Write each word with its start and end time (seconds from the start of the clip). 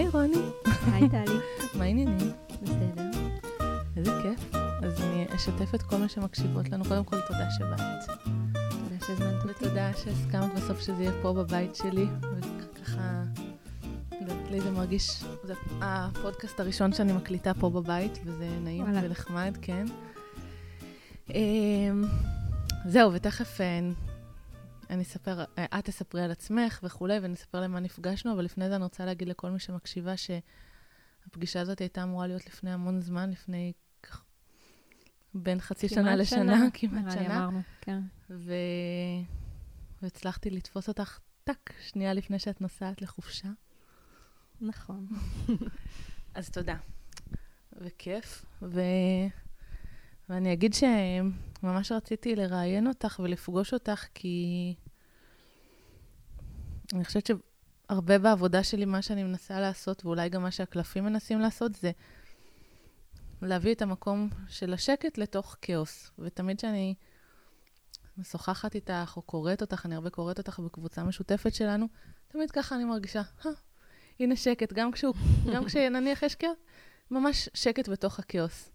היי 0.00 0.08
רוני. 0.08 0.42
היי 0.92 1.08
טלי. 1.08 1.38
מה 1.78 1.84
העניינים? 1.84 2.32
בסדר. 2.62 3.10
איזה 3.96 4.10
כיף. 4.22 4.54
אז 4.54 5.00
אני 5.00 5.26
אשתף 5.36 5.74
את 5.74 5.82
כל 5.82 5.96
מי 5.96 6.08
שמקשיבות 6.08 6.68
לנו. 6.68 6.84
קודם 6.84 7.04
כל, 7.04 7.20
תודה 7.20 7.50
שבאת. 7.58 7.80
תודה 8.54 9.06
שהזמנת 9.06 9.42
אותי. 9.42 9.64
ותודה 9.66 9.90
שהסכמת 9.96 10.54
בסוף 10.54 10.80
שזה 10.80 11.02
יהיה 11.02 11.12
פה 11.22 11.32
בבית 11.32 11.74
שלי. 11.74 12.06
וככה, 12.20 13.22
לי 14.50 14.60
זה 14.60 14.70
מרגיש, 14.70 15.24
זה 15.44 15.54
הפודקאסט 15.80 16.60
הראשון 16.60 16.92
שאני 16.92 17.12
מקליטה 17.12 17.54
פה 17.54 17.70
בבית, 17.70 18.18
וזה 18.24 18.48
נעים 18.64 18.82
וואלה. 18.84 19.00
ונחמד, 19.04 19.56
כן. 19.62 19.86
אמ, 21.34 22.04
זהו, 22.84 23.12
ותכף 23.12 23.60
אה, 23.60 23.80
אני 24.90 25.02
אספר, 25.02 25.44
אה, 25.58 25.78
את 25.78 25.84
תספרי 25.84 26.22
על 26.22 26.30
עצמך 26.30 26.80
וכולי, 26.82 27.18
ונספר 27.22 27.60
למה 27.60 27.80
נפגשנו, 27.80 28.32
אבל 28.32 28.44
לפני 28.44 28.68
זה 28.68 28.76
אני 28.76 28.84
רוצה 28.84 29.04
להגיד 29.04 29.28
לכל 29.28 29.50
מי 29.50 29.58
שמקשיבה 29.58 30.14
שהפגישה 30.16 31.60
הזאת 31.60 31.78
הייתה 31.78 32.02
אמורה 32.02 32.26
להיות 32.26 32.46
לפני 32.46 32.72
המון 32.72 33.00
זמן, 33.00 33.30
לפני 33.30 33.72
בין 35.34 35.60
חצי 35.60 35.88
שנה 35.88 36.02
כמעט 36.02 36.18
לשנה, 36.18 36.66
כמעט 36.74 37.04
נראה 37.04 37.14
לי 37.14 37.24
שנה. 37.24 37.36
אמרנו, 37.36 37.60
כן. 37.80 38.00
ו... 38.30 38.54
והצלחתי 40.02 40.50
לתפוס 40.50 40.88
אותך 40.88 41.18
טק, 41.44 41.72
שנייה 41.80 42.14
לפני 42.14 42.38
שאת 42.38 42.60
נוסעת 42.60 43.02
לחופשה. 43.02 43.48
נכון. 44.60 45.06
אז 46.34 46.50
תודה. 46.50 46.76
וכיף. 47.72 48.44
ו... 48.62 48.80
ואני 50.28 50.52
אגיד 50.52 50.74
שממש 50.74 51.92
רציתי 51.92 52.36
לראיין 52.36 52.86
אותך 52.86 53.20
ולפגוש 53.24 53.74
אותך, 53.74 54.06
כי 54.14 54.74
אני 56.94 57.04
חושבת 57.04 57.26
שהרבה 57.26 58.18
בעבודה 58.18 58.64
שלי, 58.64 58.84
מה 58.84 59.02
שאני 59.02 59.24
מנסה 59.24 59.60
לעשות, 59.60 60.04
ואולי 60.04 60.28
גם 60.28 60.42
מה 60.42 60.50
שהקלפים 60.50 61.04
מנסים 61.04 61.40
לעשות, 61.40 61.74
זה 61.74 61.90
להביא 63.42 63.74
את 63.74 63.82
המקום 63.82 64.28
של 64.48 64.72
השקט 64.74 65.18
לתוך 65.18 65.56
כאוס. 65.62 66.10
ותמיד 66.18 66.56
כשאני 66.56 66.94
משוחחת 68.18 68.74
איתך 68.74 69.12
או 69.16 69.22
קוראת 69.22 69.60
אותך, 69.60 69.86
אני 69.86 69.94
הרבה 69.94 70.10
קוראת 70.10 70.38
אותך 70.38 70.58
בקבוצה 70.58 71.04
משותפת 71.04 71.54
שלנו, 71.54 71.86
תמיד 72.28 72.50
ככה 72.50 72.74
אני 72.74 72.84
מרגישה, 72.84 73.22
"אה, 73.46 73.50
הנה 74.20 74.36
שקט, 74.36 74.72
גם, 74.72 74.92
כשהוא, 74.92 75.14
גם 75.54 75.64
כשנניח 75.64 76.22
יש 76.22 76.34
כאוס, 76.34 76.58
ממש 77.10 77.48
שקט 77.54 77.88
בתוך 77.88 78.18
הכאוס. 78.18 78.70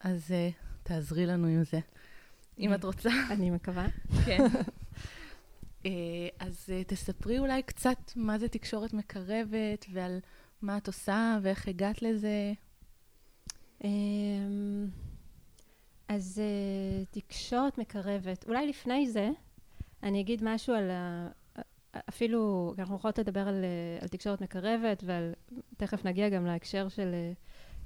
אז 0.00 0.30
uh, 0.30 0.54
תעזרי 0.82 1.26
לנו 1.26 1.46
עם 1.46 1.64
זה, 1.64 1.80
אם 2.58 2.74
את 2.74 2.84
רוצה. 2.84 3.10
אני 3.30 3.50
מקווה. 3.50 3.86
כן. 4.26 4.44
Uh, 5.88 6.44
אז 6.46 6.66
uh, 6.66 6.84
תספרי 6.84 7.38
אולי 7.38 7.62
קצת 7.62 7.98
מה 8.16 8.38
זה 8.38 8.48
תקשורת 8.48 8.92
מקרבת, 8.92 9.86
ועל 9.92 10.18
מה 10.62 10.76
את 10.76 10.86
עושה, 10.86 11.38
ואיך 11.42 11.68
הגעת 11.68 12.02
לזה. 12.02 12.52
אמ, 13.84 14.86
אז 16.08 16.40
אה, 16.44 17.04
תקשורת 17.10 17.78
מקרבת. 17.78 18.44
אולי 18.48 18.66
לפני 18.66 19.06
זה, 19.06 19.30
אני 20.02 20.20
אגיד 20.20 20.40
משהו 20.44 20.74
על 20.74 20.90
ה... 20.90 21.28
אפילו, 22.08 22.74
אנחנו 22.78 22.96
יכולות 22.96 23.18
לדבר 23.18 23.48
על, 23.48 23.64
אה, 23.64 23.98
על 24.02 24.08
תקשורת 24.08 24.40
מקרבת, 24.40 25.02
ועל... 25.06 25.32
תכף 25.76 26.04
נגיע 26.04 26.28
גם 26.28 26.46
להקשר 26.46 26.88
של 26.88 27.14
אה, 27.14 27.32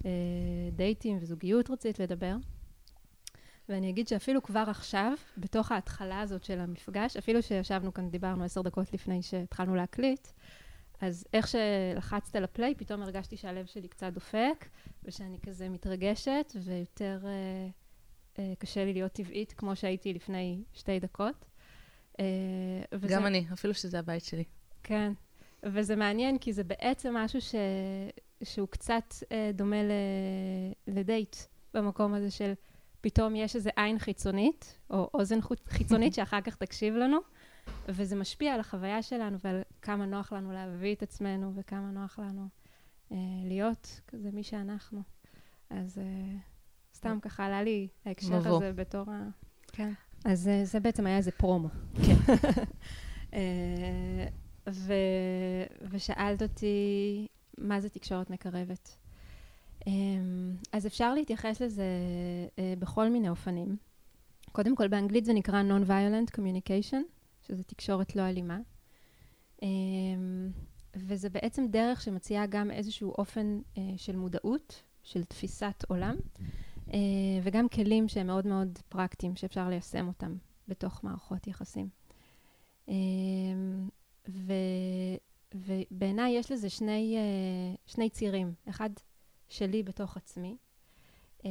אה, 0.04 0.70
דייטים 0.72 1.18
וזוגיות 1.20 1.70
רצית 1.70 1.98
לדבר. 1.98 2.36
ואני 3.72 3.90
אגיד 3.90 4.08
שאפילו 4.08 4.42
כבר 4.42 4.64
עכשיו, 4.66 5.12
בתוך 5.36 5.72
ההתחלה 5.72 6.20
הזאת 6.20 6.44
של 6.44 6.60
המפגש, 6.60 7.16
אפילו 7.16 7.42
שישבנו 7.42 7.94
כאן, 7.94 8.10
דיברנו 8.10 8.44
עשר 8.44 8.62
דקות 8.62 8.92
לפני 8.92 9.22
שהתחלנו 9.22 9.74
להקליט, 9.74 10.28
אז 11.00 11.24
איך 11.32 11.48
שלחצת 11.48 12.36
על 12.36 12.44
הפליי, 12.44 12.74
פתאום 12.74 13.02
הרגשתי 13.02 13.36
שהלב 13.36 13.66
שלי 13.66 13.88
קצת 13.88 14.12
דופק, 14.12 14.68
ושאני 15.04 15.38
כזה 15.46 15.68
מתרגשת, 15.68 16.52
ויותר 16.64 17.20
אה, 17.24 17.68
אה, 18.38 18.52
קשה 18.58 18.84
לי 18.84 18.92
להיות 18.92 19.12
טבעית, 19.12 19.52
כמו 19.52 19.76
שהייתי 19.76 20.12
לפני 20.12 20.62
שתי 20.72 21.00
דקות. 21.00 21.44
אה, 22.20 22.24
וזה, 22.92 23.14
גם 23.14 23.26
אני, 23.26 23.46
אפילו 23.52 23.74
שזה 23.74 23.98
הבית 23.98 24.24
שלי. 24.24 24.44
כן. 24.82 25.12
וזה 25.62 25.96
מעניין, 25.96 26.38
כי 26.38 26.52
זה 26.52 26.64
בעצם 26.64 27.14
משהו 27.16 27.40
ש... 27.40 27.54
שהוא 28.42 28.68
קצת 28.68 29.14
אה, 29.32 29.50
דומה 29.54 29.82
ל... 29.82 29.92
לדייט, 30.86 31.36
במקום 31.74 32.14
הזה 32.14 32.30
של 32.30 32.52
פתאום 33.02 33.36
יש 33.36 33.56
איזו 33.56 33.70
עין 33.76 33.98
חיצונית, 33.98 34.78
או 34.90 35.10
אוזן 35.14 35.38
חיצונית 35.68 36.14
שאחר 36.14 36.40
כך 36.40 36.56
תקשיב 36.56 36.94
לנו, 36.94 37.18
וזה 37.88 38.16
משפיע 38.16 38.54
על 38.54 38.60
החוויה 38.60 39.02
שלנו 39.02 39.38
ועל 39.44 39.62
כמה 39.82 40.06
נוח 40.06 40.32
לנו 40.32 40.52
להביא 40.52 40.94
את 40.94 41.02
עצמנו, 41.02 41.52
וכמה 41.54 41.90
נוח 41.90 42.18
לנו 42.18 42.48
אה, 43.12 43.16
להיות 43.44 44.00
כזה 44.08 44.30
מי 44.32 44.42
שאנחנו. 44.42 45.02
אז 45.70 45.98
אה, 45.98 46.38
סתם 46.94 47.18
ככה 47.22 47.46
עלה 47.46 47.62
לי 47.62 47.88
ההקשר 48.04 48.38
מבוא. 48.38 48.56
הזה 48.56 48.72
בתור 48.72 49.10
ה... 49.10 49.28
כן. 49.72 49.92
אז 50.24 50.48
אה, 50.48 50.64
זה 50.64 50.80
בעצם 50.80 51.06
היה 51.06 51.16
איזה 51.16 51.30
פרומו. 51.30 51.68
כן. 51.94 52.34
אה, 53.34 54.26
ו... 54.70 54.92
ושאלת 55.90 56.42
אותי, 56.42 57.26
מה 57.58 57.80
זה 57.80 57.88
תקשורת 57.88 58.30
מקרבת? 58.30 58.96
אמ, 59.86 60.56
אז 60.72 60.86
אפשר 60.86 61.14
להתייחס 61.14 61.62
לזה 61.62 61.84
אה, 62.58 62.74
בכל 62.78 63.08
מיני 63.08 63.28
אופנים. 63.28 63.76
קודם 64.52 64.76
כל, 64.76 64.88
באנגלית 64.88 65.24
זה 65.24 65.32
נקרא 65.32 65.62
Non-Violent 65.62 66.36
Communication, 66.36 67.02
שזה 67.46 67.62
תקשורת 67.62 68.16
לא 68.16 68.22
אלימה. 68.22 68.58
אמ, 69.62 70.50
וזה 70.96 71.30
בעצם 71.30 71.66
דרך 71.66 72.02
שמציעה 72.02 72.46
גם 72.46 72.70
איזשהו 72.70 73.10
אופן 73.18 73.60
אה, 73.78 73.82
של 73.96 74.16
מודעות, 74.16 74.82
של 75.02 75.24
תפיסת 75.24 75.84
עולם, 75.88 76.16
אה, 76.92 76.98
וגם 77.42 77.68
כלים 77.68 78.08
שהם 78.08 78.26
מאוד 78.26 78.46
מאוד 78.46 78.78
פרקטיים, 78.88 79.36
שאפשר 79.36 79.68
ליישם 79.68 80.08
אותם 80.08 80.36
בתוך 80.68 81.04
מערכות 81.04 81.46
יחסים. 81.46 81.88
אמ, 82.88 83.88
ובעיניי 85.54 86.32
יש 86.32 86.52
לזה 86.52 86.70
שני, 86.70 87.16
שני 87.86 88.10
צירים. 88.10 88.54
אחד 88.68 88.90
שלי 89.52 89.82
בתוך 89.82 90.16
עצמי. 90.16 90.56
אה, 91.44 91.50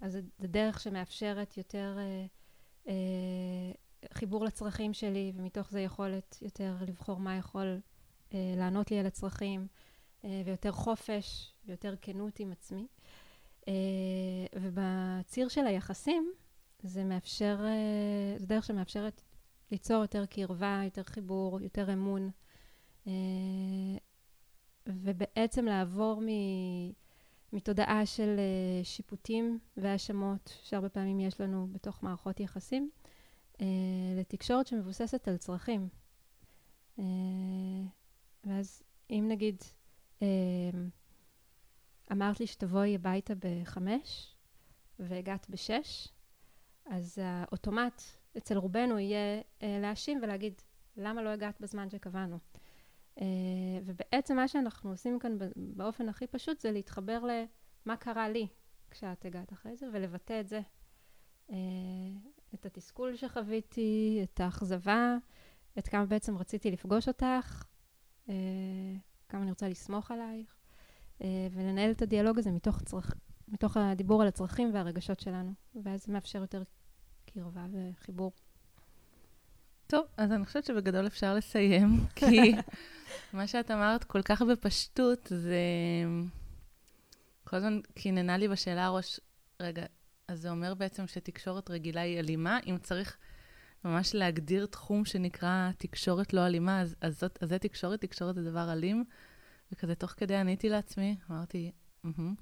אז 0.00 0.12
זו- 0.12 0.18
דרך 0.40 0.80
שמאפשרת 0.80 1.56
יותר 1.56 1.96
אה, 1.98 2.26
אה, 2.88 2.94
חיבור 4.12 4.44
לצרכים 4.44 4.92
שלי, 4.94 5.32
ומתוך 5.34 5.70
זה 5.70 5.80
יכולת 5.80 6.38
יותר 6.42 6.76
לבחור 6.88 7.20
מה 7.20 7.36
יכול 7.36 7.80
לענות 8.32 8.90
לי 8.90 8.98
על 8.98 9.06
הצרכים, 9.06 9.66
ויותר 10.24 10.72
חופש, 10.72 11.52
ויותר 11.66 11.94
כנות 12.00 12.38
עם 12.40 12.52
עצמי. 12.52 12.86
ובציר 14.56 15.48
של 15.48 15.66
היחסים, 15.66 16.32
זה 16.82 17.04
מאפשר, 17.04 17.58
זו 18.38 18.46
דרך 18.46 18.64
שמאפשרת 18.64 19.22
ליצור 19.70 20.02
יותר 20.02 20.26
קרבה, 20.26 20.80
יותר 20.84 21.02
חיבור, 21.02 21.60
יותר 21.60 21.92
אמון, 21.92 22.30
ובעצם 24.86 25.64
לעבור 25.64 26.20
מ... 26.20 26.28
מתודעה 27.52 28.06
של 28.06 28.36
אה, 28.38 28.84
שיפוטים 28.84 29.58
והאשמות, 29.76 30.58
שהרבה 30.62 30.88
פעמים 30.88 31.20
יש 31.20 31.40
לנו 31.40 31.68
בתוך 31.72 32.02
מערכות 32.02 32.40
יחסים, 32.40 32.90
אה, 33.60 33.66
לתקשורת 34.16 34.66
שמבוססת 34.66 35.28
על 35.28 35.36
צרכים. 35.36 35.88
אה, 36.98 37.04
ואז 38.44 38.82
אם 39.10 39.26
נגיד 39.28 39.56
אמרת 42.12 42.40
לי 42.40 42.46
שתבואי 42.46 42.94
הביתה 42.94 43.34
בחמש 43.38 44.34
והגעת 44.98 45.50
בשש, 45.50 46.08
אז 46.86 47.18
האוטומט 47.22 48.02
אצל 48.36 48.56
רובנו 48.56 48.98
יהיה 48.98 49.40
להאשים 49.62 50.20
ולהגיד, 50.22 50.62
למה 50.96 51.22
לא 51.22 51.28
הגעת 51.28 51.60
בזמן 51.60 51.90
שקבענו? 51.90 52.38
אה, 53.20 53.24
ובעצם 53.84 54.36
מה 54.36 54.48
שאנחנו 54.48 54.90
עושים 54.90 55.18
כאן 55.18 55.38
באופן 55.56 56.08
הכי 56.08 56.26
פשוט 56.26 56.60
זה 56.60 56.72
להתחבר 56.72 57.22
למה 57.24 57.96
קרה 57.96 58.28
לי 58.28 58.46
כשאת 58.90 59.24
הגעת 59.24 59.52
אחרי 59.52 59.76
זה 59.76 59.86
ולבטא 59.92 60.40
את 60.40 60.48
זה. 60.48 60.60
אה, 61.50 61.56
את 62.54 62.66
התסכול 62.66 63.16
שחוויתי, 63.16 64.20
את 64.22 64.40
האכזבה, 64.40 65.16
את 65.78 65.88
כמה 65.88 66.06
בעצם 66.06 66.36
רציתי 66.36 66.70
לפגוש 66.70 67.08
אותך, 67.08 67.64
אה, 68.28 68.34
כמה 69.28 69.42
אני 69.42 69.50
רוצה 69.50 69.68
לסמוך 69.68 70.10
עלייך, 70.10 70.56
ולנהל 71.50 71.90
את 71.90 72.02
הדיאלוג 72.02 72.38
הזה 72.38 72.50
מתוך, 72.50 72.82
צרכ... 72.82 73.14
מתוך 73.48 73.76
הדיבור 73.76 74.22
על 74.22 74.28
הצרכים 74.28 74.74
והרגשות 74.74 75.20
שלנו, 75.20 75.52
ואז 75.82 76.04
זה 76.04 76.12
מאפשר 76.12 76.38
יותר 76.38 76.62
קרבה 77.26 77.66
וחיבור. 77.72 78.32
טוב, 79.86 80.06
אז 80.16 80.32
אני 80.32 80.44
חושבת 80.44 80.64
שבגדול 80.64 81.06
אפשר 81.06 81.34
לסיים, 81.34 81.88
כי 82.14 82.52
מה 83.32 83.46
שאת 83.46 83.70
אמרת 83.70 84.04
כל 84.04 84.22
כך 84.22 84.42
בפשטות, 84.42 85.32
זה 85.36 85.60
כל 87.44 87.56
הזמן 87.56 87.80
קיננה 87.94 88.36
לי 88.36 88.48
בשאלה 88.48 88.84
הראש, 88.86 89.20
רגע, 89.60 89.84
אז 90.28 90.40
זה 90.40 90.50
אומר 90.50 90.74
בעצם 90.74 91.06
שתקשורת 91.06 91.70
רגילה 91.70 92.00
היא 92.00 92.18
אלימה? 92.18 92.58
אם 92.66 92.78
צריך 92.82 93.16
ממש 93.84 94.14
להגדיר 94.14 94.66
תחום 94.66 95.04
שנקרא 95.04 95.70
תקשורת 95.78 96.32
לא 96.32 96.46
אלימה, 96.46 96.80
אז, 96.80 96.96
אז, 97.00 97.20
זאת, 97.20 97.42
אז 97.42 97.48
זה 97.48 97.58
תקשורת, 97.58 98.00
תקשורת 98.00 98.34
זה 98.34 98.50
דבר 98.50 98.72
אלים, 98.72 99.04
וכזה 99.72 99.94
תוך 99.94 100.10
כדי 100.10 100.36
עניתי 100.36 100.68
לעצמי, 100.68 101.16
אמרתי, 101.30 101.72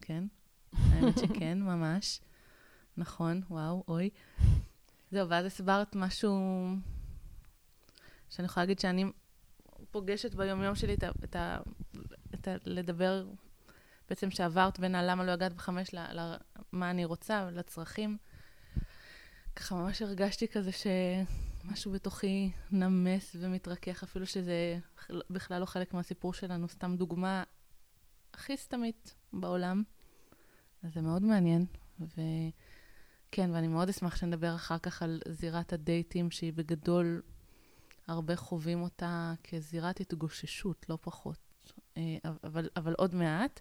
כן, 0.01 0.25
האמת 0.73 1.19
שכן, 1.19 1.59
ממש. 1.71 2.21
נכון, 2.97 3.43
וואו, 3.51 3.85
אוי. 3.89 4.11
זהו, 5.11 5.29
ואז 5.29 5.45
הסברת 5.47 5.97
משהו 5.97 6.39
שאני 8.31 8.47
יכולה 8.47 8.65
להגיד 8.65 8.79
שאני 8.79 9.05
פוגשת 9.91 10.35
ביומיום 10.35 10.75
שלי 10.75 10.95
את 10.95 11.03
ה... 11.03 11.11
את 11.25 11.37
ה, 11.37 11.59
את 12.35 12.49
ה 12.49 12.57
לדבר, 12.65 13.27
בעצם 14.09 14.31
שעברת 14.31 14.81
בין 14.81 14.95
הלמה 14.95 15.25
לא 15.25 15.31
הגעת 15.31 15.53
בחמש 15.53 15.91
למה 15.93 16.91
אני 16.91 17.05
רוצה, 17.05 17.51
לצרכים. 17.51 18.17
ככה 19.57 19.75
ממש 19.75 20.03
הרגשתי 20.03 20.49
כזה 20.49 20.71
שמשהו 20.73 21.93
בתוכי 21.93 22.51
נמס 22.71 23.37
ומתרכך, 23.41 24.03
אפילו 24.03 24.27
שזה 24.27 24.79
בכלל 25.31 25.61
לא 25.61 25.67
חלק 25.67 25.95
מהסיפור 25.95 26.35
שלנו, 26.35 26.69
סתם 26.69 26.97
דוגמה 26.97 27.43
הכי 28.35 28.57
סתמית 28.57 29.15
בעולם. 29.33 29.83
אז 30.83 30.95
זה 30.95 31.01
מאוד 31.01 31.23
מעניין. 31.23 31.67
וכן, 32.01 33.51
ואני 33.53 33.69
מאוד 33.69 33.89
אשמח 33.89 34.17
שנדבר 34.17 34.55
אחר 34.55 34.79
כך 34.79 35.03
על 35.03 35.21
זירת 35.29 35.73
הדייטים, 35.73 36.31
שהיא 36.31 36.53
בגדול, 36.53 37.23
הרבה 38.09 38.37
חווים 38.37 38.83
אותה 38.83 39.35
כזירת 39.45 40.01
התגוששות, 40.01 40.87
לא 40.89 40.99
פחות. 41.01 41.39
אה, 41.97 42.17
אבל, 42.45 42.69
אבל 42.77 42.95
עוד 42.99 43.15
מעט. 43.15 43.61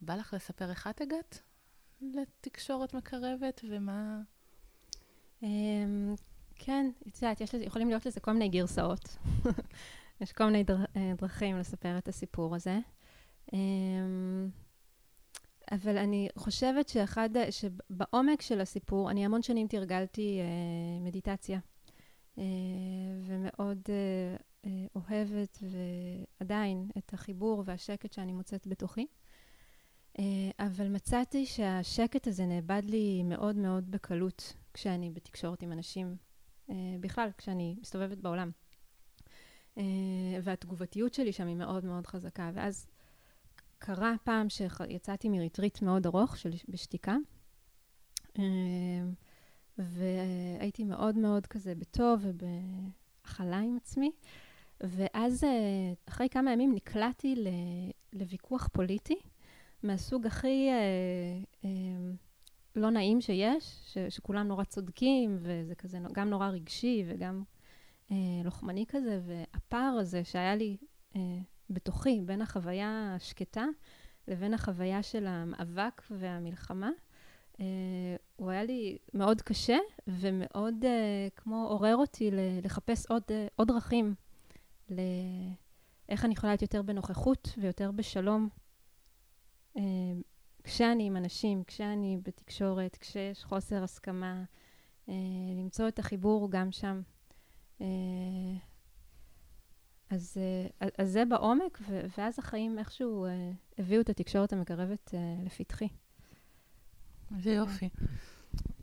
בא 0.00 0.14
לך 0.14 0.34
לספר 0.34 0.70
איך 0.70 0.86
את 0.86 1.00
הגעת 1.00 1.42
לתקשורת 2.00 2.94
מקרבת 2.94 3.60
ומה... 3.70 4.20
אמ, 5.42 6.14
כן, 6.54 6.90
את 7.08 7.22
יודעת, 7.22 7.40
יכולים 7.60 7.88
להיות 7.88 8.06
לזה 8.06 8.20
כל 8.20 8.32
מיני 8.32 8.48
גרסאות. 8.48 9.16
יש 10.20 10.32
כל 10.32 10.44
מיני 10.44 10.64
אה, 10.96 11.12
דרכים 11.18 11.58
לספר 11.58 11.98
את 11.98 12.08
הסיפור 12.08 12.54
הזה. 12.54 12.78
אמ, 13.52 14.48
אבל 15.72 15.98
אני 15.98 16.28
חושבת 16.36 16.88
שאחד, 16.88 17.30
שבעומק 17.50 18.42
של 18.42 18.60
הסיפור, 18.60 19.10
אני 19.10 19.24
המון 19.24 19.42
שנים 19.42 19.68
תרגלתי 19.68 20.40
אה, 20.40 21.04
מדיטציה, 21.04 21.58
ומאוד 23.26 23.78
אה, 23.88 24.36
אה, 24.64 24.86
אוהבת 24.94 25.58
ועדיין 26.40 26.90
את 26.98 27.14
החיבור 27.14 27.62
והשקט 27.66 28.12
שאני 28.12 28.32
מוצאת 28.32 28.66
בתוכי. 28.66 29.06
אה, 30.18 30.50
אבל 30.66 30.88
מצאתי 30.88 31.46
שהשקט 31.46 32.26
הזה 32.26 32.46
נאבד 32.46 32.82
לי 32.84 33.22
מאוד 33.22 33.56
מאוד 33.56 33.90
בקלות 33.90 34.52
כשאני 34.74 35.10
בתקשורת 35.10 35.62
עם 35.62 35.72
אנשים, 35.72 36.16
אה, 36.70 36.74
בכלל, 37.00 37.28
כשאני 37.38 37.76
מסתובבת 37.80 38.18
בעולם. 38.18 38.50
אה, 39.78 39.82
והתגובתיות 40.42 41.14
שלי 41.14 41.32
שם 41.32 41.46
היא 41.46 41.56
מאוד 41.56 41.84
מאוד 41.84 42.06
חזקה. 42.06 42.50
ואז 42.54 42.86
קרה 43.78 44.14
פעם 44.24 44.48
שיצאתי 44.48 45.28
מריטריט 45.28 45.82
מאוד 45.82 46.06
ארוך 46.06 46.36
של, 46.36 46.50
בשתיקה, 46.68 47.16
והייתי 49.78 50.84
מאוד 50.84 51.18
מאוד 51.18 51.46
כזה 51.46 51.74
בטוב 51.74 52.20
ובהכלה 52.22 53.58
עם 53.58 53.76
עצמי. 53.76 54.10
ואז 54.80 55.44
אחרי 56.08 56.28
כמה 56.28 56.52
ימים 56.52 56.74
נקלעתי 56.74 57.44
לוויכוח 58.12 58.68
פוליטי 58.72 59.18
מהסוג 59.82 60.26
הכי 60.26 60.68
אה, 60.68 60.74
אה, 61.64 61.70
לא 62.76 62.90
נעים 62.90 63.20
שיש, 63.20 63.80
ש, 63.86 63.98
שכולם 64.08 64.48
נורא 64.48 64.64
צודקים, 64.64 65.38
וזה 65.40 65.74
כזה 65.74 65.98
גם 66.12 66.30
נורא 66.30 66.48
רגשי 66.48 67.04
וגם 67.06 67.42
אה, 68.10 68.16
לוחמני 68.44 68.84
כזה, 68.88 69.20
והפער 69.26 69.96
הזה 70.00 70.24
שהיה 70.24 70.56
לי 70.56 70.76
אה, 71.16 71.20
בתוכי, 71.70 72.20
בין 72.24 72.42
החוויה 72.42 73.14
השקטה 73.16 73.64
לבין 74.28 74.54
החוויה 74.54 75.02
של 75.02 75.26
המאבק 75.26 76.02
והמלחמה, 76.10 76.90
אה, 77.60 78.16
הוא 78.36 78.50
היה 78.50 78.64
לי 78.64 78.98
מאוד 79.14 79.42
קשה 79.42 79.78
ומאוד 80.06 80.84
אה, 80.84 81.28
כמו 81.36 81.66
עורר 81.68 81.96
אותי 81.96 82.30
לחפש 82.62 83.06
עוד, 83.06 83.22
אה, 83.30 83.46
עוד 83.56 83.68
דרכים 83.68 84.14
לאיך 84.90 86.24
אני 86.24 86.32
יכולה 86.34 86.52
להיות 86.52 86.62
יותר 86.62 86.82
בנוכחות 86.82 87.48
ויותר 87.58 87.90
בשלום 87.90 88.48
אה, 89.76 89.82
כשאני 90.64 91.06
עם 91.06 91.16
אנשים, 91.16 91.64
כשאני 91.64 92.18
בתקשורת, 92.22 92.96
כשיש 92.96 93.44
חוסר 93.44 93.82
הסכמה, 93.82 94.44
אה, 95.08 95.14
למצוא 95.56 95.88
את 95.88 95.98
החיבור 95.98 96.50
גם 96.50 96.72
שם. 96.72 97.02
אה, 97.80 97.86
אז, 100.10 100.36
אז 100.98 101.10
זה 101.10 101.24
בעומק, 101.24 101.78
ואז 102.18 102.38
החיים 102.38 102.78
איכשהו 102.78 103.26
הביאו 103.78 104.00
את 104.00 104.08
התקשורת 104.08 104.52
המקרבת 104.52 105.14
לפתחי. 105.44 105.88
איזה 107.34 107.50
יופי. 107.52 107.88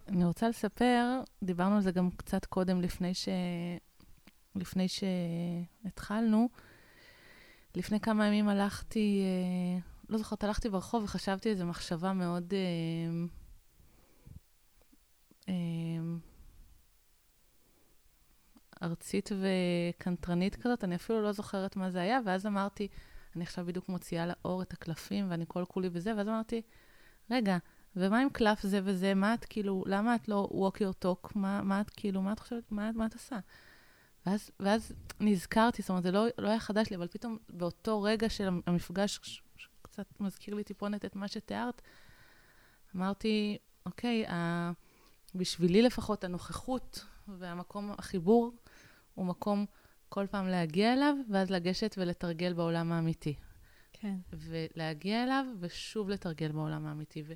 אני 0.08 0.26
רוצה 0.26 0.50
לספר, 0.50 1.22
דיברנו 1.44 1.76
על 1.76 1.82
זה 1.82 1.92
גם 1.92 2.12
קצת 2.12 2.46
קודם, 2.46 2.82
לפני, 2.82 3.14
ש... 3.14 3.30
לפני 4.56 4.88
שהתחלנו. 4.88 6.50
לפני 7.76 8.00
כמה 8.00 8.28
ימים 8.28 8.50
הלכתי 8.50 9.24
לא 10.10 10.18
זוכרת, 10.18 10.44
הלכתי 10.44 10.70
ברחוב 10.70 11.04
וחשבתי 11.04 11.50
איזו 11.50 11.66
מחשבה 11.66 12.14
מאוד... 12.14 12.54
אה, 12.54 13.26
אה, 15.50 15.54
ארצית 18.84 19.30
וקנטרנית 19.32 20.56
כזאת, 20.56 20.84
אני 20.84 20.96
אפילו 20.96 21.22
לא 21.22 21.32
זוכרת 21.32 21.76
מה 21.76 21.90
זה 21.90 22.02
היה, 22.02 22.20
ואז 22.26 22.46
אמרתי, 22.46 22.88
אני 23.36 23.44
עכשיו 23.44 23.66
בדיוק 23.66 23.90
מוציאה 23.90 24.26
לאור 24.26 24.62
את 24.62 24.74
הקלפים, 24.74 25.32
ואני 25.32 25.46
כל 25.48 25.66
כולי 25.68 25.90
בזה, 25.90 26.16
ואז 26.18 26.28
אמרתי, 26.28 26.62
רגע, 27.32 27.58
ומה 27.96 28.20
עם 28.20 28.30
קלף 28.30 28.62
זה 28.64 28.80
וזה? 28.84 29.14
מה 29.14 29.34
את 29.34 29.46
כאילו, 29.46 29.84
למה 29.88 30.16
את 30.16 30.28
לא 30.28 30.50
walk 30.52 30.78
your 30.78 31.06
talk? 31.06 31.30
מה, 31.36 31.62
מה 31.62 31.82
את 31.82 31.90
כאילו, 31.90 32.22
מה 32.22 32.34
את 32.34 32.40
חושבת, 32.40 32.72
מה, 32.72 32.92
מה 32.92 33.06
את 33.06 33.14
עושה? 33.14 33.40
ואז, 34.26 34.52
ואז 34.60 34.94
נזכרתי, 35.20 35.82
זאת 35.82 35.90
אומרת, 35.90 36.04
זה 36.04 36.12
לא, 36.12 36.26
לא 36.38 36.48
היה 36.48 36.60
חדש 36.60 36.90
לי, 36.90 36.96
אבל 36.96 37.08
פתאום 37.08 37.38
באותו 37.50 38.02
רגע 38.02 38.30
של 38.30 38.50
המפגש 38.68 39.42
קצת 39.82 40.06
מזכיר 40.20 40.56
לי 40.56 40.64
טיפונת 40.64 41.06
את 41.06 41.16
מה 41.16 41.28
שתיארת. 41.28 41.82
אמרתי, 42.96 43.58
אוקיי, 43.86 44.26
ה... 44.28 44.72
בשבילי 45.36 45.82
לפחות 45.82 46.24
הנוכחות 46.24 47.06
והמקום, 47.28 47.92
החיבור, 47.98 48.52
הוא 49.14 49.26
מקום 49.26 49.66
כל 50.10 50.28
פעם 50.28 50.48
להגיע 50.48 50.94
אליו, 50.94 51.16
ואז 51.30 51.50
לגשת 51.50 51.96
ולתרגל 51.98 52.54
בעולם 52.54 52.92
האמיתי. 52.92 53.36
כן. 53.94 54.16
ולהגיע 54.34 55.24
אליו, 55.24 55.46
ושוב 55.60 56.10
לתרגל 56.10 56.52
בעולם 56.52 56.86
האמיתי. 56.86 57.24
ו... 57.28 57.34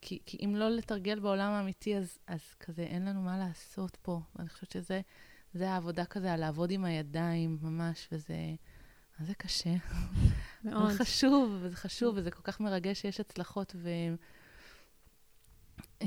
כי, 0.00 0.18
כי 0.26 0.38
אם 0.44 0.56
לא 0.56 0.70
לתרגל 0.70 1.20
בעולם 1.20 1.52
האמיתי, 1.52 1.96
אז, 1.96 2.18
אז 2.26 2.40
כזה 2.60 2.82
אין 2.82 3.04
לנו 3.04 3.22
מה 3.22 3.38
לעשות 3.38 3.96
פה. 4.02 4.20
ואני 4.36 4.48
חושבת 4.48 4.70
שזה 4.70 5.00
זה 5.54 5.70
העבודה 5.70 6.04
כזה, 6.04 6.32
על 6.32 6.40
לעבוד 6.40 6.70
עם 6.70 6.84
הידיים 6.84 7.58
ממש, 7.62 8.08
וזה... 8.12 8.54
מה 9.18 9.26
זה 9.26 9.34
קשה. 9.34 9.74
מאוד. 10.64 10.90
זה 10.90 10.98
חשוב, 10.98 11.58
וזה 11.62 11.76
חשוב, 11.76 12.14
וזה 12.16 12.30
כל 12.30 12.42
כך 12.42 12.60
מרגש 12.60 13.00
שיש 13.00 13.20
הצלחות, 13.20 13.76
ו... 13.76 13.88
אה, 16.02 16.06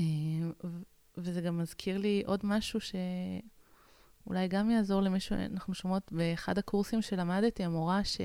וזה 1.16 1.40
גם 1.40 1.58
מזכיר 1.58 1.98
לי 1.98 2.22
עוד 2.26 2.40
משהו 2.44 2.80
שאולי 2.80 4.48
גם 4.48 4.70
יעזור 4.70 5.00
למישהו, 5.00 5.36
אנחנו 5.36 5.74
שומעות 5.74 6.12
באחד 6.12 6.58
הקורסים 6.58 7.02
שלמדתי, 7.02 7.64
המורה 7.64 8.04
ש... 8.04 8.20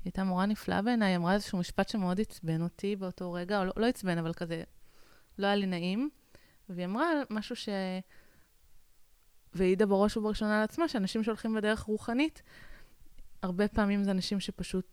היא 0.00 0.10
הייתה 0.10 0.24
מורה 0.24 0.46
נפלאה 0.46 0.82
בעיניי, 0.82 1.16
אמרה 1.16 1.34
איזשהו 1.34 1.58
משפט 1.58 1.88
שמאוד 1.88 2.20
עצבן 2.20 2.62
אותי 2.62 2.96
באותו 2.96 3.32
רגע, 3.32 3.60
או 3.60 3.64
לא, 3.64 3.72
לא 3.76 3.86
עצבן, 3.86 4.18
אבל 4.18 4.32
כזה, 4.32 4.62
לא 5.38 5.46
היה 5.46 5.56
לי 5.56 5.66
נעים. 5.66 6.10
והיא 6.68 6.84
אמרה 6.84 7.06
משהו 7.30 7.56
ש... 7.56 7.68
והעידה 9.54 9.86
בראש 9.86 10.16
ובראשונה 10.16 10.58
על 10.58 10.64
עצמה, 10.64 10.88
שאנשים 10.88 11.24
שהולכים 11.24 11.54
בדרך 11.54 11.80
רוחנית, 11.80 12.42
הרבה 13.42 13.68
פעמים 13.68 14.04
זה 14.04 14.10
אנשים 14.10 14.40
שפשוט 14.40 14.86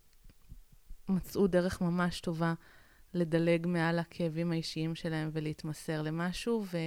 מצאו 1.08 1.46
דרך 1.46 1.80
ממש 1.80 2.20
טובה 2.20 2.54
לדלג 3.14 3.66
מעל 3.66 3.98
הכאבים 3.98 4.52
האישיים 4.52 4.94
שלהם 4.94 5.30
ולהתמסר 5.32 6.02
למשהו, 6.02 6.64
ו... 6.72 6.78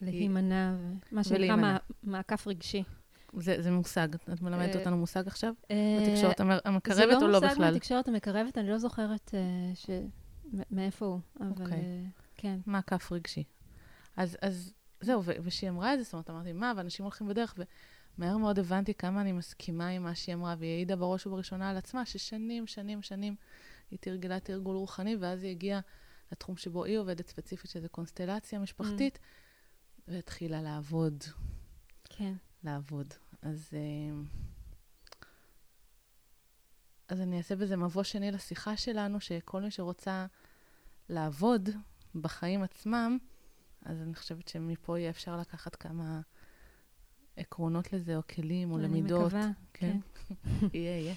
להימנע, 0.00 0.74
מה 1.12 1.24
שנקרא 1.24 1.76
מעקף 2.02 2.46
רגשי. 2.46 2.82
זה, 3.36 3.62
זה 3.62 3.70
מושג. 3.70 4.08
את 4.14 4.42
מלמדת 4.42 4.74
אה, 4.74 4.80
אותנו 4.80 4.96
מושג 4.96 5.26
עכשיו? 5.26 5.54
אה, 5.70 5.98
בתקשורת 6.02 6.40
המקרבת 6.40 7.22
או 7.22 7.28
לא 7.28 7.38
בכלל? 7.38 7.54
זה 7.54 7.60
לא 7.60 7.66
מושג 7.66 7.74
בתקשורת 7.74 8.08
המקרבת, 8.08 8.58
אני 8.58 8.68
לא 8.68 8.78
זוכרת 8.78 9.34
אה, 9.34 9.74
ש... 9.74 9.90
מאיפה 10.70 11.06
הוא, 11.06 11.20
אבל 11.40 11.64
אוקיי. 11.64 12.06
כן. 12.36 12.58
מעקף 12.66 13.12
רגשי. 13.12 13.44
אז, 14.16 14.36
אז 14.42 14.72
זהו, 15.00 15.22
וכשהיא 15.24 15.70
אמרה 15.70 15.94
את 15.94 15.98
זה, 15.98 16.04
זאת 16.04 16.12
אומרת, 16.12 16.30
אמרתי, 16.30 16.52
מה, 16.52 16.72
ואנשים 16.76 17.04
הולכים 17.04 17.28
בדרך, 17.28 17.54
ומהר 18.18 18.36
מאוד 18.36 18.58
הבנתי 18.58 18.94
כמה 18.94 19.20
אני 19.20 19.32
מסכימה 19.32 19.88
עם 19.88 20.02
מה 20.02 20.14
שהיא 20.14 20.34
אמרה, 20.34 20.54
והיא 20.58 20.74
העידה 20.74 20.96
בראש 20.96 21.26
ובראשונה 21.26 21.70
על 21.70 21.76
עצמה, 21.76 22.06
ששנים, 22.06 22.66
שנים, 22.66 23.02
שנים 23.02 23.34
היא 23.90 23.98
תרגלה 23.98 24.40
תרגול 24.40 24.76
רוחני, 24.76 25.16
ואז 25.16 25.42
היא 25.42 25.50
הגיעה 25.50 25.80
לתחום 26.32 26.56
שבו 26.56 26.84
היא 26.84 26.98
עובדת 26.98 27.28
ספציפית, 27.28 27.70
שזה 27.70 27.88
קונסטלציה 27.88 28.58
משפחתית, 28.58 29.16
mm. 29.16 30.00
והתחילה 30.08 30.62
לעבוד. 30.62 31.24
כן. 32.04 32.32
לעבוד. 32.64 33.14
אז... 33.42 33.70
Uh, 33.70 34.28
אז 37.08 37.20
אני 37.20 37.38
אעשה 37.38 37.56
בזה 37.56 37.76
מבוא 37.76 38.02
שני 38.02 38.30
לשיחה 38.30 38.76
שלנו, 38.76 39.20
שכל 39.20 39.62
מי 39.62 39.70
שרוצה 39.70 40.26
לעבוד 41.08 41.68
בחיים 42.14 42.62
עצמם, 42.62 43.18
אז 43.84 44.02
אני 44.02 44.14
חושבת 44.14 44.48
שמפה 44.48 44.98
יהיה 44.98 45.10
אפשר 45.10 45.36
לקחת 45.36 45.76
כמה 45.76 46.20
עקרונות 47.36 47.92
לזה, 47.92 48.16
או 48.16 48.22
כלים, 48.34 48.70
או 48.70 48.76
אני 48.76 48.84
למידות. 48.84 49.26
מקווה, 49.26 49.50
כן. 49.72 49.98
יהיה, 50.74 50.98
יהיה. 51.00 51.14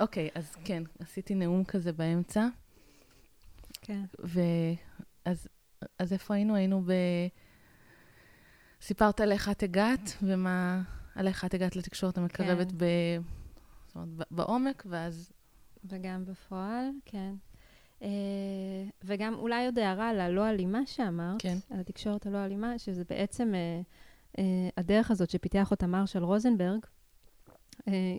אוקיי, 0.00 0.30
אז 0.34 0.56
כן, 0.64 0.82
עשיתי 0.98 1.34
נאום 1.34 1.64
כזה 1.64 1.92
באמצע. 1.92 2.48
כן. 3.82 4.04
ואז 4.18 5.48
אז 5.98 6.12
איפה 6.12 6.34
היינו? 6.34 6.54
היינו 6.54 6.82
ב... 6.82 6.92
סיפרת 8.84 9.20
על 9.20 9.32
איך 9.32 9.48
את 9.48 9.62
הגעת, 9.62 10.16
ומה... 10.22 10.82
על 11.14 11.26
איך 11.26 11.44
את 11.44 11.54
הגעת 11.54 11.76
לתקשורת 11.76 12.18
המקרבת 12.18 12.70
כן. 12.70 12.78
ב... 12.78 12.84
זאת 13.86 13.96
אומרת, 13.96 14.26
בעומק, 14.30 14.82
ואז... 14.86 15.32
וגם 15.84 16.24
בפועל, 16.24 16.90
כן. 17.04 17.34
אה, 18.02 18.08
וגם 19.04 19.34
אולי 19.34 19.66
עוד 19.66 19.78
הערה 19.78 20.08
על 20.08 20.20
הלא 20.20 20.50
אלימה 20.50 20.86
שאמרת, 20.86 21.42
כן. 21.42 21.58
על 21.70 21.80
התקשורת 21.80 22.26
הלא 22.26 22.44
אלימה, 22.44 22.78
שזה 22.78 23.02
בעצם 23.08 23.54
אה, 23.54 23.80
אה, 24.38 24.68
הדרך 24.76 25.10
הזאת 25.10 25.30
שפיתח 25.30 25.70
אותה 25.70 25.86
מרשל 25.86 26.24
רוזנברג, 26.24 26.86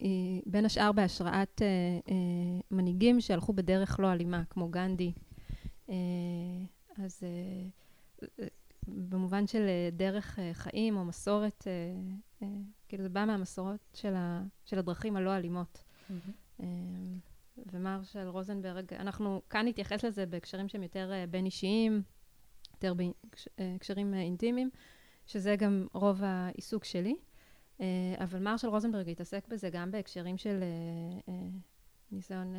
היא 0.01 0.41
בין 0.45 0.65
השאר 0.65 0.91
בהשראת 0.91 1.62
מנהיגים 2.72 3.22
שהלכו 3.22 3.53
בדרך 3.53 4.00
לא 4.00 4.12
אלימה, 4.12 4.43
כמו 4.50 4.69
גנדי. 4.69 5.12
אז 6.98 7.24
במובן 8.88 9.48
של 9.48 9.65
אה, 9.68 9.89
דרך 9.92 10.39
אה, 10.39 10.54
חיים 10.54 10.98
או 10.98 11.06
מסורת, 11.06 11.68
אה, 12.42 12.48
כאילו 12.88 13.04
זה 13.04 13.10
בא 13.10 13.25
מהמסורות 13.25 13.80
של, 13.94 14.13
ה, 14.15 14.44
של 14.65 14.80
הדרכים 14.80 15.15
הלא 15.15 15.36
אלימות. 15.36 15.84
אה, 16.60 16.68
ומרשל 17.74 18.27
רוזנברג, 18.27 18.94
אנחנו 18.94 19.42
כאן 19.50 19.68
נתייחס 19.68 20.06
לזה 20.06 20.25
בהקשרים 20.25 20.70
שהם 20.70 20.84
יותר 20.84 21.12
אה, 21.13 21.25
בין-אישיים, 21.27 22.01
יותר 22.74 22.94
בהקשרים 23.58 24.13
אינטימיים, 24.13 24.70
שזה 25.25 25.56
גם 25.56 25.88
רוב 25.94 26.22
העיסוק 26.24 26.84
שלי. 26.84 27.15
אבל 28.18 28.39
מרשל 28.39 28.68
רוזנברג 28.68 29.10
התעסק 29.10 29.48
בזה 29.48 29.70
גם 29.70 29.92
בהקשרים 29.92 30.38
של 30.38 30.63
ניסיון 32.12 32.54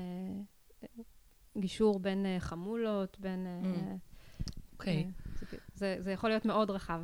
גישור 1.58 1.98
בין 1.98 2.26
חמולות, 2.38 3.20
בין... 3.20 3.46
Mm. 3.62 3.76
אוקיי. 4.72 5.10
זה- 5.76 5.96
זה, 5.98 6.12
יכול 6.12 6.30
להיות 6.30 6.44
מאוד 6.44 6.70
רחב, 6.70 7.02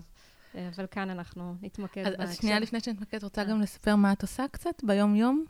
אה, 0.54 0.68
אבל 0.76 0.86
כאן 0.86 1.10
אנחנו 1.10 1.54
נתמקד 1.62 2.06
אז, 2.06 2.14
אז 2.18 2.36
שנייה 2.36 2.60
לפני 2.60 2.80
שנתמקד, 2.80 3.24
רוצה 3.24 3.42
אה. 3.42 3.46
גם 3.46 3.60
לספר 3.60 3.96
מה 3.96 4.12
את 4.12 4.22
עושה 4.22 4.44
קצת 4.50 4.84
ביום-יום, 4.84 5.44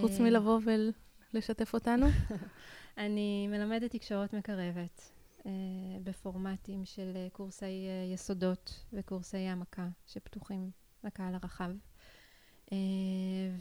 חוץ 0.00 0.12
אה, 0.12 0.22
מלבוא 0.22 0.60
ולשתף 1.34 1.74
אותנו? 1.74 2.06
אני 2.98 3.48
מלמדת 3.48 3.90
תקשורת 3.90 4.32
מקרבת 4.34 5.10
בפורמטים 6.04 6.84
של 6.84 7.16
קורסי 7.32 7.86
יסודות 8.14 8.84
וקורסי 8.92 9.36
העמקה 9.36 9.88
שפתוחים 10.06 10.70
לקהל 11.04 11.34
הרחב. 11.34 11.70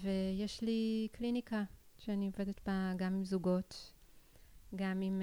ויש 0.01 0.61
לי 0.61 1.07
קליניקה 1.11 1.63
שאני 1.97 2.25
עובדת 2.25 2.61
בה 2.65 2.93
גם 2.97 3.13
עם 3.13 3.25
זוגות, 3.25 3.93
גם 4.75 5.01
עם 5.01 5.21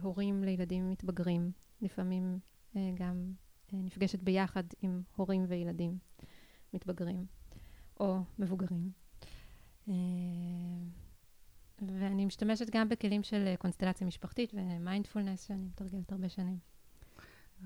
הורים 0.00 0.44
לילדים 0.44 0.90
מתבגרים. 0.90 1.50
לפעמים 1.82 2.38
אה, 2.76 2.90
גם 2.94 3.32
אה, 3.72 3.78
נפגשת 3.82 4.22
ביחד 4.22 4.64
עם 4.82 5.02
הורים 5.16 5.44
וילדים 5.48 5.98
מתבגרים 6.74 7.26
או 8.00 8.18
מבוגרים. 8.38 8.90
אה, 9.88 9.94
ואני 11.88 12.26
משתמשת 12.26 12.70
גם 12.70 12.88
בכלים 12.88 13.22
של 13.22 13.54
קונסטלציה 13.58 14.06
משפחתית 14.06 14.54
ומיינדפולנס, 14.54 15.46
שאני 15.46 15.64
מתרגלת 15.64 16.12
הרבה 16.12 16.28
שנים. 16.28 16.58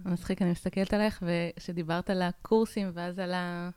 מצחיק, 0.05 0.43
אני 0.43 0.51
מסתכלת 0.51 0.95
עליך, 0.95 1.23
וכשדיברת 1.27 2.11
על 2.11 2.23
הקורסים 2.23 2.91
ואז 2.95 3.19
על, 3.19 3.35
ה... 3.35 3.71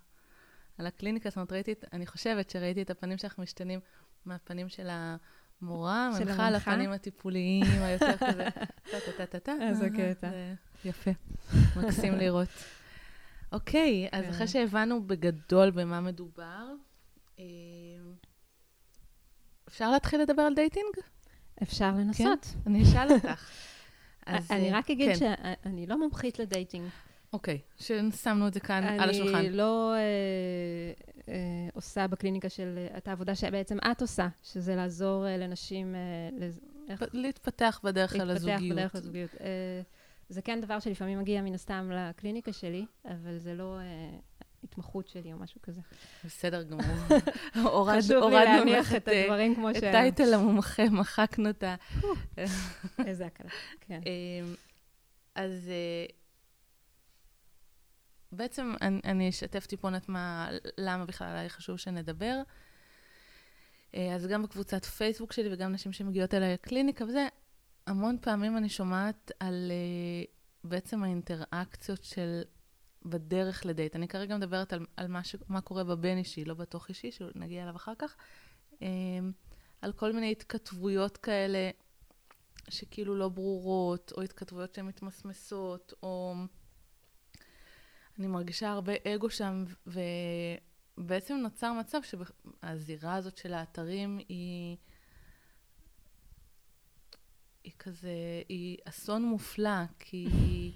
על 0.77 0.87
הקליניקה, 0.87 1.29
זאת 1.29 1.37
אומרת, 1.37 1.51
ראיתי, 1.51 1.73
אני 1.93 2.05
חושבת 2.05 2.49
שראיתי 2.49 2.81
את 2.81 2.89
הפנים 2.89 3.17
שלך 3.17 3.39
משתנים 3.39 3.79
מהפנים 4.25 4.69
של 4.69 4.87
המורה, 5.61 6.11
של 6.17 6.29
המנחה, 6.29 6.47
המנחה? 6.47 6.71
לפנים 6.71 6.91
הטיפוליים, 6.91 7.63
היותר 7.81 8.17
כזה, 8.17 8.47
טה-טה-טה-טה. 8.91 9.53
איזה 9.61 9.89
קטע. 9.89 10.29
יפה, 10.85 11.11
מקסים 11.75 12.13
לראות. 12.21 12.47
אוקיי, 13.51 14.07
אז 14.11 14.23
כן. 14.25 14.29
אחרי 14.29 14.47
שהבנו 14.47 15.03
בגדול 15.07 15.71
במה 15.71 16.01
מדובר, 16.01 16.67
אה, 17.39 17.45
אפשר 19.67 19.91
להתחיל 19.91 20.21
לדבר 20.21 20.41
על 20.41 20.53
dating? 20.53 20.93
אפשר 21.63 21.91
לנסות. 21.91 22.47
אני 22.67 22.83
אשאל 22.83 23.11
אותך. 23.15 23.49
אני 24.27 24.73
אה, 24.73 24.77
רק 24.77 24.91
אגיד 24.91 25.09
כן. 25.09 25.35
שאני 25.61 25.87
לא 25.87 25.99
מומחית 25.99 26.39
ל 26.39 26.45
dating. 26.45 26.89
אוקיי, 27.33 27.59
ששמנו 27.77 28.47
את 28.47 28.53
זה 28.53 28.59
כאן 28.59 28.83
על 28.83 29.09
השולחן. 29.09 29.35
אני 29.35 29.49
לא 29.49 29.93
אה, 29.95 30.93
עושה 31.73 32.07
בקליניקה 32.07 32.49
של, 32.49 32.75
אה, 32.91 32.97
את 32.97 33.07
העבודה 33.07 33.35
שבעצם 33.35 33.77
את 33.91 34.01
עושה, 34.01 34.27
שזה 34.43 34.75
לעזור 34.75 35.27
אה, 35.27 35.37
לנשים 35.37 35.95
אה, 35.95 35.99
לז- 36.47 36.59
איך 36.89 37.03
להתפתח 37.13 37.81
בדרך 37.83 38.11
כלל 38.13 38.23
להתפתח 38.25 38.45
לזוגיות. 38.51 38.77
בדרך 38.77 38.95
לזוגיות. 38.95 39.29
אה, 39.41 39.81
זה 40.29 40.41
כן 40.41 40.61
דבר 40.61 40.79
שלפעמים 40.79 41.19
מגיע 41.19 41.41
מן 41.41 41.53
הסתם 41.53 41.91
לקליניקה 41.93 42.53
שלי, 42.53 42.85
אבל 43.05 43.37
זה 43.37 43.53
לא 43.53 43.77
אה, 43.79 44.17
התמחות 44.63 45.07
שלי 45.07 45.33
או 45.33 45.37
משהו 45.39 45.61
כזה. 45.61 45.81
בסדר 46.25 46.63
גמור. 46.63 46.81
חשוב 47.97 48.29
לי 48.29 48.35
להניח 48.45 48.95
את 48.95 49.09
אה, 49.09 49.23
הדברים 49.23 49.55
כמו 49.55 49.69
את 49.69 49.75
שהם. 49.75 49.91
טייטל 49.91 50.33
המומחה, 50.33 50.83
מחקנו 50.89 51.49
את 51.49 51.63
ה... 51.63 51.75
איזה 53.05 53.25
הקלה. 53.25 53.49
כן. 53.81 53.99
אמ, 54.05 54.53
אז 55.35 55.51
אה, 55.69 56.05
בעצם 58.31 58.73
אני, 58.81 59.01
אני 59.05 59.29
אשתף 59.29 59.65
טיפונת 59.65 60.09
מה, 60.09 60.49
למה 60.77 61.05
בכלל 61.05 61.35
היה 61.35 61.49
חשוב 61.49 61.77
שנדבר. 61.77 62.41
אה, 63.95 64.15
אז 64.15 64.27
גם 64.27 64.43
בקבוצת 64.43 64.85
פייסבוק 64.85 65.31
שלי 65.31 65.53
וגם 65.53 65.71
נשים 65.71 65.93
שמגיעות 65.93 66.33
אליי 66.33 66.53
לקליניקה 66.53 67.05
וזה, 67.05 67.27
המון 67.87 68.17
פעמים 68.21 68.57
אני 68.57 68.69
שומעת 68.69 69.31
על 69.39 69.71
אה, 69.71 70.23
בעצם 70.63 71.03
האינטראקציות 71.03 72.03
של 72.03 72.41
בדרך 73.05 73.65
לדייט. 73.65 73.95
אני 73.95 74.07
כרגע 74.07 74.37
מדברת 74.37 74.73
על, 74.73 74.85
על 74.97 75.07
מה, 75.07 75.23
ש, 75.23 75.35
מה 75.47 75.61
קורה 75.61 75.83
בבין 75.83 76.17
אישי, 76.17 76.45
לא 76.45 76.53
בתוך 76.53 76.89
אישי, 76.89 77.11
שנגיע 77.11 77.63
אליו 77.63 77.75
אחר 77.75 77.93
כך. 77.97 78.15
אה, 78.81 78.87
על 79.81 79.91
כל 79.91 80.13
מיני 80.13 80.31
התכתבויות 80.31 81.17
כאלה 81.17 81.69
שכאילו 82.69 83.15
לא 83.15 83.29
ברורות, 83.29 84.13
או 84.17 84.21
התכתבויות 84.21 84.75
שהן 84.75 84.85
מתמסמסות, 84.85 85.93
או 86.03 86.35
אני 88.19 88.27
מרגישה 88.27 88.69
הרבה 88.69 88.93
אגו 89.07 89.29
שם, 89.29 89.65
ובעצם 90.97 91.35
נוצר 91.35 91.73
מצב 91.73 91.99
שהזירה 92.03 93.15
הזאת 93.15 93.37
של 93.37 93.53
האתרים 93.53 94.17
היא... 94.29 94.77
היא 97.63 97.73
כזה, 97.79 98.41
היא 98.49 98.77
אסון 98.85 99.25
מופלא, 99.25 99.85
כי 99.99 100.27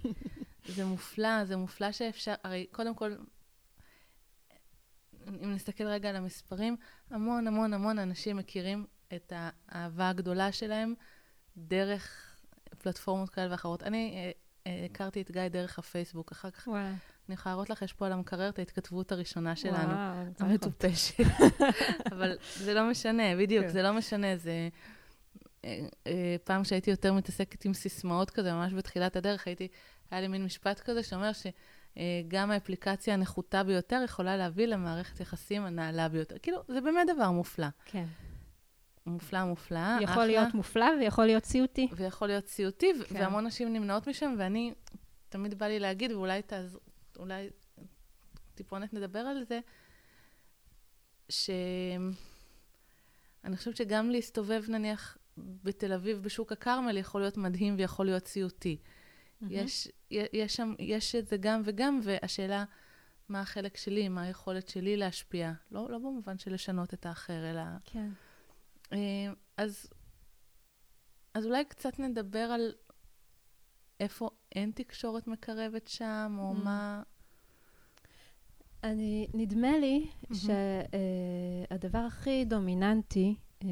זה 0.75 0.85
מופלא, 0.85 1.45
זה 1.45 1.57
מופלא 1.57 1.91
שאפשר, 1.91 2.33
הרי 2.43 2.67
קודם 2.71 2.95
כל, 2.95 3.15
אם 5.27 5.53
נסתכל 5.53 5.83
רגע 5.87 6.09
על 6.09 6.15
המספרים, 6.15 6.77
המון 7.09 7.47
המון 7.47 7.73
המון 7.73 7.99
אנשים 7.99 8.37
מכירים 8.37 8.85
את 9.13 9.33
האהבה 9.35 10.09
הגדולה 10.09 10.51
שלהם 10.51 10.93
דרך 11.57 12.35
פלטפורמות 12.77 13.29
כאלה 13.29 13.51
ואחרות. 13.51 13.83
אני 13.83 14.13
אה, 14.15 14.31
אה, 14.67 14.85
הכרתי 14.85 15.21
את 15.21 15.31
גיא 15.31 15.47
דרך 15.47 15.79
הפייסבוק, 15.79 16.31
אחר 16.31 16.51
כך 16.51 16.67
וואלה. 16.67 16.93
אני 17.29 17.33
יכולה 17.33 17.53
להראות 17.53 17.69
לך, 17.69 17.81
יש 17.81 17.93
פה 17.93 18.05
על 18.05 18.11
המקרר 18.11 18.49
את 18.49 18.59
ההתכתבות 18.59 19.11
הראשונה 19.11 19.55
שלנו. 19.55 19.93
המטופשת. 20.39 21.23
אבל 22.11 22.37
זה 22.55 22.73
לא 22.73 22.89
משנה, 22.89 23.35
בדיוק, 23.39 23.65
כן. 23.65 23.71
זה 23.71 23.81
לא 23.81 23.93
משנה, 23.93 24.37
זה... 24.37 24.69
אה, 25.65 25.87
אה, 26.07 26.35
פעם 26.43 26.63
שהייתי 26.63 26.91
יותר 26.91 27.13
מתעסקת 27.13 27.65
עם 27.65 27.73
סיסמאות 27.73 28.29
כזה, 28.29 28.53
ממש 28.53 28.73
בתחילת 28.73 29.15
הדרך, 29.15 29.47
הייתי, 29.47 29.67
היה 30.11 30.21
לי 30.21 30.27
מין 30.27 30.45
משפט 30.45 30.79
כזה 30.79 31.03
שאומר 31.03 31.31
שגם 31.33 32.51
האפליקציה 32.51 33.13
הנחותה 33.13 33.63
ביותר 33.63 34.01
יכולה 34.05 34.37
להביא 34.37 34.65
למערכת 34.65 35.19
יחסים 35.19 35.65
הנעלה 35.65 36.09
ביותר. 36.09 36.35
כאילו, 36.41 36.57
זה 36.67 36.81
באמת 36.81 37.07
דבר 37.15 37.31
מופלא. 37.31 37.67
כן. 37.85 38.05
מופלא, 39.05 39.45
מופלא. 39.45 39.79
יכול 40.01 40.13
אחלה. 40.13 40.25
להיות 40.25 40.53
מופלא 40.53 40.85
ויכול 40.99 41.25
להיות 41.25 41.45
סיוטי. 41.45 41.87
ויכול 41.95 42.27
להיות 42.27 42.47
סיוטי, 42.47 42.91
כן. 43.07 43.15
והמון 43.15 43.45
נשים 43.47 43.73
נמנעות 43.73 44.07
משם, 44.07 44.35
ואני, 44.37 44.73
תמיד 45.29 45.59
בא 45.59 45.65
לי 45.65 45.79
להגיד, 45.79 46.11
ואולי 46.11 46.41
תעז... 46.41 46.79
אולי 47.17 47.49
טיפונת 48.55 48.93
נדבר 48.93 49.19
על 49.19 49.43
זה, 49.43 49.59
שאני 51.29 52.13
חושבת 53.57 53.75
שגם 53.75 54.09
להסתובב, 54.09 54.63
נניח, 54.67 55.17
בתל 55.37 55.93
אביב, 55.93 56.23
בשוק 56.23 56.51
הכרמל, 56.51 56.97
יכול 56.97 57.21
להיות 57.21 57.37
מדהים 57.37 57.75
ויכול 57.77 58.05
להיות 58.05 58.27
סיוטי. 58.27 58.77
יש, 59.49 59.87
יש 60.11 60.55
שם, 60.55 60.73
יש 60.79 61.15
את 61.15 61.27
זה 61.27 61.37
גם 61.39 61.61
וגם, 61.65 61.99
והשאלה, 62.03 62.65
מה 63.29 63.41
החלק 63.41 63.77
שלי, 63.77 64.09
מה 64.09 64.21
היכולת 64.21 64.69
שלי 64.69 64.97
להשפיע. 64.97 65.53
לא, 65.71 65.89
לא 65.89 65.97
במובן 65.97 66.37
של 66.37 66.53
לשנות 66.53 66.93
את 66.93 67.05
האחר, 67.05 67.51
אלא 67.51 67.61
כן. 67.85 68.09
אה, 68.93 68.97
אז, 69.57 69.89
אז 71.33 71.45
אולי 71.45 71.65
קצת 71.65 71.99
נדבר 71.99 72.39
על 72.39 72.73
איפה 73.99 74.29
אין 74.55 74.71
תקשורת 74.75 75.27
מקרבת 75.27 75.87
שם, 75.87 76.35
או 76.39 76.51
Mm. 76.51 76.63
מה... 76.63 77.03
אני, 78.83 79.27
נדמה 79.33 79.77
לי 79.77 80.07
מהמם. 80.29 80.41
שהדבר 81.71 81.97
הכי 81.97 82.45
דומיננטי 82.45 83.35
אה, 83.63 83.67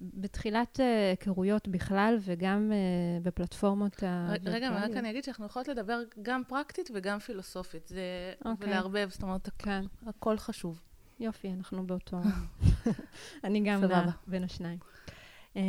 בתחילת 0.00 0.80
אה, 0.80 1.10
היכרויות 1.10 1.68
בכלל, 1.68 2.16
וגם 2.20 2.72
אה, 2.72 2.76
בפלטפורמות 3.22 4.02
ר- 4.02 4.32
רגע, 4.44 4.70
רק. 4.70 4.90
אני 4.90 5.10
אגיד 5.10 5.24
שאנחנו 5.24 5.46
יכולות 5.46 5.68
לדבר 5.68 6.02
גם 6.22 6.42
פרקטית 6.48 6.90
וגם 6.94 7.18
פילוסופית. 7.18 7.86
זה... 7.88 8.32
אוקיי. 8.44 8.68
ולערבב, 8.68 9.08
זאת 9.10 9.22
אומרת, 9.22 9.48
כן, 9.58 9.84
הכל 10.06 10.38
חשוב. 10.38 10.82
יופי, 11.20 11.52
אנחנו 11.52 11.86
באותו... 11.86 12.16
אני 13.44 13.60
גם 13.60 13.82
בין 14.26 14.44
השניים. 14.44 14.78
אמ, 15.56 15.62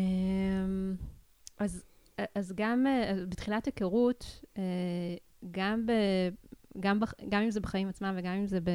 אז, 1.60 1.84
אז 2.36 2.54
גם 2.56 2.88
אה, 2.88 3.14
בתחילת 3.30 3.66
היכרות, 3.66 4.42
אה, 4.58 4.64
גם, 5.52 5.86
ב, 5.86 5.92
גם, 6.80 7.00
בח, 7.00 7.14
גם 7.30 7.42
אם 7.42 7.52
זה 7.52 7.60
בחיים 7.60 7.90
עצמם 7.90 8.14
וגם 8.18 8.34
אם 8.34 8.46
זה 8.48 8.60
ב, 8.62 8.70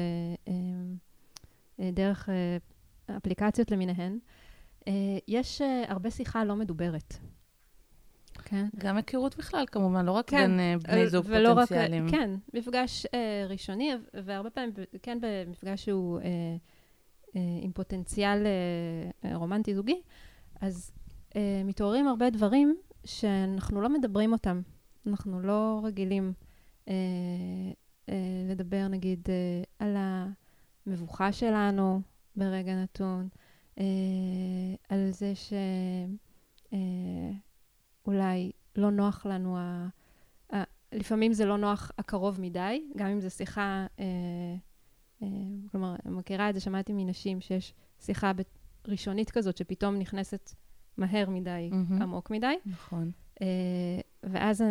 אה, 0.47 1.89
דרך 1.91 2.29
אפליקציות 3.17 3.71
למיניהן, 3.71 4.19
יש 5.27 5.61
הרבה 5.87 6.11
שיחה 6.11 6.43
לא 6.43 6.55
מדוברת. 6.55 7.13
כן? 8.45 8.65
גם 8.77 8.97
היכרות 8.97 9.37
בכלל, 9.37 9.65
כמובן, 9.71 10.05
לא 10.05 10.11
רק 10.11 10.29
כן, 10.29 10.57
בין 10.57 10.79
בני 10.79 11.07
זוג 11.09 11.25
ולא 11.29 11.49
רק- 11.49 11.57
פוטנציאליים. 11.67 12.09
כן, 12.11 12.29
מפגש 12.53 13.05
אה, 13.13 13.45
ראשוני, 13.49 13.91
והרבה 14.13 14.49
פעמים, 14.49 14.71
כן 15.01 15.17
במפגש 15.21 15.85
שהוא 15.85 16.19
אה, 16.19 16.25
אה, 17.35 17.41
עם 17.61 17.71
פוטנציאל 17.71 18.43
אה, 19.25 19.35
רומנטי 19.35 19.75
זוגי, 19.75 20.01
אז 20.61 20.91
אה, 21.35 21.61
מתעוררים 21.65 22.07
הרבה 22.07 22.29
דברים 22.29 22.77
שאנחנו 23.09 23.81
לא 23.81 23.89
מדברים 23.89 24.33
אותם. 24.33 24.61
אנחנו 25.07 25.41
לא 25.41 25.81
רגילים 25.83 26.33
אה, 26.87 26.93
אה, 28.09 28.13
לדבר, 28.49 28.87
נגיד, 28.87 29.27
אה, 29.29 29.63
על 29.79 29.95
המבוכה 30.87 31.31
שלנו 31.31 32.01
ברגע 32.35 32.75
נתון, 32.75 33.29
אה, 33.79 33.83
על 34.89 35.11
זה 35.11 35.33
שאולי 38.05 38.51
לא 38.75 38.91
נוח 38.91 39.25
לנו 39.25 39.57
ה... 39.57 39.87
ה- 40.53 40.63
לפעמים 40.91 41.33
זה 41.33 41.45
לא 41.45 41.57
נוח 41.57 41.91
הקרוב 41.97 42.41
מדי, 42.41 42.83
גם 42.97 43.07
אם 43.07 43.21
זו 43.21 43.29
שיחה, 43.29 43.87
אה, 43.99 44.05
אה, 45.23 45.27
כלומר, 45.71 45.95
מכירה 46.05 46.49
את 46.49 46.53
זה, 46.55 46.59
שמעתי 46.59 46.93
מנשים 46.93 47.41
שיש 47.41 47.73
שיחה 47.99 48.31
ראשונית 48.87 49.31
כזאת, 49.31 49.57
שפתאום 49.57 49.95
נכנסת 49.95 50.55
מהר 50.99 51.29
מדי, 51.29 51.69
מהמם. 51.71 52.01
עמוק 52.01 52.29
מדי, 52.29 52.55
נכון. 52.65 53.11
אה, 53.41 53.47
ואז 54.23 54.63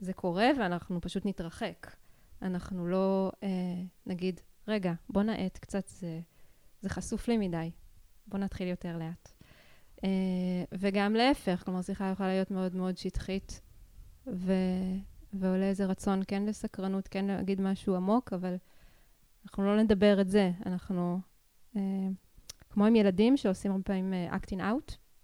זה 0.00 0.12
קורה 0.12 0.48
ואנחנו 0.58 1.00
פשוט 1.00 1.26
נתרחק. 1.26 1.90
אנחנו 2.42 2.86
לא 2.86 3.32
אה, 3.42 3.48
נגיד, 4.06 4.40
רגע, 4.68 4.92
בוא 5.08 5.22
נאט 5.22 5.58
קצת, 5.58 5.88
זה, 5.88 6.20
זה 6.80 6.88
חשוף 6.88 7.28
לי 7.28 7.36
מדי, 7.38 7.70
בוא 8.26 8.38
נתחיל 8.38 8.68
יותר 8.68 8.98
לאט. 8.98 9.32
אה, 10.04 10.08
וגם 10.72 11.14
להפך, 11.14 11.62
כלומר, 11.64 11.82
שיחה 11.82 12.10
יכולה 12.10 12.28
להיות 12.28 12.50
מאוד 12.50 12.76
מאוד 12.76 12.96
שטחית, 12.96 13.60
ו, 14.26 14.52
ועולה 15.32 15.64
איזה 15.68 15.86
רצון 15.86 16.22
כן 16.28 16.42
לסקרנות, 16.46 17.08
כן 17.08 17.24
להגיד 17.24 17.60
משהו 17.60 17.96
עמוק, 17.96 18.32
אבל 18.32 18.56
אנחנו 19.44 19.66
לא 19.66 19.82
נדבר 19.82 20.20
את 20.20 20.30
זה. 20.30 20.50
אנחנו, 20.66 21.20
אה, 21.76 22.08
כמו 22.70 22.86
עם 22.86 22.96
ילדים 22.96 23.36
שעושים 23.36 23.70
הרבה 23.70 23.82
פעמים 23.84 24.14
אה, 24.14 24.36
acting 24.36 24.60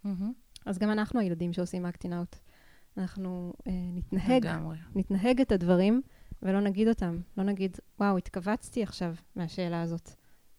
מהמם. 0.05 0.33
אז 0.67 0.79
גם 0.79 0.91
אנחנו 0.91 1.21
הילדים 1.21 1.53
שעושים 1.53 1.87
acting 1.87 2.09
out. 2.09 2.37
אנחנו 2.97 3.53
אה, 3.67 3.73
נתנהג, 3.73 4.47
לגמרי. 4.47 4.77
נתנהג 4.95 5.41
את 5.41 5.53
הדברים 5.53 6.03
ולא 6.43 6.61
נגיד 6.61 6.89
אותם. 6.89 7.21
לא 7.37 7.45
נגיד, 7.45 7.77
וואו, 8.01 8.19
התכווצתי 8.19 8.83
עכשיו 8.83 9.15
מהשאלה 9.37 9.83
הזאת, 9.83 10.11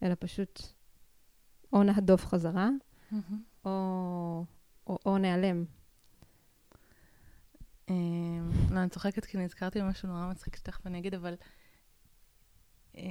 אלא 0.03 0.15
פשוט 0.19 0.61
או 1.73 1.83
נהדוף 1.83 2.25
חזרה, 2.25 2.69
מהמם. 3.11 3.43
או, 3.65 4.45
או, 4.87 4.97
או 5.05 5.17
נעלם. 5.17 5.65
אה, 7.89 7.95
לא, 8.71 8.79
אני 8.79 8.89
צוחקת 8.89 9.25
כי 9.25 9.37
נזכרתי 9.37 9.81
במשהו 9.81 10.09
נורא 10.09 10.27
מצחיק 10.31 10.55
שתכף 10.55 10.87
אני 10.87 10.99
אגיד, 10.99 11.13
אבל 11.13 11.35
אה, 12.95 13.01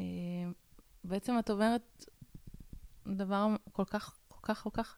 בעצם 1.05 1.39
את 1.39 1.51
אומרת 1.51 2.05
דבר 3.07 3.47
כל 3.73 3.85
כך, 3.85 4.19
כל 4.29 4.41
כך, 4.43 4.63
כל 4.63 4.71
כך 4.73 4.97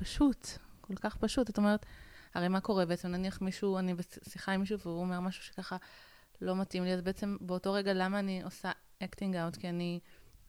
פשוט, 0.00 0.46
כל 0.80 0.94
כך 0.96 1.16
פשוט. 1.16 1.50
את 1.50 1.58
אומרת, 1.58 1.86
הרי 2.34 2.48
מה 2.48 2.60
קורה 2.60 2.86
בעצם? 2.86 3.08
נניח 3.08 3.40
מישהו, 3.40 3.78
אני 3.78 3.94
בשיחה 3.94 4.52
עם 4.52 4.60
מישהו 4.60 4.78
והוא 4.78 5.00
אומר 5.00 5.20
משהו 5.20 5.44
שככה 5.44 5.76
לא 6.40 6.56
מתאים 6.56 6.84
לי, 6.84 6.94
אז 6.94 7.00
בעצם 7.02 7.36
באותו 7.40 7.72
רגע 7.72 7.92
למה 7.94 8.18
אני 8.18 8.42
עושה 8.42 8.70
acting 9.04 9.34
out? 9.34 9.60
כי 9.60 9.68
אני 9.68 10.00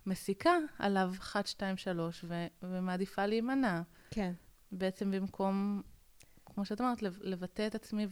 מסיקה 0.06 0.52
עליו 0.80 1.14
1, 1.20 1.48
2, 1.48 1.78
3 1.78 2.26
ו- 2.28 2.48
ומעדיפה 2.64 3.26
להימנע. 3.26 3.82
כן. 4.12 4.34
בעצם 4.72 5.12
במקום, 5.12 5.82
כמו 6.46 6.66
שאת 6.66 6.82
אמרת, 6.82 7.02
לב- 7.02 7.20
לבטא 7.22 7.68
את 7.68 7.76
עצמי 7.76 8.08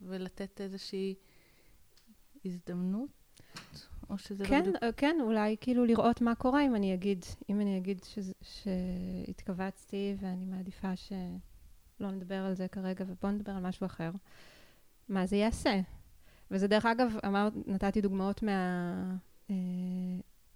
ולתת 0.00 0.60
איזושהי 0.60 1.14
הזדמנות, 2.44 3.10
או 4.10 4.18
שזה 4.18 4.44
כן, 4.44 4.54
לא 4.54 4.60
בדיוק... 4.60 4.76
אה, 4.82 4.92
כן, 4.92 5.16
אולי 5.20 5.56
כאילו 5.60 5.84
לראות 5.84 6.20
מה 6.20 6.34
קורה 6.34 6.66
אם 6.66 6.74
אני 6.76 6.94
אגיד, 6.94 7.24
אם 7.50 7.60
אני 7.60 7.78
אגיד 7.78 8.04
שזה- 8.04 8.32
שהתכווצתי 8.42 10.14
ואני 10.20 10.44
מעדיפה 10.44 10.96
שלא 10.96 12.10
נדבר 12.10 12.44
על 12.44 12.54
זה 12.54 12.68
כרגע 12.68 13.04
ובואו 13.08 13.32
נדבר 13.32 13.52
על 13.52 13.62
משהו 13.62 13.86
אחר. 13.86 14.10
מה 15.08 15.26
זה 15.26 15.36
יעשה? 15.36 15.80
וזה 16.50 16.66
דרך 16.68 16.86
אגב, 16.86 17.16
אמר, 17.26 17.48
נתתי 17.66 18.00
דוגמאות 18.00 18.42
מה, 18.42 19.16
אה, 19.50 19.54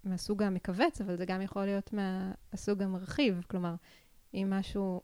מהסוג 0.03 0.43
המכווץ, 0.43 1.01
אבל 1.01 1.15
זה 1.15 1.25
גם 1.25 1.41
יכול 1.41 1.65
להיות 1.65 1.93
מהסוג 1.93 2.81
המרחיב. 2.83 3.41
כלומר, 3.49 3.75
אם 4.33 4.47
משהו, 4.49 5.01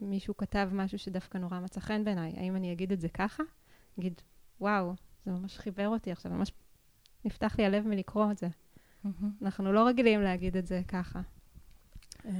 מישהו 0.00 0.36
כתב 0.36 0.68
משהו 0.72 0.98
שדווקא 0.98 1.38
נורא 1.38 1.60
מצא 1.60 1.80
חן 1.80 2.04
בעיניי, 2.04 2.32
האם 2.36 2.56
אני 2.56 2.72
אגיד 2.72 2.92
את 2.92 3.00
זה 3.00 3.08
ככה? 3.08 3.42
אגיד, 3.98 4.20
וואו, 4.60 4.94
זה 5.24 5.30
ממש 5.32 5.58
חיבר 5.58 5.88
אותי 5.88 6.12
עכשיו, 6.12 6.32
ממש 6.32 6.52
נפתח 7.24 7.54
לי 7.58 7.66
הלב 7.66 7.86
מלקרוא 7.86 8.30
את 8.30 8.38
זה. 8.38 8.48
אנחנו 9.42 9.72
לא 9.72 9.86
רגילים 9.86 10.22
להגיד 10.22 10.56
את 10.56 10.66
זה 10.66 10.82
ככה. 10.88 11.20
אמ, 12.24 12.32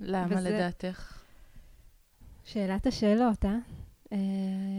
למה 0.00 0.36
וזה 0.36 0.50
לדעתך? 0.50 1.22
שאלת 2.44 2.86
השאלות, 2.86 3.44
אה? 3.44 3.58
אה? 4.12 4.18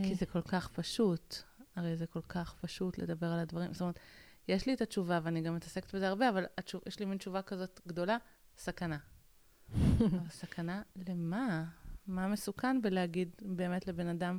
כי 0.04 0.16
זה 0.16 0.26
כל 0.26 0.42
כך 0.42 0.70
פשוט. 0.70 1.36
הרי 1.76 1.98
זה 1.98 2.08
כל 2.08 2.22
כך 2.22 2.56
פשוט 2.62 2.98
לדבר 2.98 3.28
על 3.28 3.40
הדברים. 3.40 3.74
זאת 3.74 3.82
אומרת, 3.82 4.00
יש 4.48 4.66
לי 4.66 4.74
את 4.74 4.82
התשובה, 4.82 5.20
ואני 5.24 5.42
גם 5.42 5.56
מתעסקת 5.56 5.96
בזה 5.96 6.08
הרבה, 6.08 6.30
אבל 6.30 6.46
התשוב, 6.58 6.82
יש 6.88 7.00
לי 7.00 7.06
מין 7.06 7.18
תשובה 7.18 7.42
כזאת 7.42 7.82
גדולה, 7.88 8.18
סכנה. 8.58 8.98
סכנה 10.30 10.82
למה? 11.08 11.66
מה 12.08 12.28
מסוכן 12.28 12.82
בלהגיד 12.82 13.30
באמת 13.42 13.88
לבן 13.88 14.08
אדם 14.08 14.38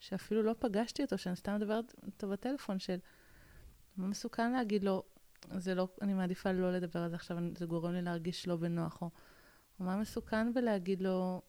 שאפילו 0.00 0.42
לא 0.42 0.54
פגשתי 0.58 1.02
אותו, 1.02 1.18
שאני 1.18 1.36
סתם 1.36 1.54
מדברת 1.54 1.94
איתו 2.06 2.28
בטלפון 2.28 2.78
של... 2.78 2.98
מה 3.96 4.06
מסוכן 4.06 4.52
להגיד 4.52 4.84
לו, 4.84 5.02
זה 5.56 5.74
לא, 5.74 5.88
אני 6.02 6.14
מעדיפה 6.14 6.52
לא 6.52 6.72
לדבר 6.72 7.00
על 7.00 7.10
זה 7.10 7.16
עכשיו, 7.16 7.36
זה 7.58 7.66
גורם 7.66 7.92
לי 7.92 8.02
להרגיש 8.02 8.48
לא 8.48 8.56
בנוח, 8.56 9.02
או, 9.02 9.10
מה 9.78 9.96
מסוכן 9.96 10.54
בלהגיד 10.54 11.02
לו, 11.02 11.42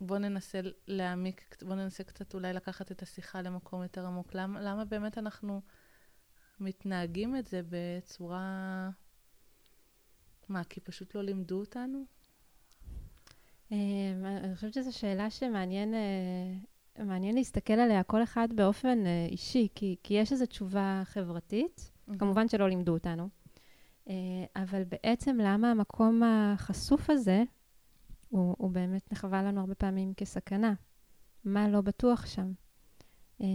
בוא 0.00 0.18
ננסה 0.18 0.60
להעמיק, 0.86 1.56
בוא 1.62 1.74
ננסה 1.74 2.04
קצת 2.04 2.34
אולי 2.34 2.52
לקחת 2.52 2.92
את 2.92 3.02
השיחה 3.02 3.42
למקום 3.42 3.82
יותר 3.82 4.06
עמוק. 4.06 4.34
למה, 4.34 4.60
למה 4.60 4.84
באמת 4.84 5.18
אנחנו 5.18 5.60
מתנהגים 6.60 7.36
את 7.36 7.46
זה 7.46 7.60
בצורה... 7.68 8.90
מה, 10.48 10.64
כי 10.64 10.80
פשוט 10.80 11.14
לא 11.14 11.22
לימדו 11.22 11.60
אותנו? 11.60 12.04
אמ, 13.72 14.24
אני 14.24 14.54
חושבת 14.54 14.74
שזו 14.74 14.98
שאלה 14.98 15.30
שמעניין 15.30 15.94
אה, 15.94 16.54
מעניין 17.04 17.34
להסתכל 17.34 17.72
עליה 17.72 18.02
כל 18.02 18.22
אחד 18.22 18.48
באופן 18.54 19.06
אה, 19.06 19.26
אישי, 19.30 19.68
כי, 19.74 19.96
כי 20.02 20.14
יש 20.14 20.32
איזו 20.32 20.46
תשובה 20.46 21.02
חברתית, 21.04 21.90
כמובן 22.18 22.48
שלא 22.48 22.68
לימדו 22.68 22.92
אותנו, 22.92 23.28
אה, 24.08 24.14
אבל 24.56 24.82
בעצם 24.84 25.38
למה 25.42 25.70
המקום 25.70 26.22
החשוף 26.22 27.10
הזה, 27.10 27.42
הוא, 28.28 28.54
הוא 28.58 28.70
באמת 28.70 29.12
נחווה 29.12 29.42
לנו 29.42 29.60
הרבה 29.60 29.74
פעמים 29.74 30.14
כסכנה. 30.14 30.74
מה 31.44 31.68
לא 31.68 31.80
בטוח 31.80 32.26
שם? 32.26 32.52
אה, 33.40 33.46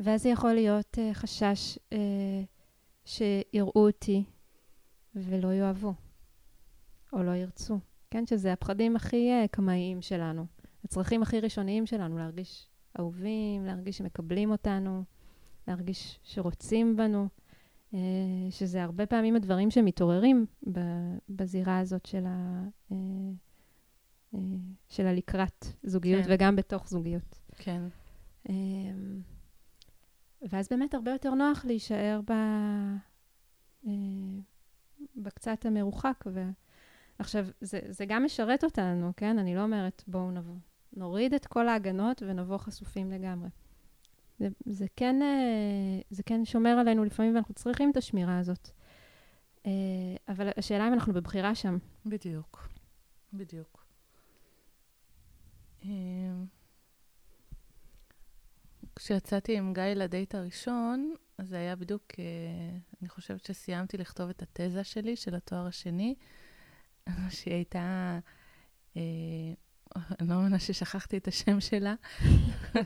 ואז 0.00 0.22
זה 0.22 0.28
יכול 0.28 0.52
להיות 0.52 0.98
אה, 0.98 1.14
חשש 1.14 1.78
אה, 1.92 2.42
שיראו 3.04 3.86
אותי 3.86 4.24
ולא 5.14 5.54
יאהבו, 5.54 5.94
או 7.12 7.22
לא 7.22 7.30
ירצו. 7.30 7.78
כן, 8.10 8.26
שזה 8.26 8.52
הפחדים 8.52 8.96
הכי 8.96 9.30
uh, 9.44 9.48
קמאיים 9.48 10.02
שלנו, 10.02 10.46
הצרכים 10.84 11.22
הכי 11.22 11.40
ראשוניים 11.40 11.86
שלנו, 11.86 12.18
להרגיש 12.18 12.68
אהובים, 12.98 13.64
להרגיש 13.64 13.98
שמקבלים 13.98 14.50
אותנו, 14.50 15.04
להרגיש 15.68 16.20
שרוצים 16.22 16.96
בנו. 16.96 17.28
אה, 17.94 18.50
שזה 18.50 18.82
הרבה 18.82 19.06
פעמים 19.06 19.36
הדברים 19.36 19.70
שמתעוררים 19.70 20.46
בזירה 21.28 21.78
הזאת 21.78 22.06
של, 22.06 22.26
ה, 22.26 22.64
אה, 22.92 22.96
אה, 24.34 24.40
של 24.88 25.06
הלקראת 25.06 25.66
זוגיות, 25.82 26.24
כן. 26.24 26.32
וגם 26.34 26.56
בתוך 26.56 26.88
זוגיות. 26.88 27.38
כן. 27.56 27.82
ואז 30.42 30.68
באמת 30.70 30.94
הרבה 30.94 31.10
יותר 31.10 31.34
נוח 31.34 31.64
להישאר 31.64 32.20
ב... 32.30 32.32
בקצת 35.16 35.66
המרוחק. 35.66 36.24
ו... 36.26 36.50
עכשיו, 37.18 37.46
זה, 37.60 37.80
זה 37.88 38.06
גם 38.06 38.24
משרת 38.24 38.64
אותנו, 38.64 39.12
כן? 39.16 39.38
אני 39.38 39.54
לא 39.54 39.62
אומרת, 39.62 40.02
בואו 40.06 40.30
נבוא. 40.30 40.54
נוריד 40.96 41.34
את 41.34 41.46
כל 41.46 41.68
ההגנות 41.68 42.22
ונבוא 42.26 42.58
חשופים 42.58 43.10
לגמרי. 43.10 43.48
זה, 44.38 44.48
זה, 44.66 44.86
כן, 44.96 45.22
אה, 45.22 46.00
זה 46.10 46.22
כן 46.22 46.44
שומר 46.44 46.70
עלינו 46.70 47.04
לפעמים, 47.04 47.34
ואנחנו 47.34 47.54
צריכים 47.54 47.90
את 47.90 47.96
השמירה 47.96 48.38
הזאת. 48.38 48.70
אה, 49.66 49.72
אבל 50.28 50.48
השאלה 50.56 50.88
אם 50.88 50.92
אנחנו 50.92 51.12
בבחירה 51.12 51.54
שם. 51.54 51.78
בדיוק, 52.06 52.68
בדיוק. 53.32 53.84
אה, 55.84 55.90
כשיצאתי 58.96 59.58
עם 59.58 59.72
גיא 59.72 59.82
לדייט 59.82 60.34
הראשון, 60.34 61.14
זה 61.38 61.56
היה 61.56 61.76
בדיוק, 61.76 62.04
אני 63.00 63.08
חושבת 63.08 63.44
שסיימתי 63.44 63.96
לכתוב 63.96 64.28
את 64.28 64.42
התזה 64.42 64.84
שלי, 64.84 65.16
של 65.16 65.34
התואר 65.34 65.66
השני, 65.66 66.14
שהיא 67.30 67.54
הייתה 67.54 68.18
אני 70.20 70.28
לא 70.28 70.34
מאמינה 70.36 70.58
ששכחתי 70.58 71.16
את 71.16 71.28
השם 71.28 71.60
שלה. 71.60 71.94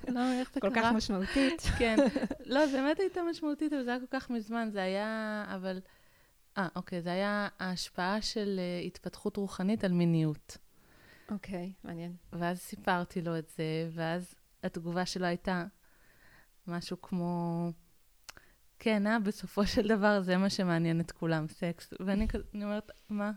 לא, 0.09 0.33
איך 0.41 0.53
זה 0.55 0.61
קרה? 0.61 0.71
כל 0.71 0.81
כך 0.81 0.93
משמעותית. 0.93 1.63
כן. 1.79 1.97
לא, 2.45 2.67
זה 2.67 2.77
באמת 2.77 3.01
הייתה 3.01 3.21
משמעותית, 3.31 3.73
אבל 3.73 3.85
זה 3.85 3.91
היה 3.91 4.01
כל 4.01 4.19
כך 4.19 4.31
מזמן. 4.31 4.69
זה 4.73 4.83
היה, 4.83 5.45
אבל... 5.55 5.81
אה, 6.59 6.69
אוקיי, 6.77 7.03
זה 7.03 7.13
היה 7.13 7.49
ההשפעה 7.59 8.23
של 8.23 8.61
uh, 8.61 8.87
התפתחות 8.87 9.37
רוחנית 9.37 9.85
על 9.85 9.93
מיניות. 9.93 10.59
אוקיי, 11.31 11.73
מעניין. 11.85 12.17
ואז 12.33 12.59
סיפרתי 12.59 13.23
לו 13.23 13.39
את 13.39 13.49
זה, 13.49 13.89
ואז 13.93 14.35
התגובה 14.63 15.07
שלו 15.07 15.27
הייתה 15.27 15.65
משהו 16.67 17.03
כמו, 17.03 17.69
כן, 18.79 19.07
אה, 19.07 19.19
בסופו 19.19 19.67
של 19.67 19.89
דבר 19.89 20.21
זה 20.21 20.37
מה 20.37 20.51
שמעניין 20.51 21.01
את 21.01 21.11
כולם, 21.11 21.49
סקס. 21.49 21.95
ואני 22.01 22.29
כזה, 22.29 22.45
אני 22.55 22.65
אומרת, 22.65 22.91
מה? 23.09 23.33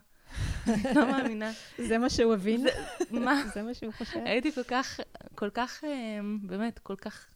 לא 0.95 1.11
מאמינה. 1.11 1.51
זה 1.77 1.97
מה 1.97 2.09
שהוא 2.09 2.33
הבין? 2.33 2.65
מה? 3.11 3.43
זה 3.53 3.63
מה 3.63 3.73
שהוא 3.73 3.93
חושב? 3.93 4.19
הייתי 4.25 4.51
כל 4.51 4.63
כך, 4.63 4.99
כל 5.35 5.49
כך, 5.49 5.83
אמ, 5.83 6.39
באמת, 6.43 6.79
כל 6.79 6.95
כך 6.95 7.27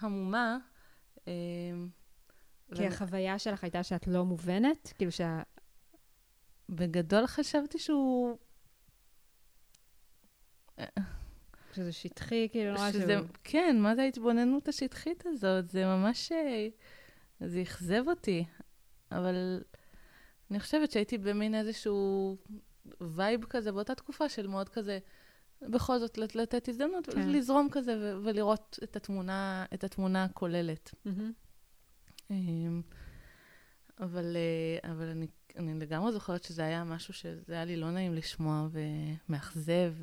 המומה. 0.00 0.58
אמ, 1.26 1.88
כי 2.74 2.86
החוויה 2.86 3.38
שלך 3.38 3.64
הייתה 3.64 3.82
שאת 3.82 4.06
לא 4.06 4.24
מובנת? 4.24 4.92
כאילו 4.96 5.12
שה... 5.12 5.42
בגדול 6.68 7.26
חשבתי 7.26 7.78
שהוא... 7.78 8.36
שזה 11.72 11.92
שטחי, 11.92 12.48
כאילו, 12.50 12.74
נורא 12.74 12.92
שזה... 12.92 13.16
כן, 13.44 13.76
מה 13.80 13.94
זה 13.94 14.02
ההתבוננות 14.02 14.68
השטחית 14.68 15.24
הזאת? 15.26 15.68
זה 15.68 15.84
ממש... 15.84 16.32
אה, 16.32 16.68
זה 17.40 17.62
אכזב 17.62 18.02
אותי. 18.08 18.44
אבל 19.12 19.62
אני 20.50 20.60
חושבת 20.60 20.90
שהייתי 20.90 21.18
במין 21.18 21.54
איזשהו 21.54 22.36
וייב 23.00 23.44
כזה 23.44 23.72
באותה 23.72 23.94
תקופה 23.94 24.28
של 24.28 24.46
מאוד 24.46 24.68
כזה, 24.68 24.98
בכל 25.62 25.98
זאת 25.98 26.18
לתת 26.18 26.68
הזדמנות, 26.68 27.06
כן. 27.06 27.28
לזרום 27.28 27.68
כזה 27.72 27.96
ו- 28.00 28.24
ולראות 28.24 28.78
את 28.82 28.96
התמונה, 28.96 29.64
את 29.74 29.84
התמונה 29.84 30.24
הכוללת. 30.24 30.94
Mm-hmm. 31.06 32.32
אבל, 34.00 34.36
אה, 34.36 34.92
אבל 34.92 35.08
אני, 35.08 35.26
אני 35.56 35.74
לגמרי 35.74 36.12
זוכרת 36.12 36.44
שזה 36.44 36.64
היה 36.64 36.84
משהו 36.84 37.14
שזה 37.14 37.52
היה 37.52 37.64
לי 37.64 37.76
לא 37.76 37.90
נעים 37.90 38.14
לשמוע 38.14 38.68
ומאכזב, 38.70 39.94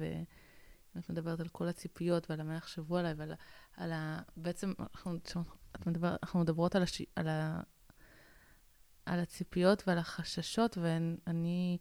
ואת 0.95 1.09
מדברת 1.09 1.39
על 1.39 1.47
כל 1.47 1.67
הציפיות 1.67 2.29
ועל 2.29 2.43
מה 2.43 2.55
יחשבו 2.55 2.97
עליי 2.97 3.13
ועל 3.13 3.33
על 3.77 3.91
ה... 3.91 4.19
בעצם, 4.37 4.73
אנחנו, 4.79 5.17
את 5.75 5.87
מדבר, 5.87 6.15
אנחנו 6.23 6.39
מדברות 6.39 6.75
על, 6.75 6.83
הש, 6.83 7.01
על 7.15 7.27
ה... 7.27 7.61
על 9.05 9.19
הציפיות 9.19 9.83
ועל 9.87 9.97
החששות, 9.97 10.77
ואני 10.81 11.77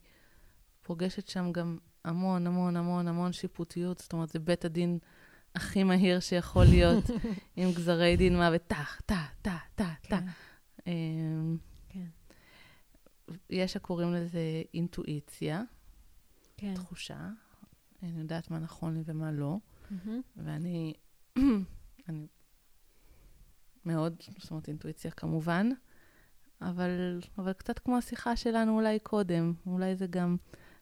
פוגשת 0.81 1.27
שם 1.27 1.51
גם 1.51 1.77
המון, 2.05 2.47
המון, 2.47 2.77
המון, 2.77 3.07
המון 3.07 3.33
שיפוטיות. 3.33 3.99
זאת 3.99 4.13
אומרת, 4.13 4.29
זה 4.29 4.39
בית 4.39 4.65
הדין 4.65 4.99
הכי 5.55 5.83
מהיר 5.83 6.19
שיכול 6.19 6.63
להיות, 6.65 7.03
עם 7.55 7.71
גזרי 7.71 8.17
דין 8.17 8.37
מוות, 8.37 8.61
טה, 8.67 8.83
טה, 9.05 9.25
טה, 9.41 9.57
טה, 9.75 9.93
טה. 10.09 10.19
אמ, 10.87 11.57
כן. 11.89 12.07
יש 13.49 13.75
הקוראים 13.75 14.13
לזה 14.13 14.39
אינטואיציה, 14.73 15.61
כן. 16.57 16.73
תחושה. 16.75 17.29
אני 18.03 18.19
יודעת 18.19 18.51
מה 18.51 18.59
נכון 18.59 18.93
לי 18.93 19.01
ומה 19.05 19.31
לא. 19.31 19.57
ואני, 20.37 20.93
אני 22.09 22.27
מאוד, 23.85 24.15
זאת 24.39 24.51
אומרת, 24.51 24.67
אינטואיציה 24.67 25.11
כמובן. 25.11 25.69
אבל, 26.69 27.19
אבל 27.37 27.53
קצת 27.53 27.79
כמו 27.79 27.97
השיחה 27.97 28.35
שלנו 28.35 28.75
אולי 28.75 28.99
קודם, 28.99 29.53
אולי 29.65 29.95
זה 29.95 30.07
גם, 30.07 30.37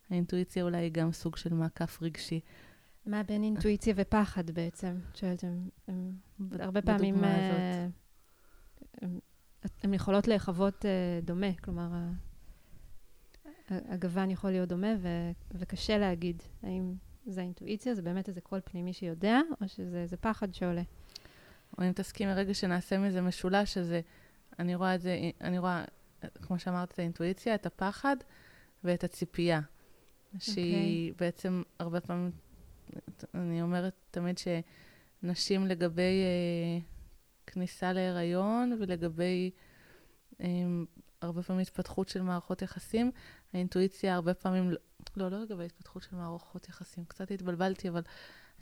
האינטואיציה 0.09 0.63
אולי 0.63 0.77
היא 0.77 0.91
גם 0.91 1.11
סוג 1.11 1.35
של 1.35 1.53
מעקף 1.53 2.01
רגשי. 2.01 2.39
מה 3.05 3.23
בין 3.23 3.43
אינטואיציה 3.43 3.93
ופחד 3.97 4.51
בעצם? 4.51 4.95
שואלת, 5.15 5.43
הם, 5.87 6.13
הרבה 6.59 6.81
פעמים... 6.81 7.23
אה, 7.23 7.87
הן 9.83 9.93
יכולות 9.93 10.27
להיחוות 10.27 10.85
uh, 10.85 11.25
דומה, 11.25 11.53
כלומר, 11.63 11.89
הגוון 13.69 14.31
יכול 14.31 14.49
להיות 14.49 14.69
דומה, 14.69 14.95
ו, 14.99 15.07
וקשה 15.51 15.97
להגיד 15.97 16.43
האם 16.63 16.93
זה 17.25 17.41
אינטואיציה, 17.41 17.95
זה 17.95 18.01
באמת 18.01 18.29
איזה 18.29 18.41
קול 18.41 18.59
פנימי 18.65 18.93
שיודע, 18.93 19.39
או 19.61 19.67
שזה 19.67 20.01
איזה 20.01 20.17
פחד 20.17 20.53
שעולה. 20.53 20.81
או 21.77 21.83
אם 21.83 21.91
תסכים 21.91 22.29
מרגע 22.29 22.53
שנעשה 22.53 22.97
מזה 22.97 23.21
משולש, 23.21 23.73
שזה 23.73 24.01
אני 24.61 24.75
רואה 24.75 24.95
את 24.95 25.01
זה, 25.01 25.17
אני 25.41 25.59
רואה, 25.59 25.83
כמו 26.41 26.59
שאמרת, 26.59 26.91
את 26.91 26.99
האינטואיציה, 26.99 27.55
את 27.55 27.65
הפחד 27.65 28.15
ואת 28.83 29.03
הציפייה. 29.03 29.61
שהיא 30.39 31.11
okay. 31.11 31.11
אוקיי. 31.11 31.25
בעצם 31.27 31.63
הרבה 31.79 32.01
פעמים, 32.01 32.31
אני 33.35 33.61
אומרת 33.61 33.93
תמיד 34.11 34.37
שנשים 34.37 35.67
לגבי 35.67 36.01
אה, 36.01 36.79
כניסה 37.47 37.93
להיריון 37.93 38.77
ולגבי 38.79 39.51
אה, 40.41 40.47
הרבה 41.21 41.43
פעמים 41.43 41.61
התפתחות 41.61 42.09
של 42.09 42.21
מערכות 42.21 42.61
יחסים, 42.61 43.11
האינטואיציה 43.53 44.15
הרבה 44.15 44.33
פעמים, 44.33 44.71
לא, 45.17 45.31
לא 45.31 45.41
לגבי 45.41 45.65
התפתחות 45.65 46.03
של 46.03 46.15
מערכות 46.15 46.69
יחסים, 46.69 47.05
קצת 47.05 47.31
התבלבלתי, 47.31 47.89
אבל 47.89 48.01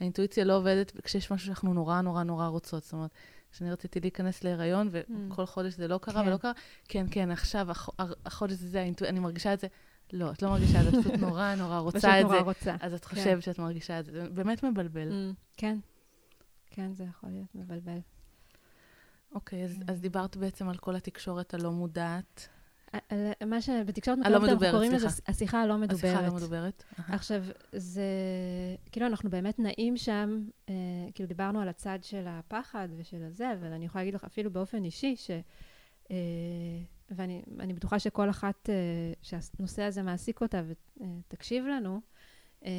האינטואיציה 0.00 0.44
לא 0.44 0.56
עובדת 0.56 0.92
כשיש 1.02 1.32
משהו 1.32 1.46
שאנחנו 1.46 1.74
נורא 1.74 2.00
נורא 2.00 2.22
נורא 2.22 2.46
רוצות. 2.46 2.82
זאת 2.82 2.92
אומרת, 2.92 3.10
כשאני 3.52 3.72
רציתי 3.72 4.00
להיכנס 4.00 4.44
להיריון, 4.44 4.88
וכל 4.90 5.42
mm. 5.42 5.46
חודש 5.46 5.74
זה 5.74 5.88
לא 5.88 5.98
קרה 5.98 6.22
כן. 6.22 6.28
ולא 6.28 6.36
קרה, 6.36 6.52
כן, 6.88 7.06
כן, 7.10 7.30
עכשיו, 7.30 7.70
הח, 7.70 7.88
החודש 8.26 8.52
הזה, 8.52 8.90
אני 9.08 9.20
מרגישה 9.20 9.54
את 9.54 9.60
זה. 9.60 9.66
לא, 10.12 10.30
את 10.30 10.42
לא 10.42 10.50
מרגישה 10.50 10.80
את 10.80 10.84
זה, 10.84 10.98
את 10.98 11.04
פשוט 11.04 11.20
נורא 11.28 11.54
נורא 11.54 11.78
רוצה 11.78 11.98
את 11.98 12.02
זה. 12.02 12.08
פשוט 12.08 12.22
נורא 12.22 12.40
רוצה. 12.40 12.76
אז 12.80 12.94
את 12.94 13.04
כן. 13.04 13.16
חושבת 13.16 13.34
כן. 13.34 13.40
שאת 13.40 13.58
מרגישה 13.58 14.00
את 14.00 14.04
זה. 14.04 14.12
זה 14.12 14.28
באמת 14.30 14.64
מבלבל. 14.64 15.08
Mm, 15.08 15.34
כן, 15.56 15.78
כן, 16.70 16.94
זה 16.94 17.04
יכול 17.04 17.30
להיות 17.30 17.54
מבלבל. 17.54 17.98
אוקיי, 19.34 19.64
אז, 19.64 19.82
אז 19.88 20.00
דיברת 20.00 20.36
בעצם 20.36 20.68
על 20.68 20.76
כל 20.76 20.96
התקשורת 20.96 21.54
הלא 21.54 21.72
מודעת. 21.72 22.48
מה 23.46 23.60
שבתקשורת 23.60 24.18
מקומית 24.18 24.50
אנחנו 24.50 24.66
קוראים 24.70 24.92
לזה 24.92 25.06
השיחה 25.26 25.62
הלא 25.62 25.78
מדוברת. 25.78 26.04
השיחה 26.04 26.18
הלא 26.18 26.34
מדוברת. 26.34 26.84
עכשיו, 27.08 27.44
זה, 27.72 28.02
כאילו, 28.92 29.06
אנחנו 29.06 29.30
באמת 29.30 29.58
נעים 29.58 29.96
שם, 29.96 30.44
אה, 30.68 30.74
כאילו, 31.14 31.28
דיברנו 31.28 31.60
על 31.60 31.68
הצד 31.68 31.98
של 32.02 32.24
הפחד 32.26 32.88
ושל 32.96 33.22
הזה, 33.22 33.52
אבל 33.52 33.72
אני 33.72 33.84
יכולה 33.84 34.04
להגיד 34.04 34.14
לך 34.14 34.24
אפילו 34.24 34.50
באופן 34.50 34.84
אישי, 34.84 35.16
ש... 35.16 35.30
אה, 36.10 36.16
ואני 37.10 37.72
בטוחה 37.74 37.98
שכל 37.98 38.30
אחת 38.30 38.70
אה, 38.70 39.12
שהנושא 39.22 39.82
הזה 39.82 40.02
מעסיק 40.02 40.40
אותה 40.40 40.62
ותקשיב 41.00 41.64
לנו, 41.66 42.00
אה, 42.64 42.70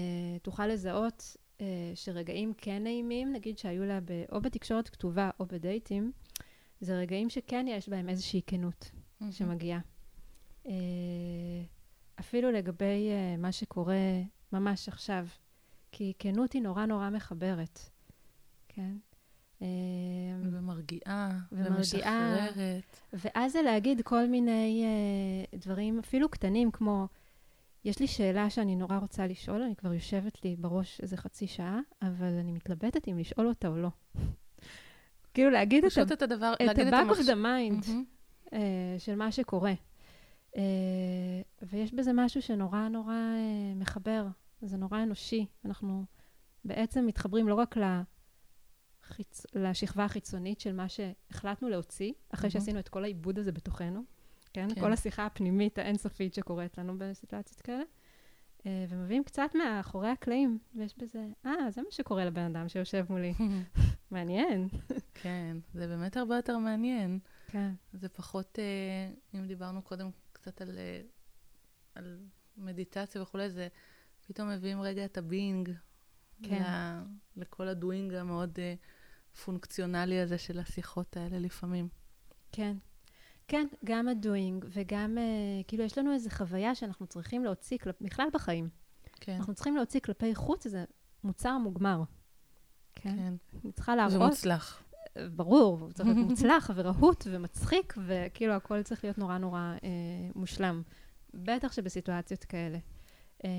תוכל 0.41 0.67
לזהות 0.67 1.37
אה, 1.61 1.91
שרגעים 1.95 2.53
כן 2.57 2.83
נעימים, 2.83 3.33
נגיד 3.33 3.57
שהיו 3.57 3.85
לה 3.85 3.99
ב, 3.99 4.23
או 4.31 4.41
בתקשורת 4.41 4.89
כתובה 4.89 5.29
או 5.39 5.45
בדייטים, 5.45 6.11
זה 6.81 6.97
רגעים 6.97 7.29
שכן 7.29 7.65
יש 7.69 7.89
בהם 7.89 8.09
איזושהי 8.09 8.41
כנות 8.47 8.91
mm-hmm. 8.91 9.31
שמגיעה. 9.31 9.79
אה, 10.67 10.71
אפילו 12.19 12.51
לגבי 12.51 13.09
אה, 13.11 13.35
מה 13.37 13.51
שקורה 13.51 14.21
ממש 14.53 14.87
עכשיו, 14.87 15.27
כי 15.91 16.13
כנות 16.19 16.53
היא 16.53 16.61
נורא 16.61 16.85
נורא 16.85 17.09
מחברת, 17.09 17.79
כן? 18.67 18.95
אה, 19.61 19.67
ומרגיעה, 20.51 21.39
ומשחררת. 21.51 22.99
ואז 23.13 23.51
זה 23.51 23.61
להגיד 23.61 24.01
כל 24.01 24.27
מיני 24.27 24.85
uh, 25.53 25.57
דברים, 25.57 25.99
אפילו 25.99 26.29
קטנים, 26.29 26.71
כמו, 26.71 27.07
יש 27.85 27.99
לי 27.99 28.07
שאלה 28.07 28.49
שאני 28.49 28.75
נורא 28.75 28.97
רוצה 28.97 29.27
לשאול, 29.27 29.61
אני 29.61 29.75
כבר 29.75 29.93
יושבת 29.93 30.43
לי 30.43 30.55
בראש 30.55 31.01
איזה 31.01 31.17
חצי 31.17 31.47
שעה, 31.47 31.79
אבל 32.01 32.37
אני 32.39 32.51
מתלבטת 32.51 33.07
אם 33.07 33.17
לשאול 33.17 33.47
אותה 33.47 33.67
או 33.67 33.77
לא. 33.77 33.89
כאילו 35.33 35.49
להגיד 35.49 35.85
את, 35.85 36.11
את 36.13 36.21
הדבר, 36.21 36.53
את 36.53 36.79
ה-back 36.79 37.11
of 37.11 37.23
the 37.23 37.35
mind. 37.35 37.85
Mm-hmm. 37.85 38.53
אה, 38.53 38.95
של 38.97 39.15
מה 39.15 39.31
שקורה. 39.31 39.73
אה, 40.57 40.61
ויש 41.61 41.93
בזה 41.93 42.11
משהו 42.13 42.41
שנורא 42.41 42.87
נורא 42.87 43.13
אה, 43.13 43.73
מחבר, 43.75 44.27
זה 44.61 44.77
נורא 44.77 45.03
אנושי. 45.03 45.45
אנחנו 45.65 46.03
בעצם 46.65 47.05
מתחברים 47.05 47.47
לא 47.47 47.55
רק 47.55 47.75
לחיצ... 49.03 49.45
לשכבה 49.55 50.05
החיצונית 50.05 50.59
של 50.59 50.73
מה 50.75 50.85
שהחלטנו 50.89 51.69
להוציא, 51.69 52.13
אחרי 52.29 52.49
Mhm. 52.49 52.53
שעשינו 52.53 52.79
את 52.79 52.89
כל 52.89 53.03
העיבוד 53.03 53.39
הזה 53.39 53.51
בתוכנו, 53.51 54.03
כן? 54.53 54.67
כן. 54.75 54.81
כל 54.81 54.93
השיחה 54.93 55.25
הפנימית 55.25 55.77
האינסופית 55.77 56.33
שקורית 56.33 56.77
לנו 56.77 56.93
בסיטואציות 56.97 57.61
כאלה. 57.61 57.83
אה, 58.65 58.85
ומביאים 58.89 59.23
קצת 59.23 59.49
מאחורי 59.55 60.09
הקלעים, 60.09 60.59
ויש 60.75 60.97
בזה, 60.97 61.27
אה, 61.45 61.71
זה 61.71 61.81
מה 61.81 61.91
שקורה 61.91 62.25
לבן 62.25 62.55
אדם 62.55 62.69
שיושב 62.69 63.05
מולי. 63.09 63.33
מעניין. 64.11 64.67
כן, 65.13 65.57
זה 65.73 65.87
באמת 65.87 66.17
הרבה 66.17 66.35
יותר 66.35 66.57
מעניין. 66.57 67.19
כן. 67.47 67.71
זה 67.93 68.09
פחות, 68.09 68.59
אם 69.35 69.47
דיברנו 69.47 69.81
קודם 69.81 70.09
קצת 70.41 70.61
על, 70.61 70.77
אה, 70.77 71.01
על 71.95 72.19
מדיטציה 72.57 73.21
וכולי, 73.21 73.49
זה 73.49 73.67
פתאום 74.27 74.49
מביאים 74.49 74.81
רגע 74.81 75.05
את 75.05 75.17
הבינג 75.17 75.71
כן. 76.43 76.63
ל, 76.63 77.41
לכל 77.41 77.67
הדואינג 77.67 78.13
המאוד 78.13 78.59
אה, 78.59 78.73
פונקציונלי 79.45 80.19
הזה 80.19 80.37
של 80.37 80.59
השיחות 80.59 81.17
האלה 81.17 81.39
לפעמים. 81.39 81.89
כן. 82.51 82.77
כן, 83.47 83.67
גם 83.85 84.07
הדוינג, 84.07 84.65
וגם, 84.69 85.17
אה, 85.17 85.63
כאילו, 85.67 85.83
יש 85.83 85.97
לנו 85.97 86.13
איזו 86.13 86.29
חוויה 86.29 86.75
שאנחנו 86.75 87.07
צריכים 87.07 87.43
להוציא, 87.43 87.77
כלפ... 87.77 87.95
בכלל 88.01 88.27
בחיים. 88.33 88.69
כן, 89.15 89.35
אנחנו 89.35 89.53
צריכים 89.53 89.75
להוציא 89.75 89.99
כלפי 89.99 90.35
חוץ 90.35 90.65
איזה 90.65 90.85
מוצר 91.23 91.57
מוגמר. 91.57 92.03
כן. 92.93 93.15
כן. 93.15 93.33
אני 93.63 93.71
צריכה 93.71 93.95
להראות, 93.95 94.21
ומוצלח. 94.21 94.83
ברור, 95.35 95.79
הוא 95.79 95.91
צריך 95.91 96.09
להיות 96.09 96.25
מוצלח 96.29 96.71
ורהוט 96.75 97.27
ומצחיק, 97.31 97.93
וכאילו, 98.05 98.53
הכל 98.53 98.83
צריך 98.83 99.03
להיות 99.03 99.17
נורא 99.17 99.37
נורא 99.37 99.59
אה, 99.83 99.89
מושלם. 100.35 100.81
בטח 101.33 101.71
שבסיטואציות 101.71 102.43
כאלה. 102.43 102.77
אה, 103.45 103.49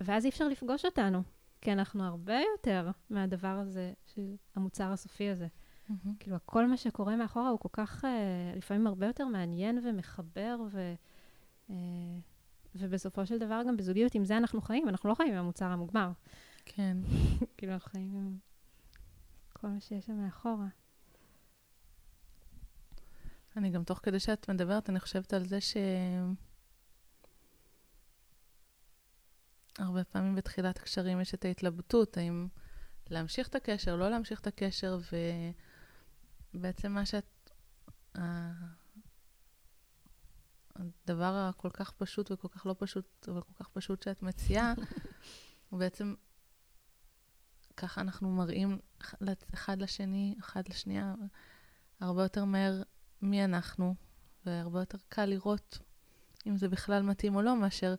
ואז 0.00 0.24
אי 0.24 0.30
אפשר 0.30 0.48
לפגוש 0.48 0.84
אותנו, 0.84 1.22
כי 1.60 1.72
אנחנו 1.72 2.04
הרבה 2.04 2.40
יותר 2.56 2.90
מהדבר 3.10 3.48
הזה, 3.48 3.92
של 4.14 4.34
המוצר 4.56 4.92
הסופי 4.92 5.30
הזה. 5.30 5.46
מהמם. 5.88 6.16
כאילו, 6.20 6.36
כל 6.44 6.66
מה 6.66 6.76
שקורה 6.76 7.16
מאחורה 7.16 7.48
הוא 7.48 7.58
כל 7.58 7.68
כך, 7.72 8.04
אה, 8.04 8.52
לפעמים 8.56 8.86
הרבה 8.86 9.06
יותר 9.06 9.26
מעניין 9.26 9.78
ומחבר, 9.84 10.56
ו, 10.70 10.94
אה, 11.70 11.76
ובסופו 12.74 13.26
של 13.26 13.38
דבר 13.38 13.62
גם 13.68 13.76
בזוגיות, 13.76 14.14
עם 14.14 14.24
זה 14.24 14.36
אנחנו 14.36 14.60
חיים, 14.60 14.88
אנחנו 14.88 15.08
לא 15.08 15.14
חיים 15.14 15.32
עם 15.32 15.38
המוצר 15.38 15.66
המוגמר. 15.66 16.10
כן. 16.64 16.96
כאילו, 17.56 17.72
אנחנו 17.72 17.90
חיים 17.90 18.14
עם 18.14 18.36
כל 19.62 19.68
מה 19.68 19.80
שיש 19.80 20.06
שם 20.06 20.12
מאחורה. 20.12 20.66
אני 23.56 23.70
גם 23.70 23.84
תוך 23.84 24.00
כדי 24.02 24.20
שאת 24.20 24.50
מדברת, 24.50 24.90
אני 24.90 25.00
חושבת 25.00 25.32
על 25.32 25.44
זה 25.44 25.60
ש... 25.60 25.76
הרבה 29.78 30.04
פעמים 30.04 30.34
בתחילת 30.34 30.78
קשרים 30.78 31.20
יש 31.20 31.34
את 31.34 31.44
ההתלבטות, 31.44 32.16
האם 32.16 32.48
להמשיך 33.10 33.48
את 33.48 33.54
הקשר, 33.54 33.96
לא 33.96 34.10
להמשיך 34.10 34.40
את 34.40 34.46
הקשר, 34.46 34.98
ובעצם 36.54 36.92
מה 36.92 37.06
שאת... 37.06 37.50
הדבר 40.74 41.48
הכל 41.48 41.70
כך 41.70 41.90
פשוט 41.90 42.30
וכל 42.30 42.48
כך 42.48 42.66
לא 42.66 42.74
פשוט, 42.78 43.28
אבל 43.28 43.40
כל 43.40 43.64
כך 43.64 43.68
פשוט 43.68 44.02
שאת 44.02 44.22
מציעה, 44.22 44.74
הוא 45.70 45.78
בעצם 45.80 46.14
ככה 47.76 48.00
אנחנו 48.00 48.30
מראים 48.30 48.78
אחד 49.54 49.82
לשני, 49.82 50.34
אחד 50.40 50.62
לשנייה, 50.68 51.14
הרבה 52.00 52.22
יותר 52.22 52.44
מהר 52.44 52.82
מי 53.22 53.44
אנחנו, 53.44 53.94
והרבה 54.46 54.80
יותר 54.80 54.98
קל 55.08 55.24
לראות 55.24 55.78
אם 56.46 56.56
זה 56.56 56.68
בכלל 56.68 57.02
מתאים 57.02 57.36
או 57.36 57.42
לא, 57.42 57.56
מאשר 57.56 57.94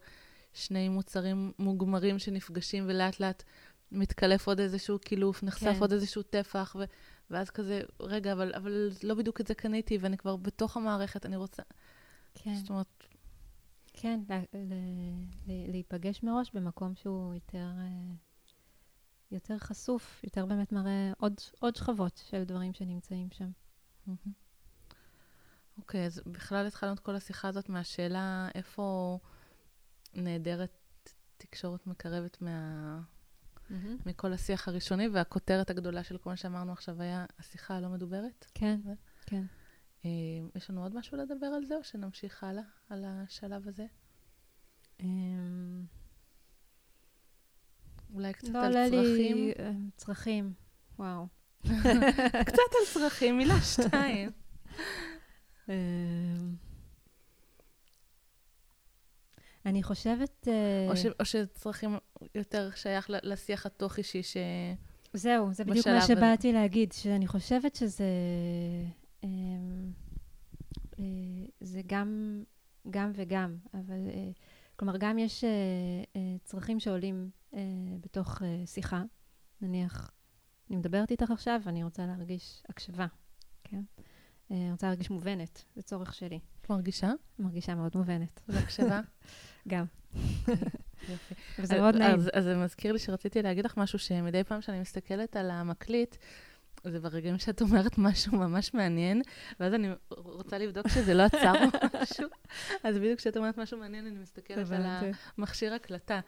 שני 0.53 0.89
מוצרים 0.89 1.51
מוגמרים 1.59 2.19
שנפגשים 2.19 2.83
ולאט 2.87 3.19
לאט 3.19 3.43
מתקלף 3.91 4.47
עוד 4.47 4.59
איזשהו 4.59 4.99
קילוף, 4.99 5.43
נחשף 5.43 5.65
כן. 5.65 5.79
עוד 5.79 5.91
איזשהו 5.91 6.23
טפח, 6.23 6.75
ו- 6.79 6.83
ואז 7.29 7.49
כזה, 7.49 7.81
רגע, 7.99 8.33
אבל, 8.33 8.53
אבל 8.55 8.89
לא 9.03 9.15
בדיוק 9.15 9.41
את 9.41 9.47
זה 9.47 9.53
קניתי, 9.53 9.97
ואני 9.97 10.17
כבר 10.17 10.35
בתוך 10.35 10.77
המערכת, 10.77 11.25
אני 11.25 11.35
רוצה... 11.35 11.63
כן, 12.35 12.55
זאת 12.55 12.69
אומרת, 12.69 13.03
כן, 13.93 14.19
לה, 14.29 14.39
ל, 14.53 14.73
ל, 15.47 15.71
להיפגש 15.71 16.23
מראש 16.23 16.51
במקום 16.53 16.95
שהוא 16.95 17.33
יותר, 17.33 17.57
אה, 17.77 18.13
יותר 19.33 19.57
חשוף, 19.57 20.23
יותר 20.23 20.45
באמת 20.45 20.71
מראה 20.71 21.13
עוד, 21.17 21.33
עוד 21.59 21.75
שכבות 21.75 22.21
של 22.29 22.43
דברים 22.43 22.73
שנמצאים 22.73 23.27
שם. 23.31 23.51
אוקיי, 25.77 26.05
אז 26.05 26.21
בכלל 26.25 26.67
התחלנו 26.67 26.93
את 26.93 26.99
כל 26.99 27.15
השיחה 27.15 27.47
הזאת 27.47 27.69
מהשאלה 27.69 28.49
איפה 28.55 29.19
נעדרת 30.13 31.09
תקשורת 31.37 31.87
מקרבת 31.87 32.41
מה... 32.41 32.99
מכל 34.05 34.33
השיח 34.33 34.67
הראשוני, 34.67 35.07
והכותרת 35.07 35.69
הגדולה 35.69 36.03
של 36.03 36.17
כל 36.17 36.29
מה 36.29 36.35
שאמרנו 36.37 36.71
עכשיו 36.71 37.01
היה 37.01 37.25
השיחה 37.39 37.77
הלא 37.77 37.89
מדוברת. 37.89 38.45
כן, 38.53 38.79
ו- 38.85 38.93
כן. 39.25 39.43
אה, 40.05 40.09
יש 40.55 40.69
לנו 40.69 40.83
עוד 40.83 40.95
משהו 40.95 41.17
לדבר 41.17 41.45
על 41.45 41.65
זה, 41.65 41.75
או 41.75 41.83
שנמשיך 41.83 42.43
הלאה, 42.43 42.63
על 42.89 43.05
השלב 43.07 43.67
הזה? 43.67 43.85
אמ, 44.99 45.85
אולי 48.13 48.33
קצת 48.33 48.49
לא 48.49 48.59
על 48.59 48.65
עולה 48.65 48.89
צרכים? 48.89 49.37
לי... 49.37 49.53
אה, 49.59 49.71
צרכים, 49.97 50.53
וואו. 50.99 51.27
קצת 52.47 52.71
על 52.79 52.85
צרכים, 52.93 53.37
מילה 53.37 53.61
שתיים. 53.61 54.29
אמ, 55.69 56.55
אני 59.65 59.83
חושבת... 59.83 60.47
אה, 60.47 60.87
או, 60.91 60.97
ש, 60.97 61.05
או 61.19 61.25
שצרכים 61.25 61.97
יותר 62.35 62.69
שייך 62.75 63.09
לשיח 63.09 63.65
התוך-אישי, 63.65 64.23
ש... 64.23 64.37
זהו, 65.13 65.53
זה 65.53 65.63
בדיוק 65.63 65.87
מה 65.87 65.97
בשלב 65.97 66.03
הזה. 66.03 66.13
שבאתי 66.13 66.53
להגיד, 66.53 66.91
שאני 66.91 67.27
חושבת 67.27 67.75
שזה... 67.75 68.05
אמ, 69.23 69.91
אה, 70.99 71.05
זה 71.61 71.81
גם, 71.85 72.43
גם 72.89 73.11
וגם, 73.15 73.57
אבל... 73.73 74.09
כלומר, 74.83 74.97
גם 74.97 75.19
יש 75.19 75.43
אה, 75.43 75.49
אה, 76.15 76.21
צרכים 76.43 76.79
שעולים 76.79 77.29
אה, 77.53 77.59
בתוך 78.01 78.41
אה, 78.41 78.63
שיחה. 78.65 79.03
נניח, 79.61 80.11
אני 80.69 80.77
מדברת 80.77 81.11
איתך 81.11 81.31
עכשיו 81.31 81.59
ואני 81.63 81.83
רוצה 81.83 82.05
להרגיש 82.05 82.63
הקשבה, 82.69 83.07
כן? 83.63 83.81
אני 84.51 84.71
רוצה 84.71 84.87
להרגיש 84.87 85.09
מובנת, 85.09 85.63
זה 85.75 85.81
צורך 85.81 86.13
שלי. 86.13 86.39
את 86.61 86.69
מרגישה? 86.69 87.11
מרגישה 87.39 87.75
מאוד 87.75 87.91
מובנת, 87.95 88.41
בהקשבה? 88.47 89.01
גם. 89.67 89.85
יופי. 91.09 91.35
וזה 91.59 91.73
אז- 91.75 91.81
מאוד 91.81 91.95
נעים. 91.95 92.15
אז 92.33 92.43
זה 92.43 92.57
מזכיר 92.57 92.91
לי 92.93 92.99
שרציתי 92.99 93.41
להגיד 93.41 93.65
לך 93.65 93.77
משהו, 93.77 93.99
שמדי 93.99 94.43
פעם 94.43 94.61
שאני 94.61 94.79
מסתכלת 94.79 95.35
על 95.35 95.51
המקליט, 95.51 96.15
זה 96.83 96.99
ברגעים 96.99 97.37
שאת 97.37 97.61
אומרת 97.61 97.97
משהו 97.97 98.37
ממש 98.37 98.73
מעניין, 98.73 99.21
ואז 99.59 99.73
אני 99.73 99.87
רוצה 100.09 100.57
לבדוק 100.57 100.87
שזה 100.87 101.13
לא 101.13 101.23
עצר 101.23 101.53
משהו. 102.01 102.27
אז 102.83 102.97
בדיוק 102.97 103.19
כשאת 103.19 103.37
אומרת 103.37 103.57
משהו 103.57 103.77
מעניין, 103.77 104.07
אני 104.07 104.19
מסתכלת 104.19 104.71
על. 104.71 104.81
המכשיר 105.37 105.73
הקלטה. 105.73 106.19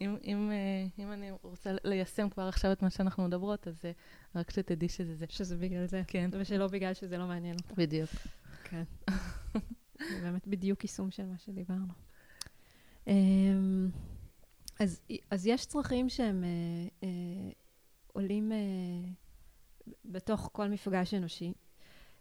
אם, 0.00 0.16
אם, 0.24 0.50
אה, 0.52 1.04
אם 1.04 1.12
אני 1.12 1.30
רוצה 1.42 1.70
ליישם 1.84 2.28
כבר 2.28 2.42
עכשיו 2.42 2.72
את 2.72 2.82
מה 2.82 2.90
שאנחנו 2.90 3.24
מדברות, 3.24 3.68
אז 3.68 3.80
אה, 3.84 3.90
רק 4.34 4.50
שתדעי 4.50 4.88
שזה 4.88 5.14
זה. 5.14 5.26
שזה 5.28 5.56
בגלל 5.56 5.86
זה. 5.86 6.02
כן, 6.06 6.30
ושלא 6.32 6.66
בגלל 6.66 6.94
שזה 6.94 7.18
לא 7.18 7.26
מעניין 7.26 7.56
אותך. 7.56 7.72
בדיוק. 7.76 8.10
כן. 8.64 8.82
זה 9.98 10.20
באמת 10.20 10.46
בדיוק 10.46 10.84
יישום 10.84 11.10
של 11.10 11.26
מה 11.26 11.38
שדיברנו. 11.38 11.92
אמ, 13.06 13.90
אז, 14.80 15.00
אז 15.30 15.46
יש 15.46 15.66
צרכים 15.66 16.08
שהם 16.08 16.44
אה, 16.44 16.48
אה, 17.02 17.50
עולים 18.12 18.52
אה, 18.52 18.56
בתוך 20.04 20.50
כל 20.52 20.68
מפגש 20.68 21.14
אנושי. 21.14 21.52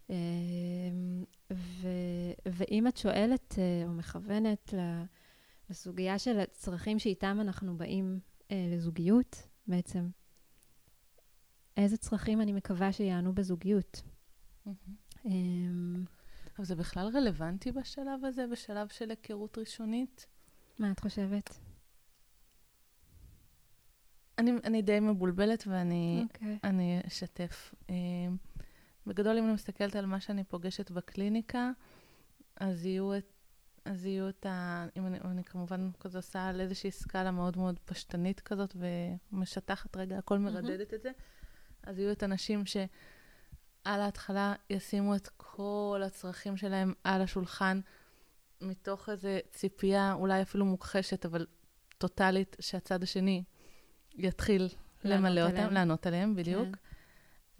אמ, 0.09 1.23
ו, 1.53 1.87
ואם 2.45 2.87
את 2.87 2.97
שואלת 2.97 3.55
אה, 3.59 3.87
או 3.87 3.93
מכוונת 3.93 4.73
לסוגיה 5.69 6.19
של 6.19 6.39
הצרכים 6.39 6.99
שאיתם 6.99 7.37
אנחנו 7.41 7.77
באים 7.77 8.19
אה, 8.51 8.69
לזוגיות, 8.71 9.47
בעצם, 9.67 10.09
איזה 11.77 11.97
צרכים 11.97 12.41
אני 12.41 12.53
מקווה 12.53 12.91
שיענו 12.93 13.33
בזוגיות? 13.35 14.01
אמ, 15.25 16.03
אבל 16.57 16.65
זה 16.65 16.75
בכלל 16.75 17.07
רלוונטי 17.13 17.71
בשלב 17.71 18.25
הזה, 18.25 18.45
בשלב 18.51 18.87
של 18.87 19.09
היכרות 19.09 19.57
ראשונית? 19.57 20.27
מה 20.79 20.91
את 20.91 20.99
חושבת? 20.99 21.68
אני, 24.39 24.51
אני 24.63 24.81
די 24.81 24.99
מבולבלת 24.99 25.63
ואני 25.67 26.25
אוקיי. 26.33 26.57
אני 26.63 27.01
אשתף. 27.07 27.75
אה, 27.89 27.95
בגדול, 29.07 29.37
אם 29.37 29.43
אני 29.43 29.53
מסתכלת 29.53 29.95
על 29.95 30.05
מה 30.05 30.19
שאני 30.19 30.43
פוגשת 30.43 30.91
בקליניקה, 30.91 31.71
אז 32.55 32.85
יהיו 32.85 33.17
את, 33.17 33.31
אז 33.85 34.05
יהיו 34.05 34.29
את 34.29 34.45
ה... 34.45 34.85
אם 34.97 35.05
אני, 35.05 35.19
אני 35.19 35.43
כמובן 35.43 35.89
כזה 35.99 36.17
עושה 36.17 36.47
על 36.47 36.61
איזושהי 36.61 36.91
סקאלה 36.91 37.31
מאוד 37.31 37.57
מאוד 37.57 37.79
פשטנית 37.85 38.39
כזאת, 38.39 38.75
ומשטחת 39.31 39.97
רגע, 39.97 40.17
הכל 40.17 40.39
מרדדת 40.39 40.93
את 40.93 41.01
זה, 41.01 41.11
אז 41.83 41.99
יהיו 41.99 42.11
את 42.11 42.23
הנשים 42.23 42.63
על 43.83 44.01
ההתחלה 44.01 44.53
ישימו 44.69 45.15
את 45.15 45.29
כל 45.37 46.01
הצרכים 46.05 46.57
שלהם 46.57 46.93
על 47.03 47.21
השולחן, 47.21 47.79
מתוך 48.61 49.09
איזו 49.09 49.29
ציפייה, 49.51 50.13
אולי 50.13 50.41
אפילו 50.41 50.65
מוכחשת, 50.65 51.25
אבל 51.25 51.45
טוטאלית, 51.97 52.55
שהצד 52.59 53.03
השני 53.03 53.43
יתחיל 54.19 54.67
למלא 55.03 55.41
אותם, 55.41 55.55
עליהם. 55.55 55.73
לענות 55.73 56.07
עליהם, 56.07 56.35
בדיוק. 56.35 56.67
כן. 56.75 56.89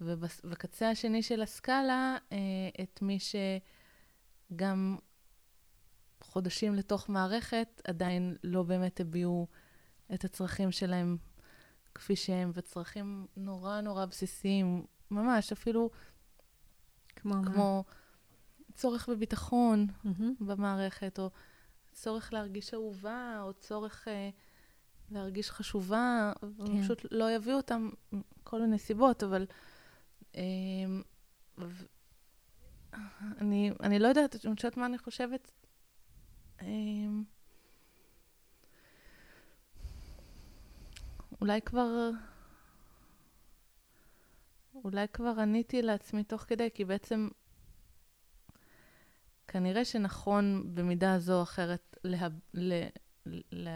ובקצה 0.00 0.90
השני 0.90 1.22
של 1.22 1.42
הסקאלה, 1.42 2.16
אה, 2.32 2.38
את 2.82 3.02
מי 3.02 3.18
שגם 4.50 4.96
חודשים 6.20 6.74
לתוך 6.74 7.08
מערכת 7.08 7.82
עדיין 7.84 8.36
לא 8.44 8.62
באמת 8.62 9.00
הביעו 9.00 9.46
את 10.14 10.24
הצרכים 10.24 10.72
שלהם 10.72 11.16
כפי 11.94 12.16
שהם, 12.16 12.50
וצרכים 12.54 13.26
נורא 13.36 13.80
נורא 13.80 14.04
בסיסיים, 14.06 14.86
ממש, 15.10 15.52
אפילו 15.52 15.90
כמו, 17.16 17.34
כמו 17.44 17.84
צורך 18.74 19.08
בביטחון 19.08 19.86
mm-hmm. 19.88 20.22
במערכת, 20.40 21.18
או 21.18 21.30
צורך 21.92 22.32
להרגיש 22.32 22.74
אהובה, 22.74 23.38
או 23.42 23.52
צורך 23.52 24.08
אה, 24.08 24.30
להרגיש 25.10 25.50
חשובה, 25.50 26.32
כן. 26.40 26.82
פשוט 26.82 27.06
לא 27.10 27.30
יביאו 27.30 27.56
אותם 27.56 27.90
כל 28.44 28.60
מיני 28.60 28.78
סיבות, 28.78 29.22
אבל 29.22 29.46
ו... 31.58 31.84
אני, 33.40 33.70
אני 33.82 33.98
לא 33.98 34.08
יודעת, 34.08 34.46
אני 34.46 34.54
חושבת 34.54 34.76
מה 34.76 34.86
אני 34.86 34.98
חושבת. 34.98 35.50
אה, 36.62 36.66
אולי 41.40 41.60
כבר... 41.62 42.10
אולי 44.84 45.08
כבר 45.08 45.34
עניתי 45.40 45.82
לעצמי 45.82 46.24
תוך 46.24 46.42
כדי, 46.42 46.68
כי 46.74 46.84
בעצם 46.84 47.28
כנראה 49.48 49.84
שנכון 49.84 50.70
במידה 50.74 51.18
זו 51.18 51.38
או 51.38 51.42
אחרת 51.42 51.96
לה, 52.04 52.28
ל, 52.54 52.84
ל, 53.52 53.68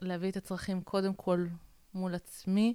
להביא 0.00 0.30
את 0.30 0.36
הצרכים 0.36 0.82
קודם 0.82 1.14
כל 1.14 1.46
מול 1.94 2.14
עצמי, 2.14 2.74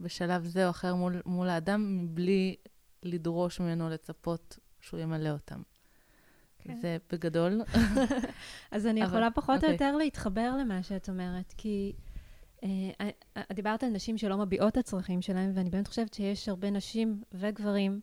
בשלב 0.00 0.44
זה 0.44 0.64
או 0.64 0.70
אחר 0.70 0.94
מול, 0.94 1.22
מול 1.26 1.48
האדם, 1.48 2.04
מבלי 2.04 2.56
לדרוש 3.02 3.60
ממנו 3.60 3.88
לצפות 3.88 4.58
שהוא 4.80 5.00
ימלא 5.00 5.28
אותם. 5.28 5.62
כן. 6.58 6.80
זה 6.80 6.96
בגדול. 7.12 7.60
אז 8.70 8.86
אני 8.86 9.00
יכולה 9.00 9.26
אבל, 9.26 9.34
פחות 9.34 9.50
או 9.50 9.70
אוקיי. 9.70 9.72
יותר 9.72 9.96
להתחבר 9.96 10.56
למה 10.60 10.82
שאת 10.82 11.08
אומרת, 11.08 11.54
כי... 11.56 11.92
אה, 12.64 13.10
אה, 13.36 13.42
דיברת 13.52 13.82
על 13.82 13.90
נשים 13.90 14.18
שלא 14.18 14.38
מביעות 14.38 14.72
את 14.72 14.76
הצרכים 14.76 15.22
שלהם, 15.22 15.52
ואני 15.54 15.70
באמת 15.70 15.88
חושבת 15.88 16.14
שיש 16.14 16.48
הרבה 16.48 16.70
נשים 16.70 17.22
וגברים 17.32 18.00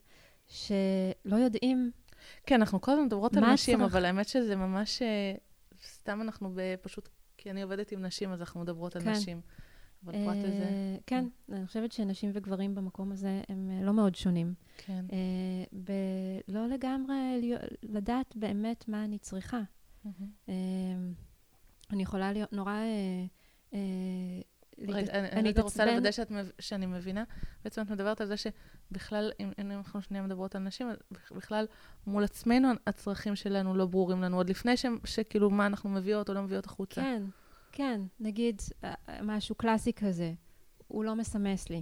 שלא 0.48 1.36
יודעים... 1.44 1.92
כן, 2.46 2.56
אנחנו 2.56 2.82
כל 2.82 2.92
הזמן 2.92 3.06
מדברות 3.06 3.38
על 3.38 3.54
נשים, 3.54 3.82
הצרח... 3.82 3.92
אבל 3.92 4.06
האמת 4.06 4.28
שזה 4.28 4.56
ממש... 4.56 5.02
אה, 5.02 5.36
סתם 5.84 6.22
אנחנו 6.22 6.56
פשוט... 6.82 7.10
כי 7.42 7.52
אני 7.52 7.62
עובדת 7.62 7.92
עם 7.92 8.06
נשים, 8.06 8.32
אז 8.32 8.40
אנחנו 8.40 8.62
מדברות 8.62 8.96
על 8.96 9.02
כן. 9.02 9.12
נשים. 9.12 9.42
אבל 10.06 10.14
פרט 10.14 10.38
לזה... 10.38 10.98
כן, 11.06 11.26
אני 11.52 11.68
חושבת 11.68 11.92
שנשים 11.92 12.32
וגברים 12.34 12.76
במקום 12.76 13.12
הזה 13.12 13.42
הם 13.50 13.70
לא 13.84 13.94
מאוד 13.94 14.16
שונים. 14.16 14.54
כן. 14.78 15.06
לא 16.48 16.68
לגמרי 16.68 17.52
לדעת 17.84 18.36
באמת 18.36 18.88
מה 18.88 19.04
אני 19.04 19.20
צריכה. 19.20 19.62
אני 20.48 22.04
יכולה 22.04 22.32
להיות 22.34 22.54
נורא... 22.54 22.78
אה, 24.80 24.94
רגע, 24.94 25.14
אני 25.14 25.54
רוצה 25.58 25.86
לוודא 25.86 26.10
שאני 26.60 26.86
מבינה. 26.86 27.24
בעצם 27.64 27.82
את 27.82 27.90
מדברת 27.90 28.22
על 28.22 28.28
זה 28.28 28.36
שבכלל, 28.38 29.32
אם 29.60 29.72
אנחנו 29.72 30.02
שנייה 30.02 30.24
מדברות 30.24 30.56
על 30.56 30.62
נשים, 30.62 30.88
בכלל 31.32 31.66
מול 32.08 32.24
עצמנו 32.24 32.68
הצרכים 32.88 33.36
שלנו 33.36 33.76
לא 33.76 33.86
ברורים 33.86 34.22
לנו, 34.22 34.38
עוד 34.38 34.50
לפני 34.50 34.74
שכאילו 35.06 35.50
מה 35.50 35.66
אנחנו 35.66 35.90
מביאות 35.90 36.30
או 36.30 36.34
לא 36.34 36.42
מביאות 36.42 36.66
החוצה. 36.66 37.02
כן, 37.02 37.24
כן. 37.72 38.02
נגיד 38.20 38.62
אה, 38.84 38.94
משהו 39.24 39.56
קלאסי 39.56 39.94
כזה, 39.94 40.34
הוא 40.88 41.04
לא 41.04 41.16
מסמס 41.16 41.70
לי. 41.70 41.82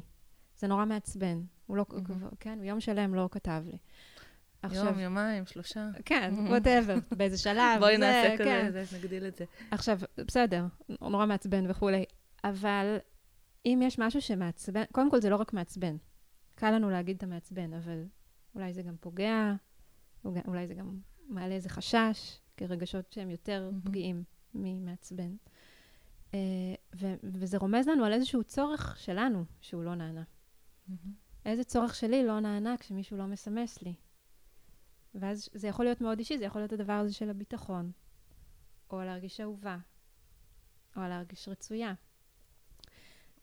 זה 0.58 0.68
נורא 0.68 0.86
מעצבן. 0.86 1.42
הוא 1.68 1.78
לא, 1.78 1.86
כן, 2.40 2.60
יום 2.64 2.80
שלם 2.80 3.16
לא 3.16 3.30
כתב 3.32 3.64
לי. 3.66 3.78
עכשיו, 4.62 4.86
יום, 4.86 5.00
יומיים, 5.00 5.46
שלושה. 5.46 5.88
כן, 6.06 6.34
ווטאבר, 6.50 6.96
באיזה 7.12 7.38
שלב. 7.38 7.80
בואי 7.80 7.98
נעשה 7.98 8.38
כזה, 8.38 8.84
כן. 8.92 8.98
נגדיל 8.98 9.28
את 9.28 9.36
זה. 9.38 9.46
עכשיו, 9.72 10.00
בסדר, 10.18 10.66
נורא 11.02 11.26
מעצבן 11.26 11.70
וכולי, 11.70 12.06
אבל 12.44 12.98
אם 13.66 13.80
יש 13.84 14.00
משהו 14.00 14.22
שמעצבן, 14.22 14.84
קודם 14.92 15.12
כל 15.12 15.22
זה 15.22 15.30
לא 15.30 15.36
רק 15.36 15.54
מעצבן. 15.54 15.98
קל 16.56 16.72
לנו 16.72 16.90
להגיד 16.90 17.18
את 17.18 17.24
המעצבן, 17.24 17.74
אבל 17.74 18.06
אולי 18.56 18.74
זה 18.74 18.82
גם 18.82 18.96
פוגע, 19.00 19.54
אולי 20.26 20.68
זה 20.68 20.74
גם 20.74 21.00
מעלה 21.28 21.56
איזה 21.56 21.70
חשש, 21.70 22.40
כרגשות 22.58 23.12
שהם 23.12 23.30
יותר 23.30 23.72
mm-hmm. 23.72 23.86
פגיעים 23.86 24.24
ממעצבן. 24.54 25.36
Uh, 26.32 26.36
ו- 26.96 27.16
וזה 27.24 27.58
רומז 27.58 27.88
לנו 27.88 28.06
על 28.06 28.14
איזשהו 28.14 28.44
צורך 28.44 28.98
שלנו 29.00 29.46
שהוא 29.62 29.84
לא 29.84 29.96
נענה. 29.96 30.24
Mm-hmm. 30.24 30.94
איזה 31.46 31.64
צורך 31.64 31.96
שלי 31.96 32.26
לא 32.26 32.40
נענה 32.40 32.78
כשמישהו 32.78 33.18
לא 33.18 33.26
מסמס 33.26 33.82
לי? 33.82 33.94
ואז 35.16 35.50
זה 35.54 35.68
יכול 35.68 35.86
להיות 35.86 36.02
מאוד 36.02 36.20
אישי, 36.20 36.38
זה 36.38 36.46
יכול 36.46 36.62
להיות 36.62 36.74
הדבר 36.74 36.94
הזה 36.94 37.14
של 37.14 37.30
הביטחון, 37.30 37.92
או 38.90 39.02
להרגיש 39.02 39.40
אהובה, 39.42 39.78
או 40.96 41.02
להרגיש 41.02 41.48
רצויה. 41.48 41.94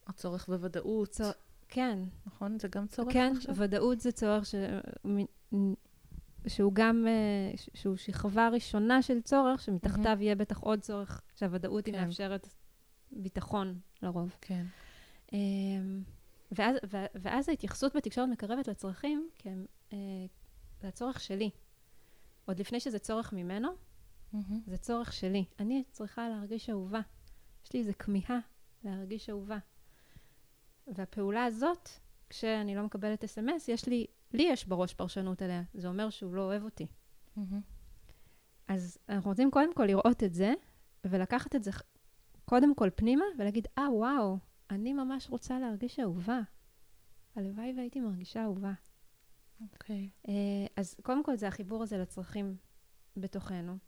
הצורך 0.07 0.47
בוודאות. 0.47 1.09
צור... 1.09 1.31
כן. 1.69 1.99
נכון? 2.27 2.59
זה 2.59 2.69
גם 2.69 2.87
צורך 2.87 3.13
כן, 3.13 3.33
עכשיו? 3.37 3.55
כן, 3.55 3.63
ודאות 3.63 4.01
זה 4.01 4.13
צורך 4.13 4.47
ש... 4.47 4.55
שהוא 6.47 6.73
גם, 6.75 7.07
אה, 7.07 7.57
שהוא 7.75 7.97
שכבה 7.97 8.49
ראשונה 8.49 9.03
של 9.03 9.21
צורך, 9.21 9.61
שמתחתיו 9.61 10.19
mm-hmm. 10.19 10.23
יהיה 10.23 10.35
בטח 10.35 10.59
עוד 10.59 10.81
צורך, 10.81 11.21
שהוודאות 11.37 11.85
כן. 11.85 11.95
היא 11.95 12.01
מאפשרת 12.01 12.49
ביטחון 13.13 13.81
לרוב. 14.03 14.37
כן. 14.41 14.67
אמ, 15.33 16.03
ואז, 16.53 16.77
ואז 17.15 17.49
ההתייחסות 17.49 17.97
בתקשורת 17.97 18.29
מקרבת 18.29 18.69
לצרכים, 18.69 19.29
כי 19.35 19.51
הם, 19.51 19.67
אה, 19.93 19.99
זה 20.81 20.89
הצורך 20.89 21.21
שלי. 21.21 21.51
עוד 22.45 22.61
לפני 22.61 22.81
שזה 22.81 22.99
צורך 22.99 23.33
ממנו, 23.33 23.69
mm-hmm. 23.69 24.55
זה 24.67 24.77
צורך 24.77 25.13
שלי. 25.13 25.45
אני 25.59 25.85
צריכה 25.91 26.29
להרגיש 26.29 26.71
אהובה. 26.71 27.01
יש 27.65 27.73
לי 27.73 27.81
איזו 27.81 27.93
כמיהה 27.99 28.39
להרגיש 28.85 29.31
אהובה. 29.31 29.59
והפעולה 30.87 31.45
הזאת, 31.45 31.89
כשאני 32.31 32.75
לא 32.75 32.83
מקבלת 32.83 33.25
אס.אם.אס, 33.25 33.69
יש 33.69 33.89
לי, 33.89 34.07
לי 34.33 34.43
יש 34.43 34.69
בראש 34.69 34.95
פרשנות 34.95 35.43
עליה. 35.43 35.63
זה 35.75 35.89
אומר 35.89 36.11
שהוא 36.11 36.35
לא 36.35 36.43
אוהב 36.43 36.65
אותי. 36.65 36.87
Mm-hmm. 37.37 37.41
אז 38.69 38.99
אנחנו 39.09 39.31
רוצים 39.31 39.51
קודם 39.51 39.75
כל 39.75 39.85
לראות 39.85 40.23
את 40.23 40.35
זה, 40.35 40.55
ולקחת 41.05 41.57
את 41.57 41.65
זה 41.65 41.71
קודם 42.45 42.75
כל 42.75 42.91
פנימה, 42.95 43.25
ולהגיד, 43.39 43.69
אה, 43.79 43.93
וואו, 43.93 44.39
אני 44.71 44.93
ממש 44.93 45.31
רוצה 45.31 45.59
להרגיש 45.59 46.01
אהובה. 46.01 46.41
הלוואי 47.37 47.73
והייתי 47.77 48.01
מרגישה 48.01 48.43
אהובה. 48.43 48.73
אוקיי. 49.61 50.11
Okay. 50.13 50.29
אה, 50.29 50.67
אז 50.77 50.95
קודם 51.03 51.25
כל 51.25 51.37
זה 51.37 51.49
החיבור 51.49 51.83
הזה 51.83 51.99
לצרכים 51.99 52.57
בתוכנו. 53.17 53.79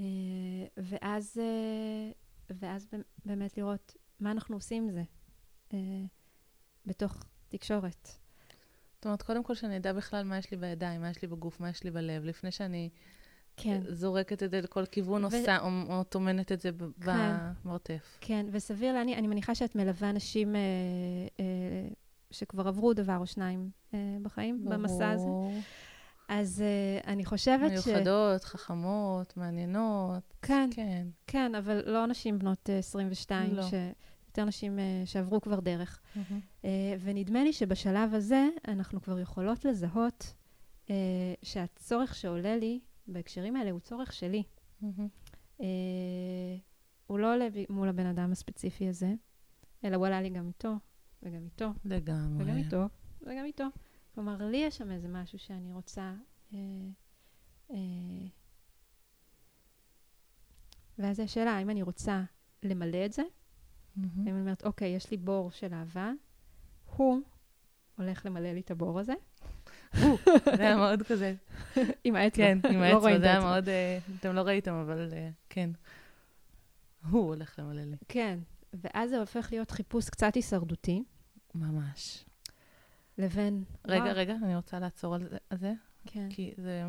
אה, 0.00 0.04
ואז, 0.76 1.38
אה, 1.40 2.10
ואז 2.50 2.88
באמת 3.24 3.56
לראות 3.56 3.96
מה 4.20 4.30
אנחנו 4.30 4.56
עושים 4.56 4.82
עם 4.82 4.90
זה 4.90 5.02
בתוך 6.86 7.24
תקשורת. 7.48 8.08
זאת 8.94 9.06
אומרת, 9.06 9.22
קודם 9.22 9.42
כל 9.42 9.54
שאני 9.54 9.76
אדע 9.76 9.92
בכלל 9.92 10.24
מה 10.24 10.38
יש 10.38 10.50
לי 10.50 10.56
בידיים, 10.56 11.00
מה 11.00 11.10
יש 11.10 11.22
לי 11.22 11.28
בגוף, 11.28 11.60
מה 11.60 11.68
יש 11.68 11.84
לי 11.84 11.90
בלב, 11.90 12.24
לפני 12.24 12.50
שאני 12.50 12.88
כן. 13.56 13.80
זורקת 13.88 14.42
את 14.42 14.50
זה 14.50 14.60
לכל 14.60 14.86
כיוון, 14.86 15.24
ו... 15.24 15.26
עושה, 15.26 15.58
או, 15.58 15.68
או 15.88 16.04
טומנת 16.04 16.52
את 16.52 16.60
זה 16.60 16.70
כן. 17.04 17.06
במרתף. 17.64 18.18
כן, 18.20 18.46
וסביר 18.52 18.92
להניח, 18.92 19.18
אני 19.18 19.26
מניחה 19.26 19.54
שאת 19.54 19.76
מלווה 19.76 20.10
אנשים 20.10 20.56
אה, 20.56 20.60
אה, 21.40 21.44
שכבר 22.30 22.68
עברו 22.68 22.94
דבר 22.94 23.16
או 23.16 23.26
שניים 23.26 23.70
אה, 23.94 24.16
בחיים, 24.22 24.64
ברור. 24.64 24.76
במסע 24.76 25.10
הזה. 25.10 25.28
אז 26.28 26.64
uh, 27.02 27.06
אני 27.06 27.24
חושבת 27.24 27.70
מיוחדות, 27.70 27.84
ש... 27.84 27.88
מיוחדות, 27.88 28.44
חכמות, 28.44 29.36
מעניינות. 29.36 30.34
כן, 30.42 30.70
כן. 30.72 31.06
כן, 31.26 31.54
אבל 31.54 31.82
לא 31.86 32.06
נשים 32.06 32.38
בנות 32.38 32.68
uh, 32.68 32.72
22, 32.78 33.54
לא. 33.54 33.62
ש... 33.62 33.74
יותר 34.38 34.48
נשים 34.48 34.78
uh, 34.78 35.06
שעברו 35.06 35.40
כבר 35.40 35.60
דרך. 35.60 36.00
Mm-hmm. 36.00 36.18
Uh, 36.62 36.66
ונדמה 37.00 37.44
לי 37.44 37.52
שבשלב 37.52 38.14
הזה 38.14 38.48
אנחנו 38.68 39.02
כבר 39.02 39.18
יכולות 39.18 39.64
לזהות 39.64 40.34
uh, 40.86 40.90
שהצורך 41.42 42.14
שעולה 42.14 42.56
לי 42.56 42.80
בהקשרים 43.06 43.56
האלה 43.56 43.70
הוא 43.70 43.80
צורך 43.80 44.12
שלי. 44.12 44.42
Mm-hmm. 44.82 44.84
Uh, 45.58 45.62
הוא 47.06 47.18
לא 47.18 47.34
עולה 47.34 47.48
מול 47.70 47.88
הבן 47.88 48.06
אדם 48.06 48.32
הספציפי 48.32 48.88
הזה, 48.88 49.14
אלא 49.84 49.96
הוא 49.96 50.06
עלה 50.06 50.20
לי 50.22 50.30
גם 50.30 50.48
איתו, 50.48 50.74
וגם 51.22 51.44
איתו. 51.44 51.70
לגמרי. 51.84 52.44
וגם 52.44 52.56
איתו, 52.56 52.88
וגם 53.22 53.44
איתו. 53.44 53.64
כלומר, 54.14 54.36
לי 54.36 54.56
יש 54.56 54.76
שם 54.76 54.90
איזה 54.90 55.08
משהו 55.08 55.38
שאני 55.38 55.72
רוצה... 55.72 56.14
אה, 56.54 56.58
אה, 57.70 57.76
ואז 60.98 61.20
השאלה, 61.20 61.50
האם 61.50 61.70
אני 61.70 61.82
רוצה 61.82 62.22
למלא 62.62 63.06
את 63.06 63.12
זה? 63.12 63.22
Mm-hmm. 63.96 64.20
אני 64.20 64.40
אומרת, 64.40 64.64
אוקיי, 64.64 64.88
יש 64.88 65.10
לי 65.10 65.16
בור 65.16 65.50
של 65.50 65.74
אהבה, 65.74 66.10
הוא 66.96 67.20
הולך 67.98 68.26
למלא 68.26 68.52
לי 68.52 68.60
את 68.60 68.70
הבור 68.70 69.00
הזה. 69.00 69.14
זה 70.44 70.58
היה 70.58 70.76
מאוד 70.76 71.02
כזה. 71.02 71.34
עם 72.04 72.16
האצבע. 72.16 72.44
כן, 72.44 72.58
עם 72.70 72.80
לא 72.80 72.84
האצבע, 72.84 73.18
זה 73.18 73.26
היה. 73.26 73.40
מאוד, 73.40 73.68
אה, 73.68 73.98
אתם 74.20 74.34
לא 74.34 74.40
ראיתם, 74.40 74.72
אבל 74.72 75.08
אה, 75.12 75.30
כן. 75.48 75.70
הוא 77.10 77.26
הולך 77.26 77.58
למלא 77.58 77.82
לי. 77.82 77.96
כן, 78.08 78.38
ואז 78.74 79.10
זה 79.10 79.20
הופך 79.20 79.48
להיות 79.50 79.70
חיפוש 79.70 80.10
קצת 80.10 80.34
הישרדותי, 80.34 81.04
ממש. 81.54 82.24
לבין... 83.18 83.64
רגע, 83.86 84.12
רגע, 84.12 84.34
אני 84.42 84.56
רוצה 84.56 84.78
לעצור 84.78 85.14
על 85.14 85.58
זה, 85.58 85.72
כן, 86.06 86.28
כי 86.30 86.54
זה... 86.56 86.84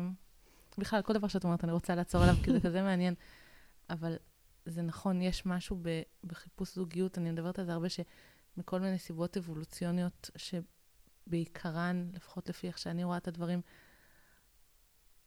בכלל, 0.78 1.02
כל 1.02 1.12
דבר 1.12 1.28
שאת 1.28 1.44
אומרת, 1.44 1.64
אני 1.64 1.72
רוצה 1.72 1.94
לעצור 1.94 2.22
עליו, 2.22 2.34
כי 2.42 2.52
זה 2.52 2.60
כזה 2.60 2.82
מעניין. 2.82 3.14
אבל 3.90 4.16
זה 4.66 4.82
נכון, 4.82 5.22
יש 5.22 5.46
משהו 5.46 5.78
ב- 5.82 6.02
בחיפוש 6.24 6.74
זוגיות, 6.74 7.18
אני 7.18 7.30
מדברת 7.30 7.58
על 7.58 7.64
זה 7.64 7.72
הרבה, 7.72 7.88
שמכל 7.88 8.80
מיני 8.80 8.98
סיבות 8.98 9.36
אבולוציוניות, 9.36 10.30
שבעיקרן, 10.36 12.10
לפחות 12.12 12.48
לפי 12.48 12.66
איך 12.66 12.78
שאני 12.78 13.04
רואה 13.04 13.16
את 13.16 13.28
הדברים, 13.28 13.60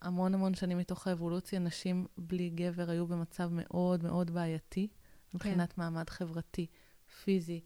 המון 0.02 0.34
המון 0.34 0.54
שנים 0.54 0.78
מתוך 0.78 1.08
האבולוציה, 1.08 1.60
נשים 1.60 2.08
בלי 2.18 2.50
גבר 2.50 2.90
היו 2.90 3.08
במצב 3.08 3.50
מאוד 3.52 4.04
מאוד 4.04 4.32
בעייתי, 4.32 4.88
מבחינת 5.34 5.78
מעמד 5.78 6.10
חברתי, 6.10 6.68
פיזי, 7.24 7.62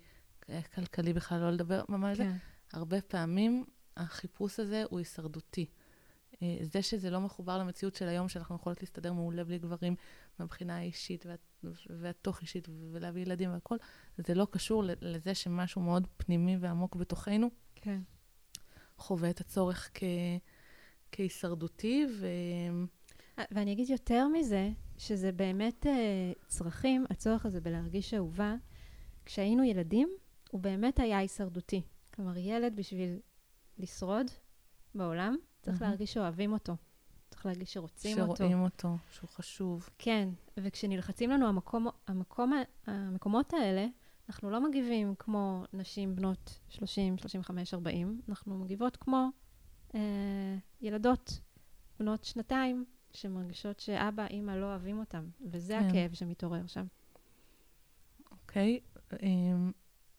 כלכלי 0.76 1.14
בכלל, 1.14 1.40
לא 1.40 1.52
לדבר 1.52 1.84
ממש 1.90 2.10
על 2.10 2.16
זה. 2.16 2.24
כן, 2.24 2.38
הרבה 2.78 3.02
פעמים 3.02 3.66
החיפוש 3.98 4.60
הזה 4.60 4.84
הוא 4.90 5.00
הישרדותי. 5.00 5.66
אה, 6.42 6.58
זה 6.62 6.82
שזה 6.82 7.10
לא 7.10 7.22
מחובר 7.22 7.58
למציאות 7.58 7.96
של 7.96 8.08
היום, 8.08 8.30
שאנחנו 8.30 8.56
יכולות 8.56 8.82
להסתדר 8.82 9.14
מעולה 9.14 9.44
בלי 9.44 9.58
גברים 9.58 9.96
מהבחינה 10.40 10.78
האישית 10.78 11.26
וה- 11.26 11.72
והתוך 11.90 12.42
אישית 12.42 12.68
ולהביא 12.92 13.22
ילדים 13.22 13.52
והכל, 13.52 13.78
זה 14.18 14.34
לא 14.34 14.48
קשור 14.52 14.84
לזה 15.02 15.36
שמשהו 15.36 15.82
מאוד 15.82 16.08
פנימי 16.18 16.58
ועמוק 16.58 16.96
בתוכנו 16.96 17.50
כן. 17.76 18.00
חווה 18.98 19.30
את 19.30 19.40
הצורך 19.40 19.92
כ... 19.94 20.04
כהישרדותי, 21.12 22.06
ו... 22.20 22.28
ואני 23.52 23.74
אגיד 23.74 23.90
יותר 23.90 24.28
מזה, 24.28 24.70
שזה 24.98 25.32
באמת 25.32 25.88
אה, 25.88 26.32
צרכים, 26.48 27.06
הצורך 27.10 27.46
הזה 27.46 27.62
בלהרגיש 27.62 28.14
אהובה. 28.14 28.56
כשהיינו 29.26 29.64
ילדים, 29.64 30.10
הוא 30.52 30.62
באמת 30.62 31.00
היה 31.00 31.18
הישרדותי. 31.18 31.82
כלומר, 32.14 32.38
ילד 32.38 32.76
בשביל 32.76 33.20
לשרוד 33.78 34.32
בעולם, 34.96 35.36
צריך 35.62 35.82
מהמם. 35.82 35.90
להרגיש 35.90 36.14
שאוהבים 36.14 36.54
אותו. 36.54 36.76
צריך 37.38 37.46
להרגיש 37.46 37.74
שרוצים 37.74 38.20
אותו. 38.20 38.36
שרואים 38.36 38.62
אותו, 38.62 38.98
שהוא 39.12 39.30
חשוב. 39.30 39.90
כן, 39.98 40.30
וכשנלחצים 40.58 41.30
לנו 41.30 41.48
המקום, 41.48 41.88
המקום, 42.08 42.54
המקומות 42.88 43.54
האלה, 43.54 43.88
אנחנו 44.30 44.50
לא 44.50 44.70
מגיבים 44.70 45.16
כמו 45.20 45.64
נשים 45.74 46.16
בנות 46.16 46.60
30, 46.70 47.18
35, 47.18 47.74
40, 47.74 48.22
אנחנו 48.30 48.58
מגיבות 48.58 48.98
כמו 48.98 49.28
אה, 49.96 50.58
ילדות 50.82 51.40
בנות 52.00 52.24
שנתיים, 52.24 52.86
שמרגישות 53.12 53.80
שאבא, 53.80 54.26
אימא 54.26 54.52
לא 54.52 54.66
אוהבים 54.66 55.00
אותם, 55.00 55.30
וזה 55.52 55.74
כן. 55.80 55.88
הכאב 55.88 56.14
שמתעורר 56.14 56.68
שם. 56.68 56.86
אוקיי? 58.32 58.80
אמ, 59.24 59.72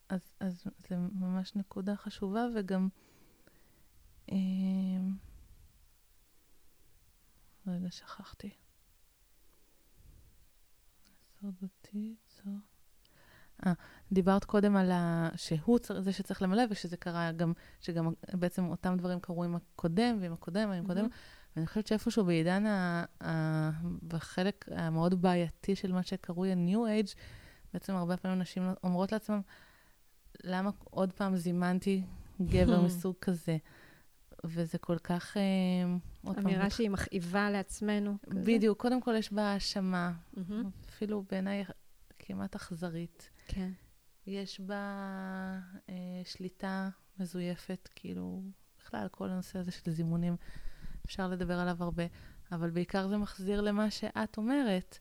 אז, 0.09 0.21
אז 0.41 0.65
זה 0.89 0.97
ממש 0.97 1.57
נקודה 1.57 1.97
חשובה, 1.97 2.47
וגם... 2.55 2.89
אמ, 4.33 5.28
רגע, 7.69 7.91
שכחתי. 7.91 8.51
אה, 13.67 13.73
דיברת 14.13 14.45
קודם 14.45 14.77
על 14.77 14.91
ה... 14.91 15.29
שהוא 15.37 15.79
צר... 15.79 16.01
זה 16.01 16.13
שצריך 16.13 16.43
למלא, 16.43 16.63
ושזה 16.71 16.97
קרה 16.97 17.33
גם, 17.33 17.53
שגם 17.81 18.13
בעצם 18.33 18.65
אותם 18.65 18.97
דברים 18.97 19.21
קרו 19.21 19.45
עם 19.45 19.57
הקודם, 19.57 20.19
ועם 20.21 20.33
הקודם, 20.33 20.71
ועם 20.71 20.85
הקודם. 20.85 21.07
ואני 21.57 21.67
חושבת 21.67 21.87
שאיפשהו 21.87 22.25
בעידן, 22.25 22.67
ה... 22.67 23.05
ה... 23.25 23.71
בחלק 24.09 24.65
המאוד 24.71 25.23
בעייתי 25.23 25.77
של 25.77 25.93
מה 25.93 26.03
שקרוי 26.03 26.53
ה-New 26.53 26.79
Age, 26.79 27.15
בעצם 27.73 27.95
הרבה 27.95 28.17
פעמים 28.17 28.39
נשים 28.39 28.73
אומרות 28.85 29.13
לעצמם, 29.13 29.41
למה 30.45 30.71
עוד 30.85 31.13
פעם 31.13 31.37
זימנתי 31.37 32.05
גבר 32.43 32.83
מסוג 32.83 33.15
כזה? 33.27 33.57
וזה 34.45 34.79
כל 34.79 34.99
כך... 34.99 35.37
אה, 35.37 35.43
אמירה 36.39 36.71
שהיא 36.71 36.91
מכאיבה 36.91 37.51
לעצמנו. 37.51 38.17
כזה. 38.31 38.41
בדיוק, 38.41 38.81
קודם 38.81 39.01
כל 39.01 39.15
יש 39.17 39.33
בה 39.33 39.43
האשמה, 39.43 40.13
מהמם. 40.37 40.71
אפילו 40.89 41.25
בעיניי 41.31 41.65
כמעט 42.19 42.55
אכזרית. 42.55 43.31
כן. 43.47 43.71
יש 44.27 44.61
בה 44.61 44.83
אה, 45.89 45.95
שליטה 46.25 46.89
מזויפת, 47.19 47.89
כאילו, 47.95 48.43
בכלל, 48.79 49.09
כל 49.11 49.29
הנושא 49.29 49.59
הזה 49.59 49.71
של 49.71 49.91
זימונים, 49.91 50.37
אפשר 51.07 51.29
לדבר 51.29 51.59
עליו 51.59 51.77
הרבה, 51.81 52.05
אבל 52.53 52.71
בעיקר 52.71 53.09
זה 53.09 53.17
מחזיר 53.17 53.61
למה 53.61 53.91
שאת 53.91 54.37
אומרת. 54.37 54.99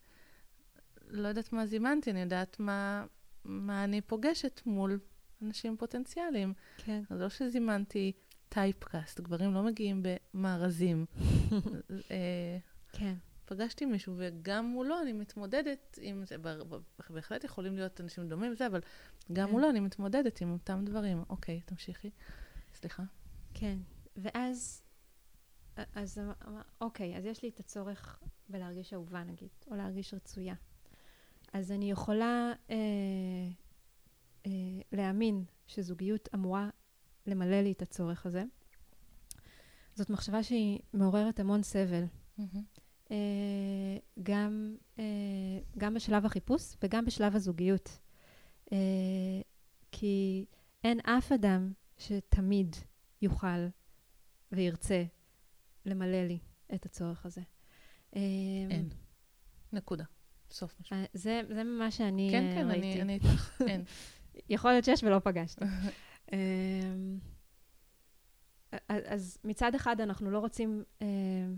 לא 1.07 1.27
יודעת 1.27 1.53
מה 1.53 1.65
זימנתי, 1.65 2.11
אני 2.11 2.21
יודעת 2.21 2.59
מה, 2.59 3.05
מה 3.45 3.83
אני 3.83 4.01
פוגשת 4.01 4.61
מול 4.65 4.99
אנשים 5.41 5.77
פוטנציאליים. 5.77 6.53
כן. 6.77 7.03
אז 7.09 7.21
לא 7.21 7.29
שזימנתי 7.29 8.11
טייפקאסט, 8.49 9.19
גברים 9.19 9.53
לא 9.53 9.63
מגיעים 9.63 10.03
במארזים. 10.03 11.05
אה, 12.11 12.57
כן. 12.91 13.13
פגשתי 13.45 13.85
מישהו, 13.85 14.13
וגם 14.17 14.65
מולו 14.65 15.01
אני 15.01 15.13
מתמודדת 15.13 15.99
עם 16.01 16.25
זה. 16.25 16.35
בהחלט 17.09 17.43
יכולים 17.43 17.75
להיות 17.75 18.01
אנשים 18.01 18.29
דומים 18.29 18.51
וזה, 18.51 18.67
אבל 18.67 18.81
גם 19.33 19.47
כן. 19.47 19.51
מולו 19.51 19.69
אני 19.69 19.79
מתמודדת 19.79 20.41
עם 20.41 20.51
אותם 20.51 20.85
דברים. 20.85 21.23
אוקיי, 21.29 21.61
תמשיכי. 21.65 22.09
סליחה. 22.73 23.03
כן, 23.53 23.77
ואז, 24.17 24.81
אז 25.95 26.21
אוקיי, 26.81 27.17
אז 27.17 27.25
יש 27.25 27.43
לי 27.43 27.49
את 27.49 27.59
הצורך 27.59 28.19
בלהרגיש 28.49 28.93
אהובה 28.93 29.23
נגיד, 29.23 29.49
או 29.71 29.75
להרגיש 29.75 30.13
רצויה. 30.13 30.55
אז 31.53 31.71
אני 31.71 31.91
יכולה 31.91 32.53
אה, 32.69 32.75
אה, 34.45 34.51
להאמין 34.91 35.43
שזוגיות 35.67 36.29
אמורה 36.33 36.69
למלא 37.27 37.61
לי 37.61 37.71
את 37.71 37.81
הצורך 37.81 38.25
הזה. 38.25 38.43
זאת 39.95 40.09
מחשבה 40.09 40.43
שהיא 40.43 40.79
מעוררת 40.93 41.39
המון 41.39 41.63
סבל, 41.63 42.03
אה, 43.11 43.17
גם, 44.23 44.75
אה, 44.99 45.03
גם 45.77 45.93
בשלב 45.93 46.25
החיפוש 46.25 46.75
וגם 46.83 47.05
בשלב 47.05 47.35
הזוגיות. 47.35 47.97
אה, 48.71 48.77
כי 49.91 50.45
אין 50.83 50.99
אף 50.99 51.31
אדם 51.31 51.73
שתמיד 51.97 52.75
יוכל 53.21 53.67
וירצה 54.51 55.03
למלא 55.85 56.23
לי 56.23 56.39
את 56.73 56.85
הצורך 56.85 57.25
הזה. 57.25 57.41
אין. 58.13 58.89
נקודה. 59.73 60.03
סוף. 60.51 60.81
אה, 60.93 61.05
זה, 61.13 61.41
זה 61.47 61.63
מה 61.63 61.91
שאני 61.91 62.29
כן, 62.31 62.51
כן, 62.55 62.67
ראיתי. 62.69 63.01
אני 63.01 63.01
אני 63.01 63.13
איתך. 63.29 63.61
אין. 63.67 63.83
יכול 64.49 64.71
להיות 64.71 64.85
שיש 64.85 65.03
ולא 65.03 65.19
פגשתי. 65.19 65.65
אמ, 66.33 67.19
אז 68.89 69.37
מצד 69.43 69.75
אחד 69.75 70.01
אנחנו 70.01 70.31
לא 70.31 70.39
רוצים, 70.39 70.83
אמ, 71.01 71.55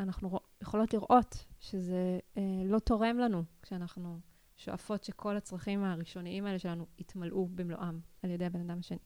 אנחנו 0.00 0.40
יכולות 0.62 0.94
לראות 0.94 1.44
שזה 1.60 2.18
אה, 2.36 2.42
לא 2.64 2.78
תורם 2.78 3.18
לנו 3.18 3.44
כשאנחנו 3.62 4.20
שואפות 4.56 5.04
שכל 5.04 5.36
הצרכים 5.36 5.84
הראשוניים 5.84 6.46
האלה 6.46 6.58
שלנו 6.58 6.86
יתמלאו 6.98 7.46
במלואם 7.46 8.00
על 8.22 8.30
ידי 8.30 8.44
הבן 8.44 8.60
אדם 8.60 8.78
השני. 8.78 8.98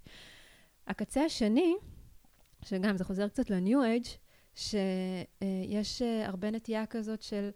הקצה 0.87 1.25
השני, 1.25 1.75
שגם 2.65 2.97
זה 2.97 3.05
חוזר 3.05 3.29
קצת 3.29 3.51
ל-New 3.51 4.05
Age, 4.05 4.09
שיש 4.55 6.03
אה, 6.03 6.27
הרבה 6.27 6.51
נטייה 6.51 6.87
כזאת 6.87 7.23
של 7.23 7.51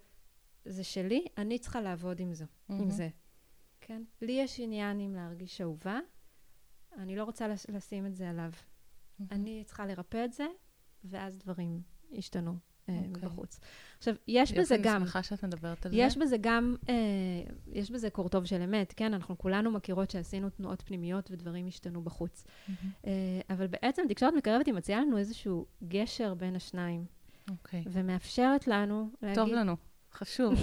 זה 0.65 0.85
שלי, 0.85 1.25
אני 1.39 1.59
צריכה 1.59 1.81
לעבוד 1.81 2.21
עם 2.21 2.35
זה. 2.35 2.45
עם 2.69 2.91
זה. 2.91 3.09
כן? 3.81 4.03
לי 4.23 4.33
יש 4.33 4.61
עניין 4.61 5.01
עם 5.01 5.15
להרגיש 5.15 5.61
אהובה, 5.61 5.99
אני 6.99 7.17
לא 7.17 7.25
רוצה 7.25 7.49
לש- 7.49 7.67
לשים 7.69 8.07
את 8.07 8.17
זה 8.17 8.31
עליו. 8.31 8.51
אני 9.31 9.63
צריכה 9.67 9.87
לרפא 9.87 10.25
את 10.25 10.33
זה, 10.33 10.47
ואז 11.05 11.39
דברים 11.39 11.83
ישתנו 12.11 12.57
אה, 12.89 12.99
אוקיי. 13.09 13.23
בחוץ. 13.29 13.61
עכשיו, 13.99 14.15
יש 14.29 14.53
בזה 14.53 14.77
גם, 14.83 14.97
אני 14.97 15.05
שמחה 15.05 15.23
שאת 15.23 15.45
מדברת 15.45 15.87
על 15.87 15.93
יש 15.95 16.15
זה. 16.15 16.21
בזה 16.21 16.37
גם, 16.41 16.77
אה, 16.89 16.95
יש 17.73 17.91
בזה 17.91 18.11
קורטוב 18.11 18.45
של 18.45 18.63
אמת, 18.63 18.95
כן? 18.97 19.15
אנחנו 19.15 19.39
כולנו 19.39 19.71
מכירות 19.71 20.11
שעשינו 20.11 20.51
תנועות 20.51 20.83
פנימיות 20.83 21.31
ודברים 21.31 21.67
השתנו 21.67 22.03
בחוץ. 22.03 22.45
מהמם. 22.69 22.91
אה, 23.07 23.11
אבל 23.51 23.67
בעצם 23.67 24.03
תקשורת 24.09 24.35
מקרבת 24.35 24.67
היא 24.67 24.75
מציעה 24.75 25.01
לנו 25.01 25.19
איזשהו 25.19 25.67
גשר 25.89 26.35
בין 26.35 26.57
השניים, 26.57 27.05
אוקיי. 27.51 27.85
ומאפשרת 27.87 28.67
לנו 28.67 29.11
להגיד... 29.23 29.35
טוב 29.37 29.49
לנו. 29.49 29.77
חשוב. 30.13 30.55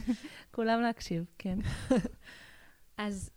כולם 0.54 0.80
להקשיב, 0.80 1.24
כן. 1.38 1.58
אז 2.96 3.30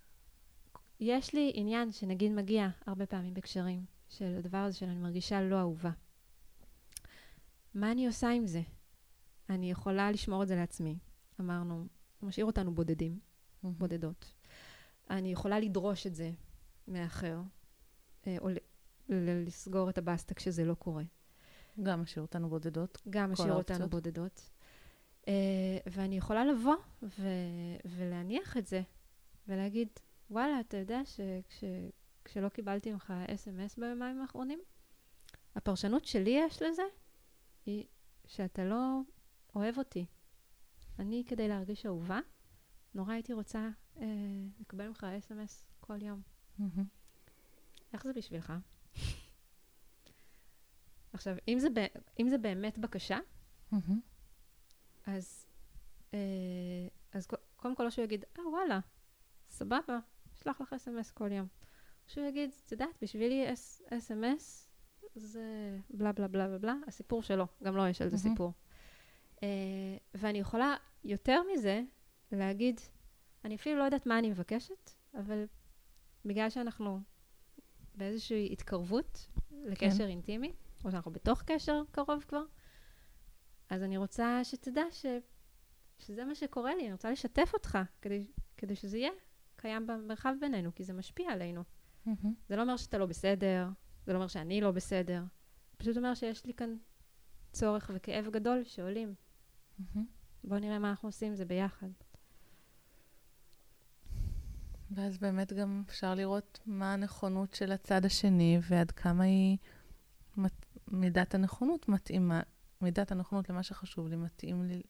יש 1.00 1.34
לי 1.34 1.52
עניין 1.56 1.92
שנגיד 1.92 2.32
מגיע 2.32 2.70
הרבה 2.86 3.06
פעמים 3.06 3.34
בקשרים 3.34 3.86
של 4.10 4.36
הדבר 4.38 4.58
הזה 4.58 4.78
של 4.78 4.86
אני 4.86 5.00
מרגישה 5.00 5.42
לא 5.42 5.60
אהובה. 5.60 5.92
מה 7.74 7.92
אני 7.92 8.08
עושה 8.08 8.30
עם 8.30 8.48
זה? 8.48 8.62
אני 9.50 9.72
יכולה 9.72 10.12
לשמור 10.12 10.44
את 10.44 10.48
זה 10.48 10.56
לעצמי. 10.56 10.98
אמרנו, 11.40 11.86
משאיר 12.22 12.46
אותנו 12.46 12.76
בודדים, 12.76 13.20
בודדות. 13.64 14.34
אני 15.10 15.32
יכולה 15.32 15.60
לדרוש 15.60 16.08
את 16.08 16.16
זה 16.16 16.32
מאחר, 16.88 17.42
אה, 18.28 18.38
או 18.40 18.50
לסגור 19.10 19.90
את 19.90 19.98
הבסטה 19.98 20.34
כשזה 20.34 20.66
לא 20.66 20.74
קורה. 20.74 21.04
גם 21.84 22.02
משאיר 22.02 22.22
אותנו 22.22 22.50
בודדות. 22.50 23.02
גם 23.10 23.32
משאיר 23.32 23.54
אותנו. 23.54 23.90
בודדות. 23.90 24.50
Uh, 25.22 25.30
ואני 25.88 26.18
יכולה 26.18 26.46
לבוא 26.46 26.76
ו- 27.04 27.78
ולהניח 27.86 28.58
את 28.58 28.68
זה, 28.68 28.82
ולהגיד, 29.48 29.88
וואלה, 30.30 30.60
אתה 30.60 30.78
יודע 30.78 31.02
שכשלא 31.50 32.50
קיבלתי 32.50 32.92
ממך 32.92 33.14
אס.אם.אס 33.28 33.78
ביומיים 33.78 34.22
האחרונים, 34.22 34.60
הפרשנות 35.56 36.06
שלי 36.06 36.30
יש 36.30 36.62
לזה, 36.62 36.84
היא 37.66 37.86
שאתה 38.28 38.66
לא 38.66 39.00
אוהב 39.56 39.78
אותי. 39.78 40.06
אני, 41.00 41.24
כדי 41.28 41.48
להרגיש 41.48 41.86
אהובה, 41.86 42.20
נורא 42.94 43.14
הייתי 43.14 43.34
רוצה 43.34 43.70
uh, 43.96 44.00
לקבל 44.60 44.88
ממך 44.88 45.04
אס.אם.אס 45.04 45.68
כל 45.80 46.02
יום. 46.02 46.22
איך 47.94 48.04
זה 48.04 48.14
בשבילך? 48.14 48.54
עכשיו, 51.14 51.36
אם 51.48 51.60
זה, 51.60 51.68
אם 52.20 52.30
זה 52.30 52.38
באמת 52.38 52.78
בקשה. 52.78 53.20
אז, 55.06 55.46
אה, 56.14 56.20
אז 57.14 57.28
קודם 57.56 57.76
כל, 57.76 57.86
או 57.86 57.92
שהוא 57.92 58.06
יגיד, 58.06 58.26
אה, 58.40 58.48
וואלה, 58.48 58.80
סבבה, 59.50 60.00
אשלח 60.40 60.62
לך 60.62 60.74
אס.אם.אס 60.74 61.12
כל 61.12 61.32
יום. 61.32 61.48
שהוא 62.08 62.26
יגיד, 62.26 62.52
את 62.66 62.72
יודעת, 62.72 62.90
בשבילי 63.02 63.54
אס- 63.54 63.82
אס.אם.אס 63.90 64.70
זה 65.16 65.78
בלה 65.90 66.12
בלה 66.12 66.28
בלה 66.28 66.58
בלה 66.58 66.76
הסיפור 66.88 67.24
שלו, 67.24 67.48
גם 67.64 67.76
לו 67.76 67.88
יש 67.88 68.02
על 68.02 68.10
זה 68.10 68.16
מהמם. 68.18 68.30
סיפור. 68.30 68.54
אה, 69.44 69.48
ואני 70.14 70.40
יכולה 70.40 70.76
יותר 71.04 71.42
מזה 71.54 71.82
להגיד, 72.32 72.82
אני 73.46 73.56
אפילו 73.56 73.80
לא 73.80 73.84
יודעת 73.84 74.06
מה 74.06 74.20
אני 74.20 74.30
מבקשת, 74.30 74.92
אבל 75.14 75.46
בגלל 76.26 76.50
שאנחנו 76.50 77.00
באיזושהי 77.96 78.50
התקרבות 78.54 79.28
לקשר 79.52 79.98
כן. 79.98 80.08
אינטימי, 80.08 80.54
או 80.86 80.92
שאנחנו 80.92 81.12
בתוך 81.12 81.42
קשר 81.42 81.84
קרוב 81.92 82.26
כבר, 82.28 82.44
אז 83.70 83.84
אני 83.84 83.98
רוצה 83.98 84.40
שתדע 84.44 84.84
ש... 84.92 85.06
שזה 86.00 86.26
מה 86.26 86.36
שקורה 86.36 86.76
לי, 86.76 86.84
אני 86.84 86.92
רוצה 86.92 87.12
לשתף 87.12 87.50
אותך, 87.54 87.78
כדי, 88.02 88.28
כדי 88.58 88.76
שזה 88.76 88.98
יהיה 88.98 89.12
קיים 89.60 89.88
במרחב 89.88 90.34
בינינו, 90.42 90.76
כי 90.76 90.84
זה 90.84 90.94
משפיע 90.94 91.32
עלינו. 91.32 91.64
מהמם. 92.06 92.34
זה 92.50 92.56
לא 92.56 92.62
אומר 92.62 92.78
שאתה 92.78 92.98
לא 92.98 93.06
בסדר, 93.06 93.68
זה 94.06 94.14
לא 94.14 94.18
אומר 94.18 94.28
שאני 94.28 94.62
לא 94.62 94.72
בסדר, 94.72 95.24
פשוט 95.78 95.98
אומר 95.98 96.14
שיש 96.14 96.46
לי 96.46 96.54
כאן 96.54 96.76
צורך 97.52 97.92
וכאב 97.94 98.26
גדול 98.32 98.64
שעולים. 98.64 99.14
מהמם. 99.80 100.08
בואו 100.44 100.60
נראה 100.60 100.80
מה 100.80 100.90
אנחנו 100.90 101.08
עושים 101.10 101.28
עם 101.28 101.36
זה 101.36 101.46
ביחד. 101.46 101.88
ואז 104.92 105.18
באמת 105.18 105.54
גם 105.54 105.84
אפשר 105.88 106.16
לראות 106.16 106.60
מה 106.66 106.94
הנכונות 106.94 107.54
של 107.54 107.72
הצד 107.72 108.06
השני 108.06 108.60
ועד 108.70 108.92
כמה 108.92 109.24
היא, 109.24 109.58
מת- 110.38 110.66
מידת 110.88 111.36
הנכונות 111.36 111.90
מתאימה, 111.90 112.42
מידת 112.82 113.12
הנכונות 113.12 113.50
למה 113.50 113.64
שחשוב 113.64 114.08
לי 114.08 114.16
מתאים 114.16 114.64
לי 114.64 114.82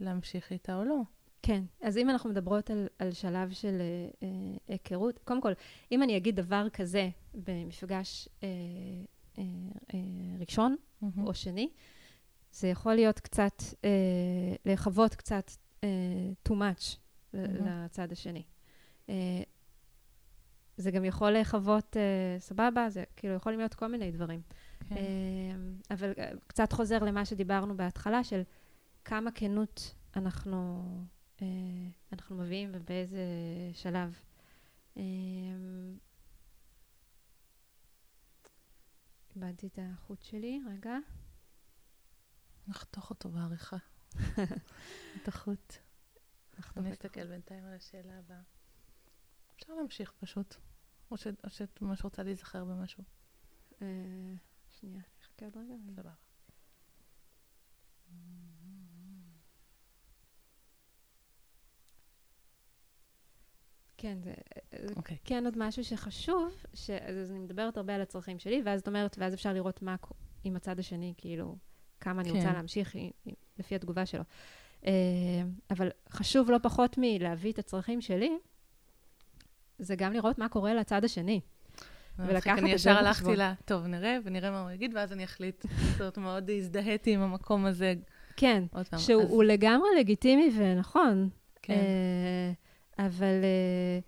להמשיך 0.00 0.52
איתה 0.52 0.76
או 0.76 0.84
לא. 0.84 1.02
כן, 1.46 1.64
אז 1.82 1.98
אם 1.98 2.10
אנחנו 2.10 2.30
מדברות 2.30 2.70
על, 2.70 2.86
על 2.98 3.12
שלב 3.12 3.50
של 3.50 3.80
אה, 3.80 4.08
אה, 4.22 4.56
היכרות, 4.68 5.18
קודם 5.24 5.40
כל, 5.40 5.52
אם 5.92 6.02
אני 6.02 6.16
אגיד 6.16 6.36
דבר 6.36 6.68
כזה 6.72 7.08
במפגש 7.34 8.28
אה, 8.42 8.48
אה, 9.38 9.42
אה, 9.94 9.98
ראשון 10.40 10.76
מהמם. 11.00 11.26
או 11.26 11.34
שני, 11.34 11.70
זה 12.52 12.68
יכול 12.68 12.94
להיות 12.94 13.20
קצת, 13.20 13.62
אה, 13.84 13.90
לחוות 14.64 15.14
קצת 15.14 15.50
אה, 15.84 15.88
too 16.48 16.52
much 16.52 16.96
מהמם. 17.32 17.84
לצד 17.84 18.12
השני. 18.12 18.42
אה, 19.08 19.42
זה 20.76 20.90
גם 20.90 21.04
יכול 21.04 21.30
לחוות 21.30 21.96
אה, 21.96 22.40
סבבה, 22.40 22.90
זה 22.90 23.04
כאילו 23.16 23.34
יכולים 23.34 23.58
להיות 23.58 23.74
כל 23.74 23.86
מיני 23.86 24.10
דברים. 24.10 24.40
כן. 24.88 24.96
אה, 24.96 25.04
אבל 25.90 26.12
אה, 26.18 26.30
קצת 26.46 26.72
חוזר 26.72 26.98
למה 26.98 27.24
שדיברנו 27.24 27.76
בהתחלה, 27.76 28.24
של 28.24 28.42
כמה 29.04 29.30
כנות 29.30 29.94
אנחנו, 30.16 30.84
אנחנו 32.12 32.36
מביאים 32.36 32.70
ובאיזה 32.72 33.24
שלב. 33.72 34.18
אה, 34.96 35.02
איבדתי 39.36 39.66
את 39.66 39.78
החוט 39.82 40.22
שלי, 40.22 40.60
רגע. 40.68 40.96
נחתוך 42.68 43.10
אותו 43.10 43.28
בעריכה. 43.28 43.76
את 45.16 45.28
החוט. 45.28 45.74
את 46.58 46.78
אסתכל 46.92 47.26
בינתיים 47.26 47.64
על 47.64 47.74
השאלה 47.74 48.18
הבאה. 48.18 48.42
אפשר 49.56 49.74
להמשיך 49.74 50.12
פשוט. 50.20 50.54
או 51.10 51.16
שאת 51.48 51.82
ממש 51.82 52.04
רוצה 52.04 52.22
להיזכר 52.22 52.64
במשהו. 52.64 53.04
אה, 53.82 53.86
שנייה, 54.70 55.02
אני 55.02 55.22
אחכה 55.22 55.44
עוד 55.44 55.56
רגע. 55.56 55.74
סבבה. 55.86 56.25
כן, 64.06 64.18
זה 64.24 64.32
זה 64.88 64.94
אוקיי. 64.96 65.16
כן 65.24 65.44
עוד 65.44 65.54
משהו 65.58 65.84
שחשוב, 65.84 66.54
ש... 66.74 66.90
אז 66.90 67.30
אני 67.30 67.38
מדברת 67.38 67.76
הרבה 67.76 67.94
על 67.94 68.00
הצרכים 68.00 68.38
שלי, 68.38 68.62
ואז 68.64 68.80
את 68.80 68.88
אומרת, 68.88 69.16
ואז 69.20 69.34
אפשר 69.34 69.52
לראות 69.52 69.82
מה 69.82 69.96
עם 70.44 70.56
הצד 70.56 70.78
השני, 70.78 71.14
כאילו, 71.16 71.56
כמה 72.00 72.20
אני 72.22 72.30
כן. 72.30 72.36
רוצה 72.36 72.52
להמשיך 72.52 72.94
עם- 72.94 73.10
עם- 73.24 73.34
לפי 73.58 73.74
התגובה 73.74 74.06
שלו. 74.06 74.22
אה, 74.86 74.92
אבל 75.70 75.88
חשוב 76.10 76.50
לא 76.50 76.58
פחות 76.62 76.96
מלהביא 76.98 77.52
את 77.52 77.58
הצרכים 77.58 78.00
שלי, 78.00 78.30
זה 79.78 79.96
גם 79.96 80.12
לראות 80.12 80.38
מה 80.38 80.48
קורה 80.48 80.74
לצד 80.74 81.04
השני. 81.04 81.40
מצחיק, 82.18 82.30
ולקחת 82.30 82.58
אני 82.58 82.74
את 82.74 82.78
זה 82.78 82.90
ישר 82.90 82.98
הלכתי. 82.98 83.36
לה, 83.36 83.54
טוב, 83.64 83.86
נראה, 83.86 84.18
ונראה 84.24 84.50
מה 84.50 84.60
הוא 84.62 84.70
יגיד, 84.70 84.92
ואז 84.94 85.12
אני 85.12 85.24
אחליט. 85.24 85.66
זאת 85.98 86.00
אומרת, 86.00 86.18
מאוד 86.18 86.50
הזדהיתי 86.50 87.14
עם 87.14 87.20
המקום 87.20 87.66
הזה. 87.66 87.94
כן. 88.36 88.64
שהוא 88.98 89.22
אז- 89.42 89.48
לגמרי 89.48 89.88
לגיטימי 89.98 90.50
ונכון, 90.58 91.28
כן. 91.62 91.74
אה, 91.74 92.52
אבל 92.98 93.44
אה, 93.44 93.98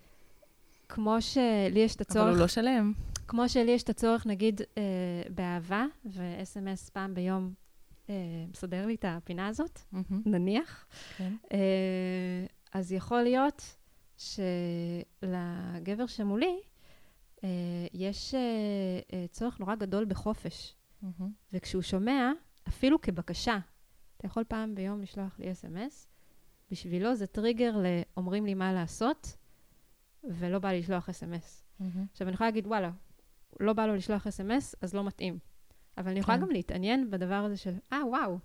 כמו 0.89 1.21
שלי 1.21 1.79
יש 1.79 1.95
את 1.95 2.01
הצורך... 2.01 2.23
אבל 2.23 2.31
הוא 2.31 2.39
לא 2.39 2.47
שלם. 2.47 2.93
כמו 3.27 3.49
שלי 3.49 3.71
יש 3.71 3.83
את 3.83 3.89
הצורך, 3.89 4.25
נגיד, 4.25 4.61
אה, 4.77 4.83
באהבה, 5.29 5.85
ו-SMS 6.05 6.91
פעם 6.93 7.13
ביום 7.13 7.53
אה, 8.09 8.15
מסדר 8.51 8.85
לי 8.85 8.95
את 8.95 9.05
הפינה 9.07 9.47
הזאת, 9.47 9.79
נניח, 10.25 10.87
כן. 11.17 11.33
אז 12.73 12.91
יכול 12.91 13.21
להיות 13.21 13.75
שלגבר 14.17 16.07
שמולי 16.07 16.59
אה, 17.43 17.49
יש 17.93 18.33
אה, 18.33 18.39
אה, 19.13 19.25
צורך 19.27 19.59
נורא 19.59 19.75
גדול 19.75 20.05
בחופש. 20.05 20.75
מהמם, 21.01 21.31
וכשהוא 21.53 21.81
שומע, 21.81 22.31
אפילו 22.67 23.01
כבקשה, 23.01 23.57
אתה 24.17 24.25
יכול 24.25 24.43
פעם 24.43 24.75
ביום 24.75 25.01
לשלוח 25.01 25.39
לי 25.39 25.51
אס.אם.אס, 25.51 26.07
בשבילו 26.71 27.15
זה 27.15 27.27
טריגר 27.27 27.77
לאומרים 27.77 28.45
לי 28.45 28.53
מה 28.53 28.73
לעשות, 28.73 29.37
ולא 30.23 30.59
בא 30.59 30.71
לשלוח 30.71 31.09
אס.אם.אס. 31.09 31.63
מהמם. 31.79 32.05
עכשיו, 32.11 32.27
אני 32.27 32.33
יכולה 32.33 32.49
להגיד, 32.49 32.67
וואלה, 32.67 32.91
לא 33.59 33.73
בא 33.73 33.85
לו 33.85 33.95
לשלוח 33.95 34.27
אס.אם.אס, 34.27 34.75
אז 34.81 34.93
לא 34.93 35.03
מתאים. 35.03 35.39
אבל 35.97 36.09
אני 36.09 36.19
יכולה 36.19 36.37
כן. 36.37 36.43
גם 36.43 36.51
להתעניין 36.51 37.09
בדבר 37.11 37.35
הזה 37.35 37.57
של, 37.57 37.73
אה, 37.93 38.05
וואו, 38.07 38.39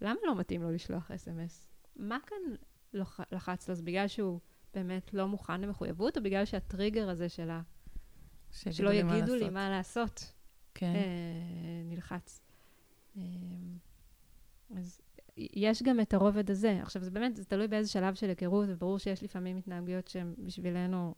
למה 0.00 0.20
לא 0.26 0.34
מתאים 0.34 0.62
לו 0.62 0.70
לשלוח 0.70 1.10
אס.אם.אס? 1.10 1.70
מה 1.96 2.18
כאן 2.26 2.36
לח... 2.92 3.20
לחץ 3.32 3.68
לו? 3.68 3.74
זה 3.74 3.82
בגלל 3.82 4.08
שהוא 4.08 4.40
באמת 4.74 5.14
לא 5.14 5.28
מוכן 5.28 5.60
למחויבות, 5.60 6.16
או 6.18 6.22
בגלל 6.22 6.44
שהטריגר 6.44 7.08
הזה 7.08 7.28
של 7.28 7.50
ה... 7.50 7.62
שלא 8.50 8.90
לי 8.90 9.02
מה 9.02 9.16
יגידו 9.16 9.34
לי 9.34 9.40
לעשות. 9.40 9.52
מה 9.52 9.70
לעשות, 9.70 10.32
כן. 10.74 10.94
אה, 10.94 11.82
נלחץ. 11.84 12.40
אה, 13.16 13.22
אז 14.76 15.00
יש 15.38 15.82
גם 15.82 16.00
את 16.00 16.14
הרובד 16.14 16.50
הזה. 16.50 16.78
עכשיו, 16.82 17.02
זה 17.02 17.10
באמת, 17.10 17.36
זה 17.36 17.44
תלוי 17.44 17.68
באיזה 17.68 17.90
שלב 17.90 18.14
של 18.14 18.28
היכרות, 18.28 18.66
וברור 18.68 18.98
שיש 18.98 19.22
לפעמים 19.22 19.56
התנהגויות 19.56 20.08
שהן 20.08 20.34
בשבילנו 20.38 21.14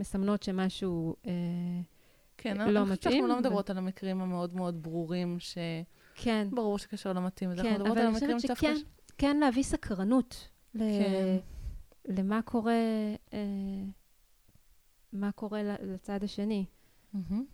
מסמנות 0.00 0.42
שמשהו... 0.42 1.16
אה, 1.26 1.32
כן, 2.38 2.56
לא 2.56 2.62
אני 2.62 2.72
חושבת 2.72 2.98
מתאים, 2.98 3.12
שאנחנו 3.12 3.28
לא 3.28 3.34
ו- 3.34 3.40
מדברות 3.40 3.70
על 3.70 3.78
המקרים 3.78 4.20
המאוד 4.20 4.54
מאוד 4.54 4.82
ברורים, 4.82 5.38
כן, 6.14 6.48
שברור 6.50 6.78
שקשר 6.78 7.12
לא 7.12 7.20
מתאים, 7.20 7.50
אז 7.50 7.60
כן, 7.60 7.66
אנחנו 7.66 7.84
מדברות 7.84 7.98
על 7.98 8.06
המקרים 8.06 8.40
שדווקא... 8.40 8.74
שכן, 8.74 8.74
כן 9.18 9.36
להביא 9.36 9.62
סקרנות 9.62 10.48
ל... 10.74 10.78
כן. 10.78 11.36
למה 12.08 12.42
קורה, 12.42 12.72
אה, 13.32 13.38
מה 15.12 15.32
קורה 15.32 15.62
לצד 15.62 16.24
השני. 16.24 16.64
מהמם. 17.12 17.44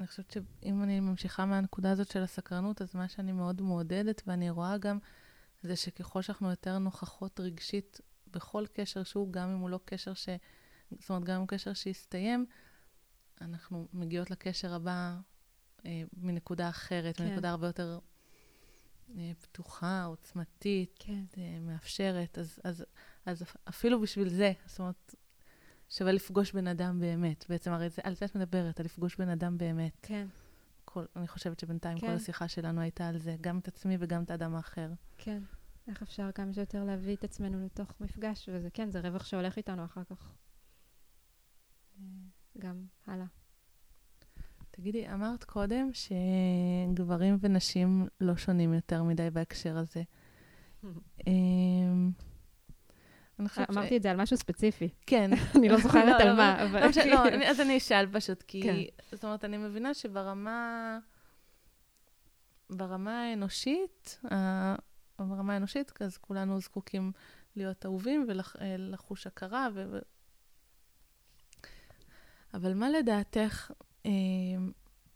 אני 0.00 0.06
חושבת 0.06 0.30
שאם 0.30 0.82
אני 0.82 1.00
ממשיכה 1.00 1.46
מהנקודה 1.46 1.90
הזאת 1.90 2.10
של 2.10 2.22
הסקרנות, 2.22 2.82
אז 2.82 2.94
מה 2.94 3.08
שאני 3.08 3.32
מאוד 3.32 3.62
מעודדת, 3.62 4.22
ואני 4.26 4.50
רואה 4.50 4.78
גם, 4.78 4.98
זה 5.62 5.76
שככל 5.76 6.22
שאנחנו 6.22 6.50
יותר 6.50 6.78
נוכחות 6.78 7.40
רגשית 7.40 8.00
בכל 8.30 8.64
קשר 8.72 9.02
שהוא, 9.02 9.32
גם 9.32 9.48
אם 9.50 9.58
הוא 9.58 9.70
לא 9.70 9.80
קשר 9.84 10.14
ש... 10.14 10.28
זאת 10.98 11.10
אומרת, 11.10 11.24
גם 11.24 11.34
אם 11.34 11.40
הוא 11.40 11.48
קשר 11.48 11.72
שהסתיים, 11.72 12.46
אנחנו 13.40 13.88
מגיעות 13.92 14.30
לקשר 14.30 14.74
הבא 14.74 15.16
אה, 15.86 16.02
מנקודה 16.12 16.68
אחרת, 16.68 17.16
כן. 17.16 17.24
מנקודה 17.24 17.50
הרבה 17.50 17.66
יותר 17.66 17.98
אה, 19.18 19.32
פתוחה, 19.40 20.04
עוצמתית, 20.04 20.94
כן. 20.98 21.24
אה, 21.38 21.58
מאפשרת. 21.60 22.38
אז, 22.38 22.60
אז, 22.64 22.84
אז 23.26 23.42
אפילו 23.68 24.00
בשביל 24.00 24.28
זה, 24.28 24.52
זאת 24.66 24.78
אומרת, 24.78 25.14
שווה 25.90 26.12
לפגוש 26.12 26.52
בן 26.52 26.66
אדם 26.66 27.00
באמת. 27.00 27.44
בעצם, 27.48 27.72
הרי 27.72 27.88
זה, 27.90 28.02
על 28.04 28.14
זה 28.14 28.24
את 28.24 28.34
מדברת, 28.34 28.80
על 28.80 28.86
לפגוש 28.86 29.16
בן 29.16 29.28
אדם 29.28 29.58
באמת. 29.58 29.92
כן. 30.02 30.26
כל, 30.84 31.04
אני 31.16 31.28
חושבת 31.28 31.60
שבינתיים 31.60 31.98
כן. 31.98 32.06
כל 32.06 32.12
השיחה 32.12 32.48
שלנו 32.48 32.80
הייתה 32.80 33.08
על 33.08 33.18
זה, 33.18 33.36
גם 33.40 33.58
את 33.58 33.68
עצמי 33.68 33.96
וגם 34.00 34.22
את 34.22 34.30
האדם 34.30 34.54
האחר. 34.54 34.90
כן. 35.18 35.42
איך 35.88 36.02
אפשר 36.02 36.32
כמה 36.32 36.52
שיותר 36.52 36.84
להביא 36.84 37.16
את 37.16 37.24
עצמנו 37.24 37.64
לתוך 37.64 37.94
מפגש, 38.00 38.48
וזה 38.52 38.70
כן, 38.70 38.90
זה 38.90 39.00
רווח 39.00 39.24
שהולך 39.24 39.56
איתנו 39.56 39.84
אחר 39.84 40.04
כך. 40.04 40.32
אה, 41.98 42.04
גם 42.58 42.84
הלאה. 43.06 43.26
תגידי, 44.70 45.12
אמרת 45.12 45.44
קודם 45.44 45.90
שגברים 45.92 47.36
ונשים 47.40 48.06
לא 48.20 48.36
שונים 48.36 48.74
יותר 48.74 49.02
מדי 49.02 49.30
בהקשר 49.30 49.76
הזה. 49.78 50.02
אמ, 51.26 51.32
אני 51.32 51.32
חושבת 51.86 52.08
ש- 52.08 53.29
אמרתי 53.70 53.96
את 53.96 54.02
זה 54.02 54.10
על 54.10 54.16
משהו 54.16 54.36
ספציפי. 54.36 54.88
כן. 55.06 55.30
אני 55.56 55.68
לא 55.72 55.76
זוכרת 55.80 56.04
לא, 56.04 56.24
על 56.24 56.28
לא, 56.28 56.36
מה, 56.36 56.64
אבל... 56.64 56.80
לא 56.80 57.04
לא, 57.06 57.46
אז 57.50 57.60
אני 57.60 57.78
אשאל 57.78 58.06
פשוט, 58.12 58.42
כי... 58.42 58.62
כן. 58.62 58.76
זאת 59.12 59.24
אומרת, 59.24 59.44
אני 59.44 59.56
מבינה 59.56 59.94
שברמה... 59.94 60.98
ברמה 62.70 63.22
האנושית, 63.22 64.20
ברמה 65.18 65.54
האנושית, 65.54 65.92
אז 66.02 66.16
כולנו 66.16 66.60
זקוקים 66.60 67.12
להיות 67.56 67.86
אהובים 67.86 68.26
ולחוש 68.28 69.26
הכרה. 69.26 69.68
ו... 69.74 69.84
ו- 69.92 69.98
אבל 72.54 72.74
מה 72.74 72.90
לדעתך 72.90 73.70
אה, 74.06 74.10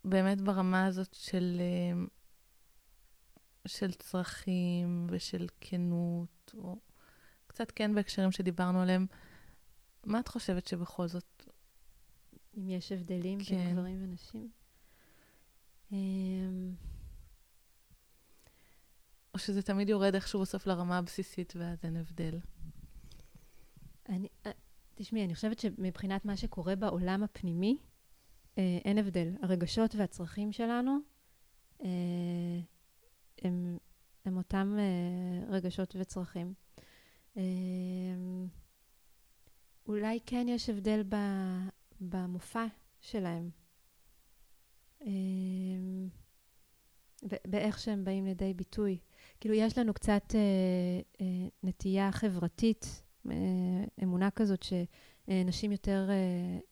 באמת 0.05 0.41
ברמה 0.41 0.87
הזאת 0.87 1.15
של, 1.15 1.61
אה, 1.61 2.05
של 3.67 3.93
צרכים 3.93 5.07
ושל 5.11 5.47
כנות, 5.61 6.55
או 6.59 6.77
קצת 7.55 7.71
כן 7.71 7.95
בהקשרים 7.95 8.33
שדיברנו 8.33 8.81
עליהם, 8.83 9.07
מה 10.05 10.21
את 10.21 10.29
חושבת 10.29 10.67
שבכל 10.67 11.09
זאת 11.09 11.51
אם 12.57 12.71
יש 12.71 12.93
הבדלים 12.93 13.39
כן. 13.45 13.57
בין 13.57 13.73
גברים 13.73 14.05
ונשים? 14.05 14.51
אמ, 15.93 16.75
או 19.35 19.39
שזה 19.39 19.63
תמיד 19.63 19.89
יורד 19.89 20.15
איכשהו 20.15 20.41
בסוף 20.41 20.67
לרמה 20.67 20.99
הבסיסית 20.99 21.53
ואז 21.57 21.79
אין 21.85 21.97
הבדל? 21.97 22.39
אני, 24.09 24.29
אה, 24.47 24.51
תשמעי, 24.95 25.25
אני 25.25 25.35
חושבת 25.35 25.59
שמבחינת 25.59 26.25
מה 26.25 26.37
שקורה 26.37 26.77
בעולם 26.77 27.23
הפנימי, 27.23 27.79
אה, 28.59 28.79
אין 28.85 28.99
הבדל. 28.99 29.37
הרגשות 29.43 29.95
והצרכים 29.95 30.53
שלנו 30.53 30.99
אה, 31.85 31.89
הם, 33.43 33.79
הם 34.25 34.37
אותם 34.37 34.77
רגשות 35.49 35.97
וצרכים. 35.99 36.55
אה, 37.37 37.43
אולי 39.87 40.19
כן 40.27 40.47
יש 40.49 40.71
הבדל 40.71 41.03
ב, 41.09 41.17
במופע 42.01 42.67
שלהם. 43.01 43.51
ב- 47.29 47.37
באיך 47.51 47.79
שהם 47.79 48.05
באים 48.05 48.25
לידי 48.25 48.55
ביטוי. 48.55 48.99
כאילו, 49.41 49.55
יש 49.55 49.79
לנו 49.79 49.95
קצת 49.95 50.35
אה, 50.35 50.41
אה, 51.21 51.49
נטייה 51.63 52.13
חברתית, 52.13 53.03
אה, 53.31 53.35
אמונה 54.03 54.31
כזאת 54.31 54.63
שנשים 54.63 55.73
יותר 55.73 56.07
אה, 56.11 56.15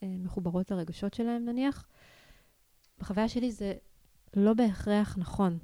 אה, 0.03 0.17
מחוברות 0.19 0.71
לרגשות 0.71 1.15
שלהם, 1.15 1.45
נניח. 1.45 1.89
בחוויה 2.99 3.29
שלי 3.29 3.53
זה 3.53 3.75
לא 4.37 4.55
בהכרח 4.55 5.19
נכון. 5.19 5.59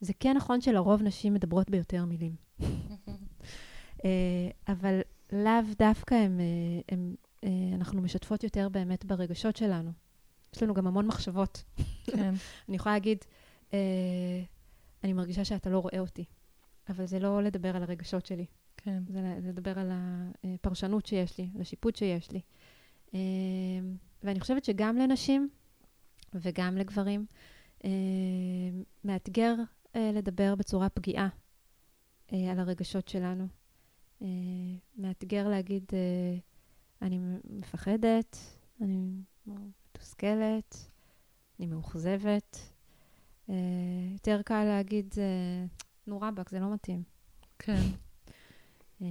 זה 0.00 0.12
כן 0.20 0.36
נכון 0.36 0.60
שלרוב 0.60 1.02
נשים 1.02 1.34
מדברות 1.34 1.70
ביותר 1.70 2.04
מילים. 2.04 2.36
אה, 4.04 4.50
אבל 4.68 5.00
לאו 5.32 5.74
דווקא 5.78 6.14
הם, 6.14 6.40
אה, 6.40 6.44
הם, 6.88 7.14
אה, 7.44 7.48
אנחנו 7.74 8.02
משתפות 8.02 8.44
יותר 8.44 8.68
באמת 8.68 9.04
ברגשות 9.04 9.56
שלנו. 9.56 9.90
יש 10.54 10.62
לנו 10.62 10.74
גם 10.74 10.86
המון 10.86 11.06
מחשבות. 11.06 11.64
כן, 12.04 12.34
אני 12.68 12.76
יכולה 12.76 12.94
להגיד, 12.94 13.24
אני 15.04 15.12
מרגישה 15.12 15.44
שאתה 15.44 15.70
לא 15.70 15.78
רואה 15.78 15.98
אותי, 15.98 16.24
אבל 16.88 17.06
זה 17.06 17.18
לא 17.18 17.42
לדבר 17.42 17.76
על 17.76 17.82
הרגשות 17.82 18.26
שלי, 18.26 18.46
כן. 18.76 19.02
זה 19.08 19.20
לדבר 19.42 19.78
על 19.78 19.90
הפרשנות 19.92 21.06
שיש 21.06 21.38
לי, 21.38 21.48
על 21.54 21.60
השיפוט 21.60 21.96
שיש 21.96 22.30
לי. 22.30 22.40
ואני 24.22 24.40
חושבת 24.40 24.64
שגם 24.64 24.96
לנשים 24.96 25.48
וגם 26.34 26.76
לגברים, 26.76 27.26
מאתגר 29.04 29.54
לדבר 29.94 30.54
בצורה 30.54 30.88
פגיעה 30.88 31.28
על 32.28 32.58
הרגשות 32.58 33.08
שלנו. 33.08 33.46
אה, 34.22 34.26
מאתגר 34.96 35.48
להגיד, 35.48 35.84
אה, 35.92 36.38
אני 37.02 37.18
מפחדת, 37.50 38.36
אני 38.80 39.10
מתוסכלת, 39.46 40.76
אני 41.58 41.66
מאוכזבת. 41.66 42.58
אה, 43.50 43.54
יותר 44.12 44.42
קל 44.42 44.64
להגיד, 44.64 45.14
אה, 45.18 45.64
נו 46.06 46.20
רבאק, 46.20 46.48
זה 46.50 46.60
לא 46.60 46.74
מתאים. 46.74 47.02
כן. 47.58 47.80
אה, 49.02 49.06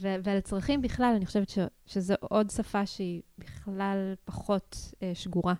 ו- 0.00 0.16
ועל 0.24 0.40
צרכים 0.40 0.82
בכלל, 0.82 1.12
אני 1.16 1.26
חושבת 1.26 1.48
ש- 1.48 1.58
שזו 1.86 2.14
עוד 2.20 2.50
שפה 2.50 2.86
שהיא 2.86 3.22
בכלל 3.38 4.14
פחות 4.24 4.76
אה, 5.02 5.14
שגורה 5.14 5.54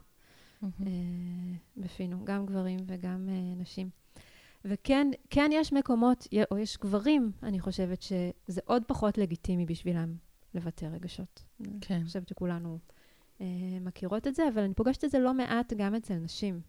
אה, 0.62 0.68
בפינו, 1.76 2.24
גם 2.24 2.46
גברים 2.46 2.78
וגם 2.86 3.28
אה, 3.28 3.54
נשים. 3.56 3.90
וכן, 4.64 5.06
כן 5.30 5.50
יש 5.52 5.72
מקומות, 5.72 6.26
או 6.50 6.58
יש 6.58 6.78
גברים, 6.78 7.32
אני 7.42 7.60
חושבת 7.60 8.02
שזה 8.02 8.60
עוד 8.64 8.82
פחות 8.86 9.18
לגיטימי 9.18 9.66
בשבילם 9.66 10.16
לבטא 10.54 10.84
רגשות. 10.84 11.44
כן. 11.80 11.94
אני 11.94 12.04
חושבת 12.04 12.28
שכולנו 12.28 12.78
אה, 13.40 13.46
מכירות 13.80 14.26
את 14.26 14.34
זה, 14.34 14.48
אבל 14.54 14.62
אני 14.62 14.74
פוגשת 14.74 15.04
את 15.04 15.10
זה 15.10 15.18
לא 15.18 15.34
מעט 15.34 15.72
גם 15.72 15.94
אצל 15.94 16.14
נשים. 16.14 16.60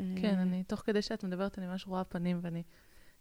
אה, 0.00 0.14
כן, 0.20 0.38
אני, 0.38 0.64
תוך 0.64 0.80
כדי 0.80 1.02
שאת 1.02 1.24
מדברת, 1.24 1.58
אני 1.58 1.66
ממש 1.66 1.86
רואה 1.86 2.04
פנים, 2.04 2.38
ואני 2.42 2.62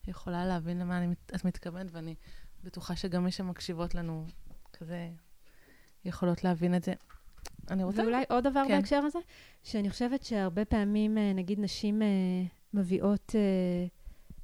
יכולה 0.07 0.45
להבין 0.45 0.79
למה 0.79 0.97
אני, 0.97 1.15
את 1.35 1.45
מתכוונת, 1.45 1.91
ואני 1.91 2.15
בטוחה 2.63 2.95
שגם 2.95 3.23
מי 3.23 3.31
שמקשיבות 3.31 3.95
לנו 3.95 4.25
כזה 4.73 5.09
יכולות 6.05 6.43
להבין 6.43 6.75
את 6.75 6.83
זה. 6.83 6.93
אני 7.71 7.83
רוצה... 7.83 8.01
ואולי 8.01 8.23
עוד 8.29 8.43
דבר 8.43 8.63
כן. 8.67 8.75
בהקשר 8.75 8.95
הזה, 8.97 9.19
שאני 9.63 9.89
חושבת 9.89 10.23
שהרבה 10.23 10.65
פעמים, 10.65 11.17
אה, 11.17 11.33
נגיד, 11.33 11.59
נשים 11.59 12.01
אה, 12.01 12.07
מביאות 12.73 13.35
אה, 13.35 13.85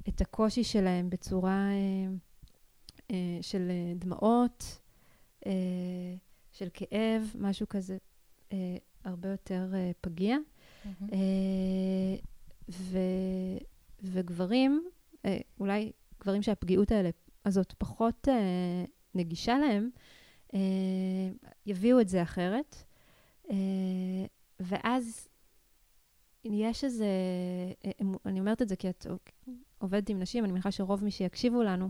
את 0.10 0.22
הקושי 0.22 0.64
שלהם 0.64 1.10
בצורה 1.10 1.70
אה, 1.72 2.12
אה, 3.12 3.38
של 3.42 3.72
דמעות, 3.96 4.80
של 6.52 6.68
כאב, 6.74 7.34
משהו 7.40 7.68
כזה 7.68 7.98
הרבה 9.04 9.30
יותר 9.30 9.74
פגיע. 10.02 10.38
אה, 10.86 12.16
ו, 12.70 12.98
וגברים, 14.04 14.84
אולי 15.60 15.92
גברים 16.22 16.42
שהפגיעות 16.42 16.92
האלה, 16.92 17.10
הזאת 17.46 17.74
פחות 17.78 18.28
נגישה 19.16 19.58
להם, 19.58 19.90
יביאו 21.66 22.02
את 22.02 22.10
זה 22.10 22.24
אחרת. 22.24 22.84
ואז 24.60 25.29
יש 26.46 26.84
איזה, 26.84 27.06
אה, 27.86 27.92
אמ- 28.02 28.16
אני 28.26 28.40
אומרת 28.40 28.62
את 28.62 28.70
זה 28.70 28.76
כי 28.76 28.90
את 28.90 29.06
עובדת 29.78 30.10
עם 30.10 30.20
נשים, 30.20 30.44
אני 30.44 30.52
מניחה 30.54 30.72
שרוב 30.72 31.04
מי 31.04 31.12
שיקשיבו 31.12 31.64
לנו 31.64 31.90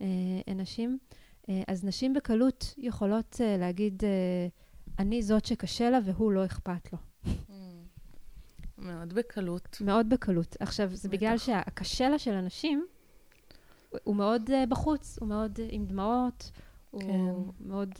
אה, 0.00 0.06
הן 0.46 0.60
נשים, 0.60 0.98
אה, 1.48 1.62
אז 1.68 1.84
נשים 1.84 2.14
בקלות 2.14 2.74
יכולות 2.78 3.36
אה, 3.40 3.56
להגיד, 3.56 4.04
אה, 4.04 4.48
אני 4.98 5.22
זאת 5.22 5.44
שקשה 5.44 5.90
לה 5.90 5.98
והוא 6.04 6.32
לא 6.32 6.44
אכפת 6.44 6.92
לו. 6.92 6.98
מאוד 8.78 9.12
בקלות. 9.12 9.78
מאוד 9.80 10.08
בקלות. 10.08 10.56
עכשיו, 10.60 10.94
זה 10.94 11.08
בטח. 11.08 11.18
בגלל 11.18 11.38
שהקשה 11.38 12.08
לה 12.08 12.18
של 12.18 12.32
אנשים 12.32 12.86
הוא 14.04 14.16
מאוד 14.16 14.50
בחוץ, 14.68 15.18
הוא 15.18 15.28
מאוד 15.28 15.58
עם 15.70 15.86
דמעות, 15.86 16.50
כן. 17.00 17.08
הוא 17.08 17.52
מאוד... 17.60 17.94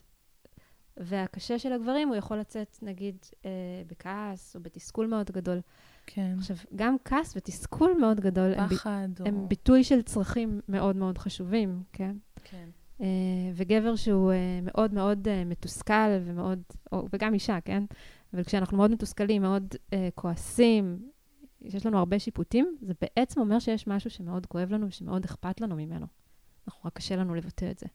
והקשה 0.96 1.58
של 1.58 1.72
הגברים, 1.72 2.08
הוא 2.08 2.16
יכול 2.16 2.38
לצאת, 2.38 2.78
נגיד, 2.82 3.16
uh, 3.30 3.44
בכעס 3.86 4.56
או 4.56 4.60
בתסכול 4.60 5.06
מאוד 5.06 5.30
גדול. 5.30 5.60
כן. 6.06 6.34
עכשיו, 6.38 6.56
גם 6.76 6.96
כעס 7.04 7.36
ותסכול 7.36 7.94
מאוד 8.00 8.20
גדול 8.20 8.54
הם, 8.54 8.68
ב- 8.68 8.74
פחד 8.74 9.08
או... 9.20 9.26
הם 9.26 9.48
ביטוי 9.48 9.84
של 9.84 10.02
צרכים 10.02 10.60
מאוד 10.68 10.96
מאוד 10.96 11.18
חשובים, 11.18 11.82
כן? 11.92 12.16
כן. 12.44 12.68
Uh, 12.98 13.02
וגבר 13.54 13.96
שהוא 13.96 14.32
uh, 14.32 14.64
מאוד 14.64 14.94
מאוד 14.94 15.28
uh, 15.28 15.30
מתוסכל 15.46 16.18
ומאוד, 16.24 16.62
או, 16.92 17.08
וגם 17.12 17.34
אישה, 17.34 17.58
כן? 17.60 17.84
אבל 18.34 18.44
כשאנחנו 18.44 18.76
מאוד 18.76 18.90
מתוסכלים, 18.90 19.42
מאוד 19.42 19.74
uh, 19.74 19.94
כועסים, 20.14 21.08
שיש 21.68 21.86
לנו 21.86 21.98
הרבה 21.98 22.18
שיפוטים, 22.18 22.76
זה 22.82 22.92
בעצם 23.00 23.40
אומר 23.40 23.58
שיש 23.58 23.86
משהו 23.86 24.10
שמאוד 24.10 24.46
כואב 24.46 24.72
לנו 24.72 24.86
ושמאוד 24.86 25.24
אכפת 25.24 25.60
לנו 25.60 25.76
ממנו. 25.76 26.06
אנחנו, 26.66 26.80
רק 26.84 26.92
קשה 26.92 27.16
לנו 27.16 27.34
לבטא 27.34 27.70
את 27.70 27.78
זה. 27.78 27.86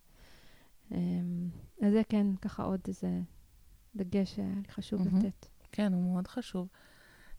Um, 0.91 0.95
אז 1.81 1.93
זה 1.93 2.01
כן, 2.09 2.35
ככה 2.35 2.63
עוד 2.63 2.79
איזה 2.87 3.19
דגש 3.95 4.35
שהיה 4.35 4.55
לי 4.55 4.71
חשוב 4.71 5.03
מהמם. 5.03 5.17
לתת. 5.17 5.47
כן, 5.71 5.93
הוא 5.93 6.13
מאוד 6.13 6.27
חשוב. 6.27 6.67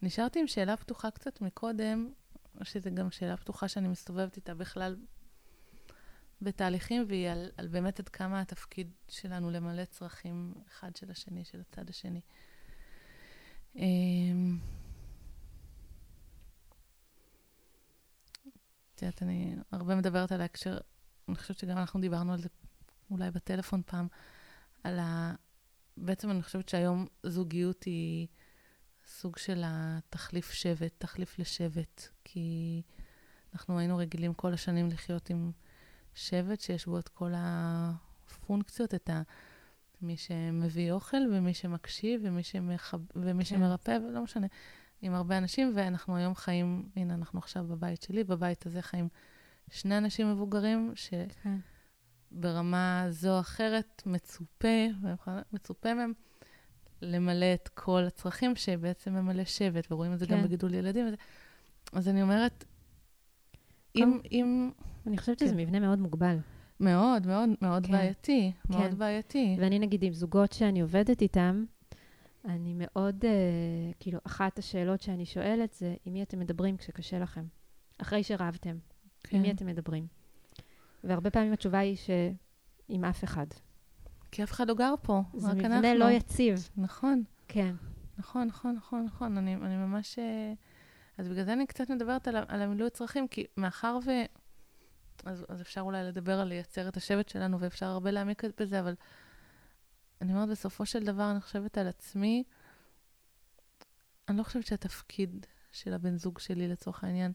נשארתי 0.03 0.41
עם 0.41 0.47
שאלה 0.47 0.77
פתוחה 0.77 1.11
קצת 1.11 1.41
מקודם, 1.41 2.13
שזו 2.63 2.91
גם 2.95 3.11
שאלה 3.11 3.37
פתוחה 3.37 3.69
שאני 3.69 3.89
מסתובבת 3.89 4.37
איתה 4.37 4.55
בכלל 4.55 4.97
בתהליכים, 6.43 7.05
והיא 7.09 7.29
על, 7.29 7.51
על 7.57 7.69
באמת 7.69 8.01
עד 8.01 8.09
כמה 8.09 8.41
התפקיד 8.41 8.91
שלנו 9.09 9.51
למלא 9.51 9.85
צרכים 9.85 10.55
אחד 10.69 10.97
של 10.97 11.11
השני, 11.11 11.45
של 11.45 11.61
הצד 11.61 11.91
השני. 11.91 12.21
אמ, 13.77 14.59
את 18.95 19.03
יודעת, 19.03 19.23
אני 19.23 19.57
הרבה 19.73 19.95
מדברת 19.95 20.33
על 20.33 20.41
ההקשר, 20.41 20.79
אני 21.29 21.37
חושבת 21.37 21.59
שגם 21.59 21.79
אנחנו 21.79 22.01
דיברנו 22.01 22.33
על 22.33 22.39
זה 22.41 22.49
אולי 23.11 23.31
בטלפון 23.31 23.83
פעם, 23.87 24.09
על 24.85 24.99
ה... 24.99 25.35
בעצם 25.97 26.31
אני 26.31 26.43
חושבת 26.43 26.69
שהיום 26.69 27.07
זוגיות 27.23 27.85
היא 27.85 28.27
סוג 29.07 29.37
של 29.37 29.63
התחליף 29.67 30.53
שבט, 30.53 30.93
תחליף 30.99 31.39
לשבט, 31.39 32.09
כי 32.25 32.83
אנחנו 33.53 33.79
היינו 33.79 33.97
רגילים 33.97 34.35
כל 34.35 34.53
השנים 34.53 34.89
לחיות 34.89 35.31
עם 35.31 35.51
שבט 36.15 36.61
שיש 36.61 36.87
בו 36.87 36.99
את 36.99 37.09
כל 37.09 37.33
הפונקציות, 37.37 38.95
את 38.95 39.11
ה... 39.11 39.23
מי 40.03 40.17
שמביא 40.17 40.93
אוכל 40.93 41.17
ומי 41.33 41.55
שמקשיב 41.55 42.21
ומי, 42.25 42.43
שמחב... 42.43 43.01
ומי 43.17 43.45
כן. 43.45 43.51
שמרפא, 43.51 43.99
ולא 44.09 44.23
משנה, 44.23 44.47
עם 45.03 45.15
הרבה 45.15 45.39
אנשים, 45.39 45.73
ואנחנו 45.77 46.17
היום 46.17 46.35
חיים, 46.35 46.89
הנה, 46.97 47.15
אנחנו 47.15 47.39
עכשיו 47.39 47.65
בבית 47.65 48.03
שלי, 48.03 48.25
בבית 48.25 48.67
הזה 48.67 48.83
חיים 48.83 49.09
שני 49.71 49.99
אנשים 49.99 50.33
מבוגרים, 50.33 50.93
שברמה 50.95 51.33
כן. 51.43 51.59
זו 53.11 53.35
או 53.35 53.41
אחרת 53.41 54.03
מצופה, 54.07 54.87
מצופה 55.53 55.95
מהם 55.95 56.13
למלא 57.03 57.55
את 57.55 57.69
כל 57.69 58.05
הצרכים 58.07 58.57
שבעצם 58.57 59.13
ממלא 59.13 59.45
שבט, 59.45 59.93
ורואים 59.93 60.13
את 60.13 60.19
זה 60.19 60.27
כן. 60.27 60.37
גם 60.37 60.43
בגידול 60.43 60.75
ילדים. 60.75 61.07
אז 61.93 62.09
אני 62.09 62.23
אומרת, 62.23 62.65
אם... 63.97 64.21
אם... 64.33 64.71
אני 65.07 65.19
חושבת 65.19 65.39
כן. 65.39 65.47
שזה 65.47 65.55
מבנה 65.55 65.81
מאוד 65.81 65.99
מוגבל. 65.99 66.37
מאוד, 66.81 67.27
מאוד, 67.27 67.49
מאוד 67.63 67.87
כן. 67.87 67.93
בעייתי. 67.93 68.53
כן. 68.69 68.79
מאוד 68.79 68.95
בעייתי. 68.95 69.57
ואני, 69.61 69.79
נגיד, 69.79 70.03
עם 70.03 70.13
זוגות 70.13 70.53
שאני 70.53 70.81
עובדת 70.81 71.23
איתם, 71.23 71.65
אני 72.45 72.75
מאוד, 72.77 73.25
uh, 73.25 73.95
כאילו, 74.01 74.19
אחת 74.27 74.59
השאלות 74.59 75.01
שאני 75.01 75.27
שואלת 75.27 75.73
זה, 75.73 75.95
עם 76.05 76.13
מי 76.13 76.23
אתם 76.23 76.39
מדברים 76.39 76.77
כשקשה 76.77 77.19
לכם? 77.19 77.45
אחרי 77.99 78.23
שרבתם, 78.23 78.77
כן. 79.25 79.37
עם 79.37 79.43
מי 79.43 79.51
אתם 79.51 79.67
מדברים? 79.67 80.07
והרבה 81.09 81.31
פעמים 81.31 81.53
התשובה 81.53 81.79
היא 81.79 81.97
שעם 81.97 83.05
אף 83.05 83.25
אחד. 83.25 83.47
כי 84.31 84.43
אף 84.43 84.53
אחד 84.53 84.69
לא 84.69 84.75
גר 84.75 84.95
פה, 85.03 85.23
זה 85.37 85.55
מבנה 85.55 85.95
לא 85.95 86.11
יציב. 86.11 86.69
נכון. 86.77 87.23
כן. 87.49 87.75
נכון, 88.19 88.47
נכון, 88.47 88.75
נכון, 88.77 89.05
נכון. 89.05 89.39
אני, 89.39 89.55
אני 89.55 89.77
ממש... 89.77 90.19
אה, 90.19 90.53
אז 91.19 91.29
בגלל 91.29 91.45
זה 91.45 91.53
אני 91.53 91.67
קצת 91.67 91.91
מדברת 91.91 92.29
על, 92.29 92.37
על 92.37 92.63
המילוי 92.63 92.91
צרכים, 92.91 93.29
כי 93.29 93.45
מאחר 93.57 93.99
ו... 94.07 94.11
אז, 95.25 95.47
אז 95.49 95.61
אפשר 95.61 95.81
אולי 95.81 96.05
לדבר 96.05 96.41
על 96.41 96.49
לייצר 96.49 96.89
את 96.89 96.97
השבט 96.97 97.29
שלנו, 97.29 97.61
ואפשר 97.61 97.87
הרבה 97.87 98.11
להעמיק 98.11 98.43
בזה, 98.61 98.81
אבל 98.81 98.95
אני 100.21 100.33
אומרת, 100.33 100.49
בסופו 100.49 100.87
של 100.87 101.05
דבר, 101.05 101.31
אני 101.31 101.41
חושבת 101.41 101.79
על 101.79 101.89
עצמי, 101.89 102.45
אני 104.29 104.39
לא 104.39 104.43
חושבת 104.43 104.67
שהתפקיד 104.67 105.47
של 105.73 105.95
הבן 105.95 106.17
זוג 106.17 106.39
שלי, 106.39 106.69
לצורך 106.69 107.05
העניין, 107.05 107.33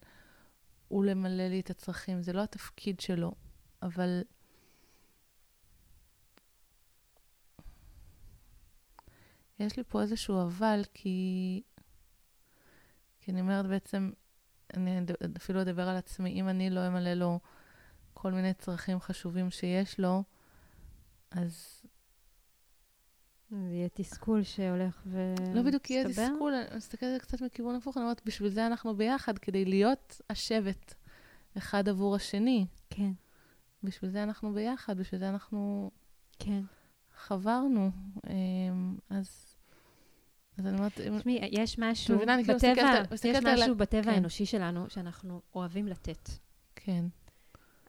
הוא 0.87 1.05
למלא 1.05 1.47
לי 1.47 1.59
את 1.59 1.69
הצרכים. 1.69 2.21
זה 2.21 2.33
לא 2.33 2.43
התפקיד 2.43 2.99
שלו, 2.99 3.35
אבל... 3.83 4.21
יש 9.59 9.77
לי 9.77 9.83
פה 9.83 10.01
איזשהו 10.01 10.41
אבל, 10.41 10.81
כי... 10.93 11.61
כי 13.19 13.31
אני 13.31 13.41
אומרת 13.41 13.65
בעצם, 13.65 14.11
אני 14.73 14.99
אפילו 15.37 15.61
אדבר 15.61 15.89
על 15.89 15.95
עצמי, 15.95 16.29
אם 16.29 16.49
אני 16.49 16.69
לא 16.69 16.87
אמלא 16.87 17.13
לו 17.13 17.39
כל 18.13 18.31
מיני 18.31 18.53
צרכים 18.53 18.99
חשובים 18.99 19.49
שיש 19.49 19.99
לו, 19.99 20.23
אז... 21.31 21.81
יהיה 23.51 23.89
תסכול 23.89 24.43
שהולך 24.43 25.01
ו... 25.05 25.33
לא 25.53 25.61
בדיוק 25.61 25.89
יהיה 25.89 26.09
תסכול, 26.09 26.53
אני 26.53 26.77
מסתכלת 26.77 27.03
על 27.03 27.13
זה 27.13 27.19
קצת 27.19 27.41
מכיוון 27.41 27.75
הפוך, 27.75 27.97
אני 27.97 28.03
אומרת, 28.03 28.21
בשביל 28.25 28.49
זה 28.49 28.67
אנחנו 28.67 28.95
ביחד, 28.95 29.37
כדי 29.37 29.65
להיות 29.65 30.21
השבט 30.29 30.93
אחד 31.57 31.89
עבור 31.89 32.15
השני. 32.15 32.65
כן. 32.89 33.11
בשביל 33.83 34.11
זה 34.11 34.23
אנחנו 34.23 34.53
ביחד, 34.53 34.97
בשביל 34.97 35.19
זה 35.19 35.29
אנחנו... 35.29 35.91
כן. 36.39 36.61
חברנו. 37.15 37.91
אמ, 38.29 38.97
אז... 39.09 39.55
אז 40.57 40.67
אני 40.67 40.77
אומרת... 40.77 40.99
תשמעי, 41.19 41.49
יש 41.51 41.79
משהו 41.79 42.19
כאילו 42.19 42.43
בטבע, 42.55 43.03
יש 43.23 43.37
משהו 43.45 43.75
בטבע 43.75 44.03
כן. 44.03 44.09
האנושי 44.09 44.45
שלנו 44.45 44.89
שאנחנו 44.89 45.41
אוהבים 45.55 45.87
לתת. 45.87 46.29
כן. 46.75 47.05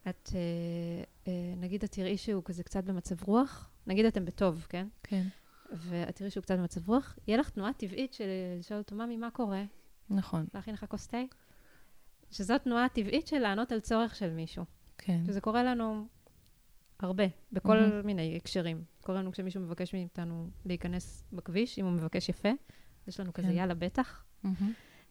את, 0.08 0.30
אה, 0.34 1.04
אה, 1.28 1.54
נגיד 1.56 1.84
את 1.84 1.92
תראי 1.92 2.16
שהוא 2.16 2.42
כזה 2.44 2.62
קצת 2.62 2.84
במצב 2.84 3.22
רוח, 3.24 3.70
נגיד 3.86 4.04
אתם 4.04 4.24
בטוב, 4.24 4.66
כן? 4.68 4.86
כן. 5.02 5.26
ואת 5.72 6.16
תראי 6.16 6.30
שהוא 6.30 6.42
קצת 6.42 6.58
במצב 6.58 6.88
רוח, 6.88 7.18
יהיה 7.26 7.38
לך 7.38 7.50
תנועה 7.50 7.72
טבעית 7.72 8.12
של 8.12 8.28
לשאול 8.58 8.78
אותו, 8.78 8.96
ממי, 8.96 9.16
מה 9.16 9.30
קורה? 9.30 9.64
נכון. 10.10 10.46
להכין 10.54 10.74
לך 10.74 10.84
כוס 10.88 11.06
תה? 11.06 11.18
שזו 12.30 12.58
תנועה 12.58 12.88
טבעית 12.88 13.26
של 13.26 13.38
לענות 13.38 13.72
על 13.72 13.80
צורך 13.80 14.16
של 14.16 14.30
מישהו. 14.30 14.64
כן. 14.98 15.24
שזה 15.26 15.40
קורה 15.40 15.62
לנו 15.62 16.06
הרבה, 17.00 17.24
בכל 17.52 17.78
mm-hmm. 17.78 18.06
מיני 18.06 18.36
הקשרים. 18.36 18.84
קורה 19.02 19.18
לנו 19.18 19.32
כשמישהו 19.32 19.60
מבקש 19.60 19.94
מאיתנו 19.94 20.50
להיכנס 20.64 21.24
בכביש, 21.32 21.78
אם 21.78 21.84
הוא 21.84 21.92
מבקש 21.92 22.28
יפה, 22.28 22.48
יש 23.06 23.20
לנו 23.20 23.32
כן. 23.32 23.42
כזה 23.42 23.52
יאללה, 23.52 23.74
בטח. 23.74 24.24
Mm-hmm. 24.44 24.48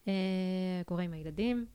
אה, 0.07 0.81
קורה 0.85 1.03
עם 1.03 1.13
הילדים. 1.13 1.65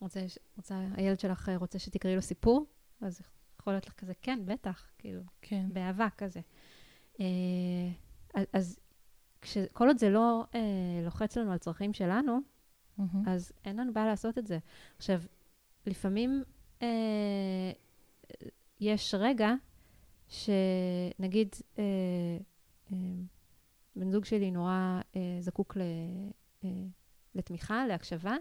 רוצה, 0.00 0.20
רוצה, 0.56 0.86
הילד 0.94 1.20
שלך 1.20 1.50
רוצה 1.56 1.78
שתקראי 1.78 2.16
לו 2.16 2.22
סיפור, 2.22 2.66
אז 3.00 3.20
יכול 3.60 3.72
להיות 3.72 3.86
לך 3.86 3.92
כזה, 3.92 4.12
כן, 4.22 4.38
בטח, 4.44 4.90
כאילו, 4.98 5.22
כן. 5.42 5.66
באהבה 5.72 6.08
כזה. 6.18 6.40
אה, 7.20 7.26
אז 8.52 8.80
כש, 9.40 9.58
כל 9.72 9.86
עוד 9.88 9.98
זה 9.98 10.10
לא 10.10 10.44
אה, 10.54 10.60
לוחץ 11.04 11.36
לנו 11.36 11.52
על 11.52 11.58
צרכים 11.58 11.92
שלנו, 11.92 12.38
mm-hmm. 12.98 13.02
אז 13.26 13.52
אין 13.64 13.76
לנו 13.76 13.92
בעיה 13.92 14.06
לעשות 14.06 14.38
את 14.38 14.46
זה. 14.46 14.58
עכשיו, 14.96 15.22
לפעמים 15.86 16.42
אה, 16.82 17.72
יש 18.80 19.14
רגע 19.14 19.50
שנגיד, 20.28 21.54
אה, 21.78 21.84
אה, 22.92 22.96
בן 23.96 24.10
זוג 24.10 24.24
שלי 24.24 24.50
נורא 24.50 25.00
אה, 25.16 25.36
זקוק 25.40 25.76
ל, 25.76 25.80
אה, 26.64 26.68
לתמיכה, 27.34 27.86
להקשבה, 27.86 28.36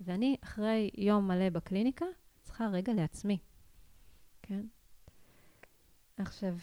ואני 0.00 0.36
אחרי 0.44 0.90
יום 0.94 1.28
מלא 1.28 1.48
בקליניקה 1.48 2.04
צריכה 2.42 2.66
רגע 2.66 2.92
לעצמי, 2.92 3.38
כן? 4.42 4.60
עכשיו... 6.16 6.54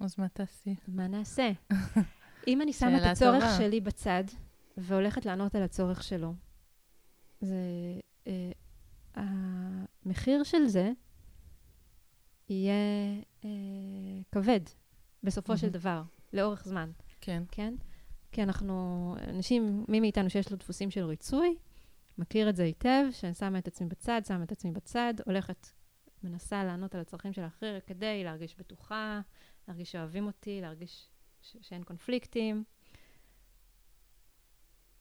אז 0.00 0.14
מה 0.18 0.28
תעשי? 0.28 0.74
מה 0.88 1.06
נעשה? 1.06 1.50
אם 2.48 2.62
אני 2.62 2.72
שמה 2.72 2.96
את 2.98 3.02
הצורך 3.02 3.42
טובה. 3.42 3.56
שלי 3.58 3.80
בצד 3.80 4.24
והולכת 4.76 5.26
לענות 5.26 5.54
על 5.54 5.62
הצורך 5.62 6.02
שלו, 6.02 6.34
זה... 7.40 7.54
אה, 8.26 8.52
המחיר 9.18 10.42
של 10.42 10.66
זה 10.66 10.90
יהיה 12.48 12.74
אה, 13.44 13.50
כבד, 14.32 14.60
בסופו 15.22 15.52
mm-hmm. 15.52 15.56
של 15.56 15.68
דבר, 15.68 16.02
לאורך 16.32 16.64
זמן. 16.64 16.90
כן. 17.20 17.42
כן? 17.50 17.74
כי 18.32 18.42
אנחנו, 18.42 19.14
אנשים, 19.28 19.84
מי 19.88 20.00
מאיתנו 20.00 20.30
שיש 20.30 20.50
לו 20.50 20.56
דפוסים 20.56 20.90
של 20.90 21.04
ריצוי, 21.04 21.56
מכיר 22.18 22.48
את 22.48 22.56
זה 22.56 22.62
היטב, 22.62 23.04
שאני 23.10 23.34
שמה 23.34 23.58
את 23.58 23.66
עצמי 23.66 23.86
בצד, 23.86 24.22
שמה 24.28 24.44
את 24.44 24.52
עצמי 24.52 24.70
בצד, 24.70 25.14
הולכת, 25.26 25.66
מנסה 26.22 26.64
לענות 26.64 26.94
על 26.94 27.00
הצרכים 27.00 27.32
של 27.32 27.42
האחר 27.42 27.78
כדי 27.86 28.24
להרגיש 28.24 28.56
בטוחה, 28.58 29.20
להרגיש 29.68 29.92
שאוהבים 29.92 30.26
אותי, 30.26 30.60
להרגיש 30.60 31.08
ש- 31.40 31.56
שאין 31.60 31.82
קונפליקטים. 31.82 32.64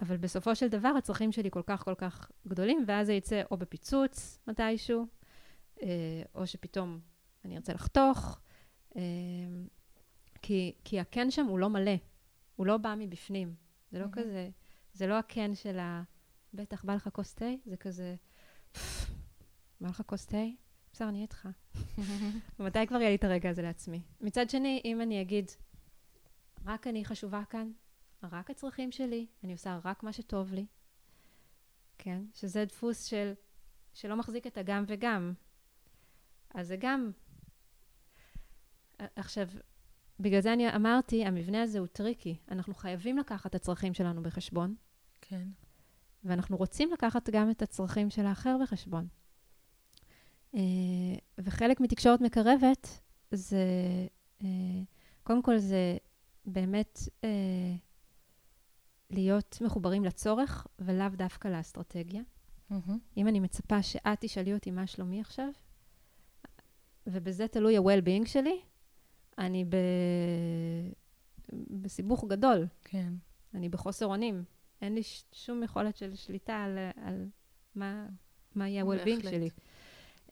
אבל 0.01 0.17
בסופו 0.17 0.55
של 0.55 0.67
דבר 0.67 0.93
הצרכים 0.97 1.31
שלי 1.31 1.51
כל 1.51 1.61
כך 1.65 1.83
כל 1.83 1.95
כך 1.95 2.31
גדולים, 2.47 2.83
ואז 2.87 3.07
זה 3.07 3.13
יצא 3.13 3.41
או 3.51 3.57
בפיצוץ 3.57 4.39
מתישהו, 4.47 5.05
אה, 5.81 6.21
או 6.35 6.47
שפתאום 6.47 6.99
אני 7.45 7.55
ארצה 7.55 7.73
לחתוך, 7.73 8.39
אה, 8.95 9.01
כי, 10.41 10.73
כי 10.83 10.99
הקן 10.99 11.31
שם 11.31 11.45
הוא 11.45 11.59
לא 11.59 11.69
מלא, 11.69 11.95
הוא 12.55 12.65
לא 12.65 12.77
בא 12.77 12.95
מבפנים. 12.97 13.55
זה 13.91 13.99
לא 13.99 14.05
mm-hmm. 14.05 14.11
כזה, 14.11 14.49
זה 14.93 15.07
לא 15.07 15.19
הקן 15.19 15.55
של 15.55 15.79
ה... 15.79 16.03
בטח, 16.53 16.83
בא 16.85 16.95
לך 16.95 17.09
כוס 17.13 17.33
תה? 17.33 17.45
זה 17.65 17.77
כזה, 17.77 18.15
בא 19.81 19.89
לך 19.89 20.01
כוס 20.05 20.25
תה? 20.25 20.43
בסדר, 20.93 21.09
אני 21.09 21.21
איתך. 21.21 21.47
ומתי 22.59 22.87
כבר 22.87 22.97
יהיה 22.97 23.09
לי 23.09 23.15
את 23.15 23.23
הרגע 23.23 23.49
הזה 23.49 23.61
לעצמי? 23.61 24.01
מצד 24.21 24.49
שני, 24.49 24.81
אם 24.85 25.01
אני 25.01 25.21
אגיד, 25.21 25.51
רק 26.65 26.87
אני 26.87 27.05
חשובה 27.05 27.41
כאן, 27.49 27.71
רק 28.23 28.49
הצרכים 28.49 28.91
שלי, 28.91 29.27
אני 29.43 29.53
עושה 29.53 29.79
רק 29.85 30.03
מה 30.03 30.13
שטוב 30.13 30.53
לי, 30.53 30.65
כן? 31.97 32.21
שזה 32.33 32.65
דפוס 32.65 33.05
של, 33.05 33.33
שלא 33.93 34.15
מחזיק 34.15 34.47
את 34.47 34.57
הגם 34.57 34.83
וגם. 34.87 35.33
אז 36.53 36.67
זה 36.67 36.75
גם... 36.79 37.11
עכשיו, 39.15 39.47
בגלל 40.19 40.41
זה 40.41 40.53
אני 40.53 40.75
אמרתי, 40.75 41.25
המבנה 41.25 41.61
הזה 41.61 41.79
הוא 41.79 41.87
tricky. 41.87 42.37
אנחנו 42.51 42.73
חייבים 42.73 43.17
לקחת 43.17 43.45
את 43.45 43.55
הצרכים 43.55 43.93
שלנו 43.93 44.23
בחשבון. 44.23 44.75
כן. 45.21 45.47
ואנחנו 46.23 46.57
רוצים 46.57 46.91
לקחת 46.91 47.29
גם 47.29 47.51
את 47.51 47.61
הצרכים 47.61 48.09
של 48.09 48.25
האחר 48.25 48.57
בחשבון. 48.61 49.07
אה, 50.55 50.61
וחלק 51.37 51.79
מתקשורת 51.79 52.21
מקרבת 52.21 52.99
זה, 53.31 53.65
אה, 54.43 54.47
קודם 55.23 55.41
כל 55.41 55.57
זה 55.57 55.97
באמת 56.45 56.99
אה, 57.23 57.75
להיות 59.09 59.57
מחוברים 59.61 60.05
לצורך 60.05 60.67
ולאו 60.79 61.07
דווקא 61.09 61.47
לאסטרטגיה. 61.47 62.21
מהמם. 62.69 62.97
אם 63.17 63.27
אני 63.27 63.39
מצפה 63.39 63.81
שאת 63.83 64.17
תשאלי 64.21 64.53
אותי 64.53 64.71
מה 64.71 64.87
שלומי 64.87 65.21
עכשיו, 65.21 65.49
ובזה 67.07 67.47
תלוי 67.47 67.77
ה-well-being 67.77 68.25
שלי, 68.27 68.61
אני 69.37 69.65
ב... 69.65 69.75
בסיבוך 71.81 72.25
גדול. 72.27 72.67
כן. 72.83 73.13
אני 73.53 73.69
בחוסר 73.69 74.05
אונים. 74.05 74.43
אין 74.81 74.95
לי 74.95 75.03
ש- 75.03 75.23
שום 75.31 75.63
יכולת 75.63 75.95
של 75.97 76.15
שליטה 76.15 76.55
על, 76.63 76.77
על 76.95 77.29
מה, 77.75 78.07
מה 78.55 78.69
יהיה 78.69 78.83
ה-well-being. 78.83 79.23
שלי. 79.23 79.49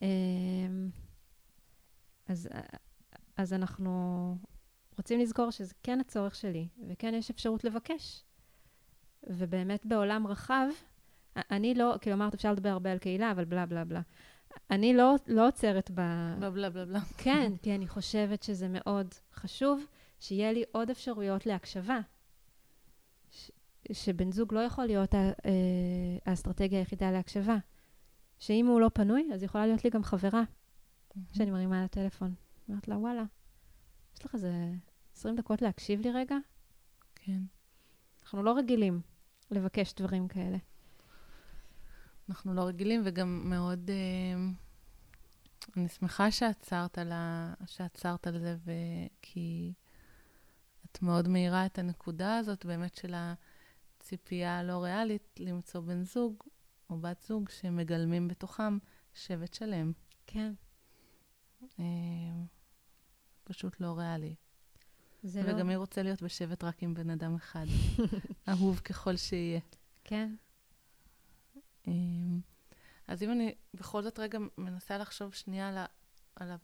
אמ, 0.01 0.89
אז, 2.27 2.49
אז 3.37 3.53
אנחנו 3.53 4.37
רוצים 4.97 5.19
לזכור 5.19 5.51
שזה 5.51 5.73
כן 5.83 5.99
הצורך 5.99 6.35
שלי, 6.35 6.67
וכן 6.87 7.13
יש 7.13 7.29
אפשרות 7.29 7.63
לבקש. 7.63 8.23
ובאמת 9.27 9.85
בעולם 9.85 10.27
רחב, 10.27 10.67
אני 11.35 11.73
לא, 11.73 11.95
כאילו 12.01 12.15
אמרת, 12.15 12.33
אפשר 12.33 12.51
לדבר 12.51 12.69
הרבה 12.69 12.91
על 12.91 12.97
קהילה, 12.97 13.31
אבל 13.31 13.45
בלה 13.45 13.65
בלה 13.65 13.85
בלה. 13.85 14.01
אני 14.71 14.93
לא, 14.93 15.15
לא 15.27 15.47
עוצרת 15.47 15.91
ב... 15.91 16.01
בלה 16.39 16.49
בלה 16.51 16.69
בלה 16.69 16.85
בלה. 16.85 16.99
כן, 17.17 17.51
כי 17.63 17.75
אני 17.75 17.87
חושבת 17.87 18.43
שזה 18.43 18.67
מאוד 18.69 19.07
חשוב 19.33 19.85
שיהיה 20.19 20.51
לי 20.51 20.63
עוד 20.71 20.89
אפשרויות 20.89 21.45
להקשבה. 21.45 21.99
ש- 23.31 23.51
שבן 23.91 24.31
זוג 24.31 24.53
לא 24.53 24.59
יכול 24.59 24.85
להיות 24.85 25.15
אה, 25.15 25.31
האסטרטגיה 26.25 26.79
היחידה 26.79 27.11
להקשבה. 27.11 27.57
שאם 28.39 28.67
הוא 28.67 28.81
לא 28.81 28.89
פנוי, 28.93 29.29
אז 29.33 29.43
יכולה 29.43 29.65
להיות 29.67 29.83
לי 29.83 29.89
גם 29.89 30.03
חברה 30.03 30.43
שאני 31.31 31.51
מרימה 31.51 31.79
על 31.79 31.85
הטלפון. 31.85 32.33
אומרת 32.69 32.87
לה, 32.87 32.97
וואלה, 32.97 33.23
יש 34.17 34.25
לך 34.25 34.35
איזה 34.35 34.51
20 35.15 35.35
דקות 35.35 35.61
להקשיב 35.61 36.01
לי 36.01 36.11
רגע? 36.11 36.35
כן. 37.15 37.41
אנחנו 38.23 38.43
לא 38.43 38.57
רגילים 38.57 39.01
לבקש 39.51 39.93
דברים 39.93 40.27
כאלה. 40.27 40.57
אנחנו 42.29 42.53
לא 42.53 42.61
רגילים, 42.61 43.01
וגם 43.05 43.49
מאוד... 43.49 43.89
אה, 43.89 44.51
אני 45.77 45.87
שמחה 45.87 46.31
שעצרת 46.31 46.97
על, 46.97 47.11
ה... 47.11 47.53
שעצרת 47.65 48.27
על 48.27 48.39
זה, 48.39 48.55
ו... 48.65 48.71
כי 49.21 49.73
את 50.85 51.01
מאוד 51.01 51.27
מאירה 51.27 51.65
את 51.65 51.79
הנקודה 51.79 52.37
הזאת, 52.37 52.65
באמת 52.65 52.95
של 52.95 53.15
הציפייה 53.17 54.59
הלא 54.59 54.83
ריאלית 54.83 55.39
למצוא 55.39 55.81
בן 55.81 56.03
זוג 56.03 56.43
או 56.89 56.97
בת 56.97 57.21
זוג 57.21 57.49
שמגלמים 57.49 58.27
בתוכם 58.27 58.77
שבט 59.13 59.53
שלם. 59.53 59.91
כן. 60.27 60.53
אה, 61.79 61.85
פשוט 63.43 63.81
לא 63.81 63.97
ריאלי. 63.97 64.35
זה 65.25 65.43
לא... 65.43 65.53
וגם 65.53 65.67
מי 65.67 65.75
רוצה 65.75 66.03
להיות 66.03 66.21
בשבט 66.21 66.63
רק 66.63 66.83
עם 66.83 66.93
בן 66.93 67.09
אדם 67.09 67.35
אחד, 67.35 67.65
אהוב 68.49 68.79
ככל 68.79 69.17
שיהיה. 69.17 69.59
כן. 70.03 70.35
אמ, 71.87 72.39
אז 73.07 73.23
אם 73.23 73.31
אני 73.31 73.55
בכל 73.73 74.01
זאת 74.01 74.19
רגע 74.19 74.39
מנסה 74.57 74.97
לחשוב 74.97 75.33
שנייה 75.33 75.69
על 75.69 75.77
ה... 75.77 75.85
על 76.35 76.51
ה 76.51 76.55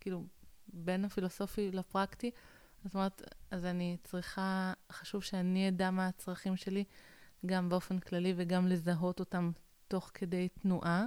כאילו, 0.00 0.24
בין 0.68 1.04
הפילוסופי 1.04 1.70
לפרקטי, 1.70 2.30
זאת 2.84 2.94
אומרת, 2.94 3.22
אז 3.50 3.64
אני 3.64 3.96
צריכה, 4.04 4.72
חשוב 4.92 5.22
שאני 5.22 5.68
אדע 5.68 5.90
מה 5.90 6.08
הצרכים 6.08 6.56
שלי, 6.56 6.84
גם 7.46 7.68
באופן 7.68 7.98
כללי 7.98 8.34
וגם 8.36 8.66
לזהות 8.66 9.20
אותם 9.20 9.50
תוך 9.88 10.10
כדי 10.14 10.48
תנועה. 10.48 11.04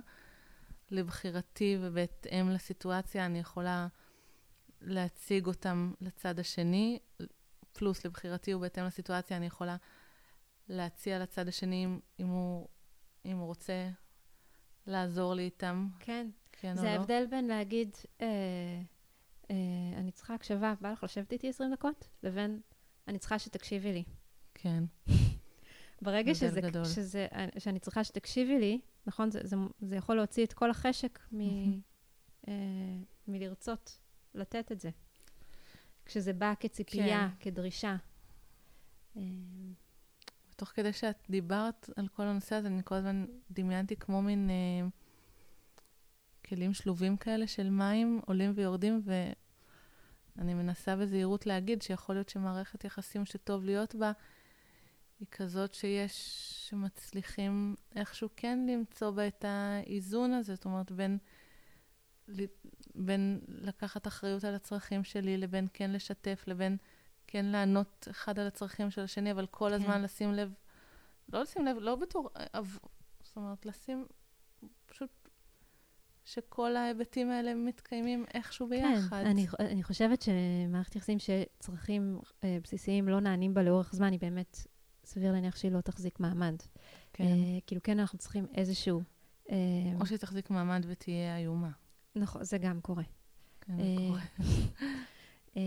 לבחירתי 0.92 1.78
ובהתאם 1.82 2.50
לסיטואציה, 2.50 3.26
אני 3.26 3.40
יכולה 3.40 3.88
להציג 4.82 5.46
אותם 5.46 5.94
לצד 6.02 6.40
השני, 6.40 7.00
פלוס 7.74 8.06
לבחירתי 8.06 8.54
ובהתאם 8.54 8.86
לסיטואציה, 8.86 9.38
אני 9.38 9.46
יכולה 9.46 9.76
להציע 10.70 11.20
לצד 11.20 11.48
השני 11.48 11.86
אם, 11.86 12.00
אם 12.20 12.28
הוא 12.28 12.68
אם 13.26 13.38
הוא 13.38 13.46
רוצה 13.46 13.90
לעזור 14.88 15.34
לי 15.34 15.44
איתם, 15.44 15.88
כן. 16.00 16.30
כן 16.52 16.76
זה 16.76 16.84
לא. 16.84 16.90
ההבדל 16.90 17.26
בין 17.30 17.48
להגיד, 17.48 17.98
אה, 18.22 18.28
אה, 19.52 19.56
אני 19.98 20.12
צריכה 20.12 20.34
הקשבה, 20.34 20.74
בא 20.82 20.92
לך 20.92 21.04
לשבת 21.04 21.34
איתי 21.34 21.50
20 21.50 21.74
דקות, 21.74 22.08
לבין 22.24 22.62
אני 23.08 23.20
צריכה 23.20 23.40
שתקשיבי 23.40 23.94
לי. 23.94 24.04
כן, 24.54 24.84
ברגע 26.02 26.36
שזה, 26.36 26.62
גדול. 26.62 26.86
שזה, 26.86 27.28
שאני 27.58 27.80
צריכה 27.80 28.04
שתקשיבי 28.04 28.60
לי, 28.60 28.80
נכון, 29.06 29.32
זה, 29.32 29.40
זה, 29.44 29.56
זה 29.80 29.96
יכול 29.96 30.16
להוציא 30.16 30.46
את 30.46 30.54
כל 30.54 30.70
החשק 30.70 31.20
מ. 31.34 31.40
אה, 32.48 32.54
מלרצות 33.28 34.00
לתת 34.38 34.72
את 34.72 34.80
זה. 34.80 34.90
כשזה 36.06 36.34
בא 36.34 36.54
כציפייה, 36.60 37.30
כן. 37.40 37.52
כדרישה. 37.52 37.96
אה, 39.18 39.22
תוך 40.56 40.70
כדי 40.70 40.94
שאת 40.94 41.18
דיברת 41.30 41.90
על 41.96 42.08
כל 42.08 42.24
הנושא 42.24 42.56
הזה, 42.56 42.68
אני 42.68 42.82
כל 42.86 42.96
הזמן 42.96 43.26
דמיינתי 43.52 43.96
כמו 43.96 44.22
מין 44.22 44.50
אה, 44.50 44.88
כלים 46.46 46.74
שלובים 46.74 47.18
כאלה 47.18 47.48
של 47.48 47.70
מים 47.70 48.22
עולים 48.26 48.52
ויורדים, 48.56 49.02
ואני 50.36 50.54
מנסה 50.54 50.96
בזהירות 50.96 51.46
להגיד 51.46 51.82
שיכול 51.82 52.16
להיות 52.16 52.30
שמערכת 52.30 52.84
יחסים 52.84 53.26
שטוב 53.26 53.66
להיות 53.66 53.96
בה, 53.96 54.12
היא 55.20 55.28
כזאת 55.32 55.74
שיש, 55.74 56.42
שמצליחים 56.70 57.76
איכשהו 57.96 58.30
כן 58.36 58.60
למצוא 58.70 59.12
בה 59.12 59.28
את 59.28 59.46
האיזון 59.48 60.34
הזה, 60.34 60.56
זאת 60.56 60.66
אומרת, 60.66 60.92
בין, 60.92 61.18
בין 62.96 63.40
לקחת 63.48 64.08
אחריות 64.08 64.44
על 64.44 64.56
הצרכים 64.56 65.04
שלי, 65.04 65.38
לבין 65.38 65.68
כן 65.74 65.92
לשתף, 65.92 66.44
לבין 66.48 66.78
כן 67.28 67.46
לענות 67.46 68.08
אחד 68.12 68.40
על 68.40 68.48
הצרכים 68.48 68.92
של 68.92 69.02
השני, 69.02 69.32
אבל 69.32 69.46
כל 69.46 69.70
כן. 69.70 69.76
הזמן 69.76 70.02
לשים 70.02 70.34
לב, 70.34 70.54
לא 71.34 71.42
לשים 71.42 71.66
לב, 71.66 71.78
לא 71.78 71.96
בתור, 71.96 72.30
אב- 72.54 72.78
זאת 73.24 73.36
אומרת, 73.38 73.66
לשים 73.66 74.06
פשוט 74.86 75.30
שכל 76.26 76.76
ההיבטים 76.76 77.32
האלה 77.32 77.54
מתקיימים 77.54 78.26
איכשהו 78.34 78.68
ביחד. 78.68 79.24
כן, 79.24 79.28
אני, 79.28 79.48
אני 79.60 79.84
חושבת 79.84 80.22
שמערכת 80.22 80.96
יחסים 80.96 81.18
שצרכים 81.20 82.20
אה, 82.44 82.58
בסיסיים 82.64 83.10
לא 83.10 83.20
נענים 83.20 83.54
בה 83.54 83.64
לאורך 83.64 83.96
זמן, 83.96 84.12
היא 84.12 84.20
באמת, 84.20 84.58
סביר 85.06 85.32
להניח 85.32 85.56
שהיא 85.56 85.72
לא 85.72 85.82
תחזיק 85.82 86.20
מעמד. 86.20 86.56
כן. 87.14 87.24
אה, 87.24 87.60
כאילו, 87.68 87.82
כן, 87.84 88.00
אנחנו 88.00 88.18
צריכים 88.18 88.48
איזשהו... 88.56 89.02
אה, 89.52 89.56
או 90.00 90.06
שהיא 90.06 90.18
תחזיק 90.18 90.50
מעמד 90.50 90.86
ותהיה 90.88 91.38
איומה. 91.38 91.72
נכון, 92.18 92.44
זה 92.44 92.58
גם 92.58 92.82
קורה. 92.82 93.04
כן, 93.62 93.74
קורה. 94.08 94.22
אה, 95.58 95.62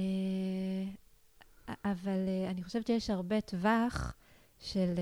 אבל 1.85 2.29
אה, 2.29 2.51
אני 2.51 2.63
חושבת 2.63 2.87
שיש 2.87 3.11
הרבה 3.11 3.41
טווח 3.41 4.15
של... 4.59 4.95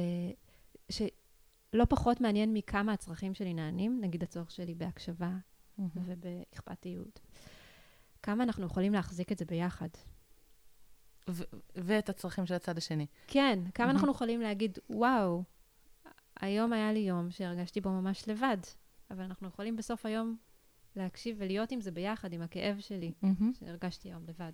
שלא 0.91 1.85
פחות 1.89 2.21
מעניין 2.21 2.55
מכמה 2.55 2.93
הצרכים 2.93 3.35
שלי 3.35 3.55
נענים, 3.55 3.99
נגיד 4.01 4.23
הצורך 4.23 4.51
שלי 4.51 4.75
בהקשבה. 4.75 5.31
ובאכפתיות. 5.79 7.21
כמה 8.23 8.45
אנחנו 8.45 8.67
יכולים 8.67 8.93
להחזיק 8.93 9.33
את 9.33 9.39
זה 9.39 9.45
ביחד. 9.45 9.89
ו- 11.31 11.45
ואת 11.75 12.09
הצרכים 12.09 12.47
של 12.47 12.55
הצד 12.55 12.79
השני. 12.79 13.07
כן, 13.27 13.59
כמה 13.75 13.87
מהמם. 13.87 13.97
אנחנו 13.97 14.13
יכולים 14.13 14.41
להגיד, 14.41 14.79
וואו, 14.91 15.43
היום 16.41 16.73
היה 16.73 16.93
לי 16.93 16.99
יום 16.99 17.31
שהרגשתי 17.31 17.81
בו 17.81 17.91
ממש 17.91 18.29
לבד, 18.29 18.57
אבל 19.11 19.23
אנחנו 19.23 19.49
יכולים 19.49 19.77
בסוף 19.77 20.07
היום 20.07 20.37
להקשיב 20.99 21.37
ולהיות 21.39 21.73
עם 21.73 21.81
זה 21.81 21.91
ביחד, 21.91 22.33
עם 22.33 22.43
הכאב 22.43 22.81
שלי, 22.81 23.13
מהמם. 23.23 23.53
שהרגשתי 23.55 24.09
היום 24.09 24.23
לבד. 24.29 24.53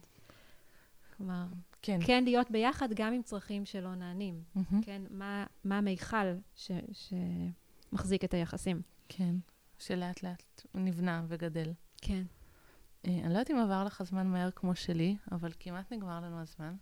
כלומר, 1.17 1.47
כן. 1.83 1.99
כן 2.07 2.25
להיות 2.25 2.51
ביחד 2.51 2.89
גם 2.95 3.13
עם 3.13 3.23
צרכים 3.23 3.65
שלא 3.65 3.95
נענים. 3.95 4.43
מהמם. 4.55 4.83
כן, 4.83 5.03
מה, 5.11 5.47
מה 5.65 5.79
המיכל 5.79 6.35
ש, 6.57 6.71
שמחזיק 6.93 8.25
את 8.25 8.35
היחסים. 8.35 8.83
כן. 9.09 9.35
שלאט 9.79 10.23
לאט 10.23 10.63
נבנה 10.75 11.25
וגדל. 11.29 11.73
כן. 11.97 12.23
אה, 13.07 13.13
אני 13.13 13.23
לא 13.23 13.29
יודעת 13.29 13.51
אם 13.51 13.57
עבר 13.57 13.85
לך 13.85 14.01
הזמן 14.01 14.27
מהר 14.27 14.51
כמו 14.51 14.75
שלי, 14.75 15.17
אבל 15.33 15.53
כמעט 15.61 15.93
נגמר 15.93 16.21
לנו 16.21 16.41
הזמן. 16.41 16.75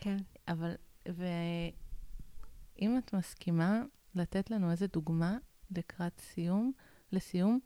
כן. 0.00 0.16
אבל, 0.48 0.74
ואם 1.06 2.98
את 2.98 3.14
מסכימה 3.14 3.82
לתת 4.14 4.50
לנו 4.50 4.70
איזה 4.70 4.86
דוגמה 4.86 5.38
לקראת 5.76 6.20
סיום, 6.20 6.72
לסיום, 7.12 7.60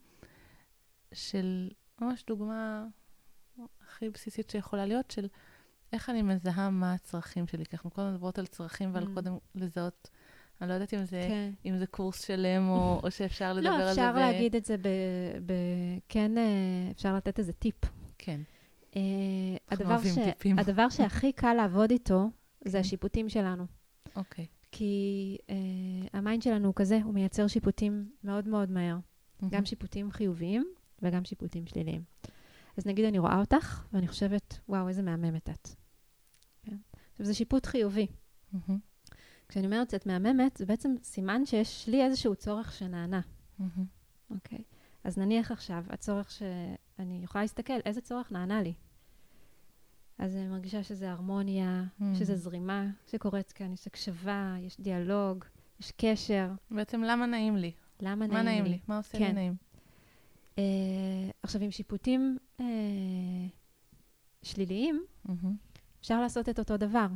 של 1.15 1.71
ממש 2.01 2.25
דוגמה 2.27 2.87
הכי 3.89 4.11
בסיסית 4.11 4.51
שיכולה 4.51 4.87
להיות, 4.87 5.11
של 5.11 5.27
איך 5.93 6.11
אני 6.11 6.23
מזהה 6.23 6.71
מה 6.71 6.93
הצרכים 6.93 7.47
שלי. 7.47 7.65
כי 7.65 7.77
אנחנו 7.77 7.91
כל 7.91 8.03
הזמן 8.03 8.15
מדברות 8.15 8.39
על 8.39 8.47
צרכים 8.47 8.95
ועל 8.95 9.05
אממ. 9.05 9.15
קודם 9.15 9.39
לזהות, 9.55 10.11
אני 10.61 10.69
לא 10.69 10.75
יודעת 10.75 10.95
אם 10.95 11.05
זה, 11.05 11.27
כן. 11.29 11.53
אם 11.65 11.77
זה 11.77 11.87
קורס 11.87 12.27
שלם 12.27 12.69
או, 12.69 13.01
או 13.05 13.11
שאפשר 13.11 13.53
לדבר 13.57 13.71
לא, 13.71 13.75
על 13.75 13.85
זה. 13.85 13.91
אפשר 13.91 14.13
להגיד 14.15 14.57
את 14.57 14.65
זה 14.65 14.77
ב... 14.77 14.89
ב 15.47 15.53
כן, 16.09 16.39
אה, 16.39 16.91
אפשר 16.91 17.17
לתת 17.17 17.39
איזה 17.39 17.53
טיפ. 17.53 17.85
כן, 18.19 18.41
אנחנו 18.93 19.85
הדבר, 19.95 19.99
ש... 20.05 20.19
טיפים. 20.19 20.59
הדבר 20.59 20.89
שהכי 20.97 21.33
קל 21.33 21.55
לעבוד 21.55 21.91
איתו, 21.91 22.31
זה 22.65 22.73
כן. 22.73 22.79
השיפוטים 22.79 23.29
שלנו. 23.29 23.67
אוקיי. 24.17 24.47
כי 24.73 25.37
אה, 25.51 25.55
ה 26.13 26.19
mind 26.19 26.43
שלנו 26.43 26.67
הוא 26.67 26.75
כזה, 26.75 27.01
הוא 27.05 27.15
מייצר 27.15 27.47
שיפוטים 27.47 28.09
מאוד 28.25 28.49
מאוד 28.49 28.71
מהר. 28.71 28.97
מהמם. 29.41 29.55
גם 29.55 29.65
שיפוטים 29.65 30.11
חיוביים 30.11 30.75
וגם 31.05 31.25
שיפוטים 31.25 31.67
שליליים. 31.67 32.03
אז 32.77 32.87
נגיד 32.87 33.05
אני 33.05 33.19
רואה 33.19 33.41
אותך, 33.41 33.85
ואני 33.93 34.09
חושבת, 34.09 34.59
וואו, 34.69 34.89
איזה 34.89 35.03
מהממת 35.03 35.49
את. 35.51 35.69
כן? 36.63 36.77
עכשיו, 37.13 37.27
זה 37.27 37.35
שיפוט 37.35 37.67
חיובי. 37.67 38.07
מהמם, 38.53 38.79
כשאני 39.49 39.67
אומרת 39.67 39.91
שאת 39.91 40.07
מהממת, 40.07 40.57
זה 40.57 40.67
בעצם 40.67 40.95
סימן 41.03 41.47
שיש 41.47 41.89
לי 41.89 42.05
איזשהו 42.05 42.37
צורך 42.37 42.73
שנענה. 42.73 43.21
אוקיי? 44.31 44.59
אז 45.05 45.19
נניח 45.19 45.51
עכשיו, 45.51 45.85
הצורך 45.89 46.31
שאני 46.31 47.21
יכולה 47.25 47.45
להסתכל, 47.45 47.73
איזה 47.85 48.01
צורך 48.01 48.33
נענה 48.33 48.63
לי. 48.63 48.75
אז 50.19 50.37
אני 50.37 50.49
מרגישה 50.49 50.83
שזה 50.83 51.11
הרמוניה, 51.11 51.85
Mm. 52.01 52.05
שזה 52.19 52.37
זרימה 52.37 52.87
שקורית 53.07 53.53
כאן, 53.53 53.73
יש 53.73 53.87
הקשבה, 53.87 54.57
יש 54.61 54.81
דיאלוג, 54.81 55.45
יש 55.81 55.93
קשר. 55.97 56.51
בעצם 56.71 57.03
למה 57.03 57.27
נעים 57.27 57.57
לי? 57.57 57.73
למה 58.01 58.27
מה 58.27 58.43
נעים 58.43 58.65
לי? 58.65 58.79
מה 58.89 58.97
עושה 58.97 59.19
לי 59.19 59.25
כן. 59.27 59.35
נעים? 59.35 59.55
אה, 60.59 61.31
עכשיו, 61.43 61.63
עם 61.63 61.71
שיפוטים 61.71 62.39
אה, 62.61 62.67
שליליים, 64.43 65.05
מהמם, 65.25 65.57
אפשר 66.01 66.21
לעשות 66.21 66.49
את 66.49 66.59
אותו 66.59 66.77
דבר. 66.77 67.07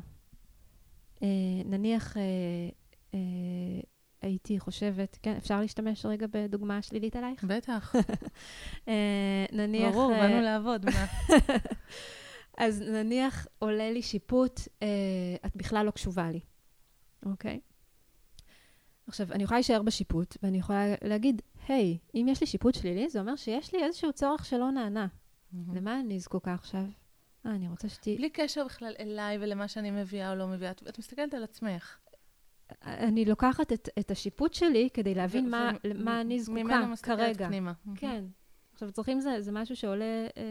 אה, 1.22 1.28
נניח 1.64 2.16
הייתי 4.22 4.58
חושבת, 4.58 5.18
כן, 5.22 5.34
אפשר 5.36 5.60
להשתמש 5.60 6.06
רגע 6.06 6.26
בדוגמה 6.30 6.82
שלילית 6.82 7.16
עלייך? 7.16 7.44
בטח, 7.44 7.94
נניח... 9.58 9.92
ברור, 9.92 10.10
באנו 10.10 10.40
לעבוד, 10.40 10.84
מה? 10.84 11.06
אז 12.64 12.82
נניח 12.82 13.46
עולה 13.58 13.90
לי 13.90 14.02
שיפוט, 14.02 14.60
את 15.46 15.56
בכלל 15.56 15.86
לא 15.86 15.90
קשובה 15.90 16.30
לי, 16.30 16.40
אוקיי? 17.26 17.60
עכשיו, 19.08 19.32
אני 19.32 19.42
יכולה 19.42 19.58
להישאר 19.58 19.82
בשיפוט, 19.82 20.36
ואני 20.42 20.58
יכולה 20.58 20.94
להגיד, 21.04 21.42
היי, 21.68 21.98
אם 22.14 22.26
יש 22.28 22.40
לי 22.40 22.46
שיפוט 22.46 22.74
שלילי, 22.74 23.08
זה 23.08 23.20
אומר 23.20 23.36
שיש 23.36 23.74
לי 23.74 23.84
איזשהו 23.84 24.12
צורך 24.12 24.44
שלא 24.44 24.70
נענה. 24.70 25.06
מהמם. 25.52 25.74
למה 25.76 26.00
אני 26.00 26.20
זקוקה 26.20 26.54
עכשיו? 26.54 26.84
אה, 27.46 27.50
אני 27.50 27.68
רוצה 27.68 27.88
שתהיי... 27.88 28.16
בלי 28.16 28.30
קשר 28.30 28.64
בכלל 28.64 28.94
אליי 28.98 29.38
ולמה 29.40 29.68
שאני 29.68 29.90
מביאה 29.90 30.30
או 30.30 30.36
לא 30.36 30.46
מביאה. 30.48 30.70
את 30.70 30.82
את 30.88 30.98
מסתכלת 30.98 31.34
על 31.34 31.44
עצמך. 31.44 31.98
אני 32.82 33.24
לוקחת 33.24 33.72
את, 33.72 33.88
את 33.98 34.10
השיפוט 34.10 34.54
שלי 34.54 34.88
כדי 34.94 35.14
להבין 35.14 35.46
ו- 35.46 35.50
מה, 35.50 35.70
ו- 35.74 35.88
למה 35.88 36.20
אני 36.20 36.40
זקוקה 36.40 36.62
ממנו 36.62 36.86
מסתכלת 36.86 37.18
כרגע. 37.18 37.46
פנימה. 37.46 37.72
כן. 37.96 38.24
עכשיו, 38.72 38.92
צרכים 38.92 39.20
זה, 39.20 39.40
זה 39.40 39.52
משהו 39.52 39.76
שעולה 39.76 40.26
אה, 40.36 40.42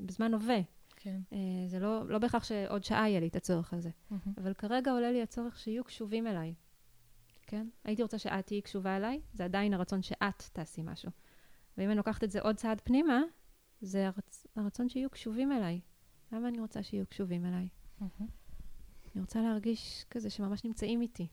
בזמן 0.00 0.34
הווה. 0.34 0.60
כן. 0.96 1.20
אה, 1.32 1.38
זה 1.66 1.78
לא, 1.78 2.08
לא 2.08 2.18
בהכרח 2.18 2.44
שעוד 2.44 2.84
שעה 2.84 3.08
יהיה 3.08 3.20
לי 3.20 3.28
את 3.28 3.36
הצורך 3.36 3.74
הזה. 3.74 3.90
מהמם. 4.10 4.34
אבל 4.38 4.54
כרגע 4.54 4.92
עולה 4.92 5.12
לי 5.12 5.22
הצורך 5.22 5.58
שיהיו 5.58 5.84
קשובים 5.84 6.26
אליי. 6.26 6.54
כן? 7.54 7.68
הייתי 7.84 8.02
רוצה 8.02 8.18
שאת 8.18 8.46
תהיי 8.46 8.62
קשובה 8.62 8.96
אליי, 8.96 9.20
זה 9.32 9.44
עדיין 9.44 9.74
הרצון 9.74 10.02
שאת 10.02 10.42
תעשי 10.52 10.82
משהו. 10.84 11.10
ואם 11.78 11.88
אני 11.88 11.96
לוקחת 11.96 12.24
את 12.24 12.30
זה 12.30 12.40
עוד 12.40 12.56
צעד 12.56 12.80
פנימה, 12.84 13.20
זה 13.80 14.06
הרצ... 14.06 14.46
הרצון 14.56 14.88
שיהיו 14.88 15.10
קשובים 15.10 15.52
אליי. 15.52 15.80
למה 16.32 16.48
אני 16.48 16.60
רוצה 16.60 16.82
שיהיו 16.82 17.06
קשובים 17.06 17.46
אליי? 17.46 17.68
מהמם. 18.00 18.28
אני 19.14 19.20
רוצה 19.20 19.42
להרגיש 19.42 20.04
כזה 20.10 20.30
שממש 20.30 20.64
נמצאים 20.64 21.02
איתי, 21.02 21.28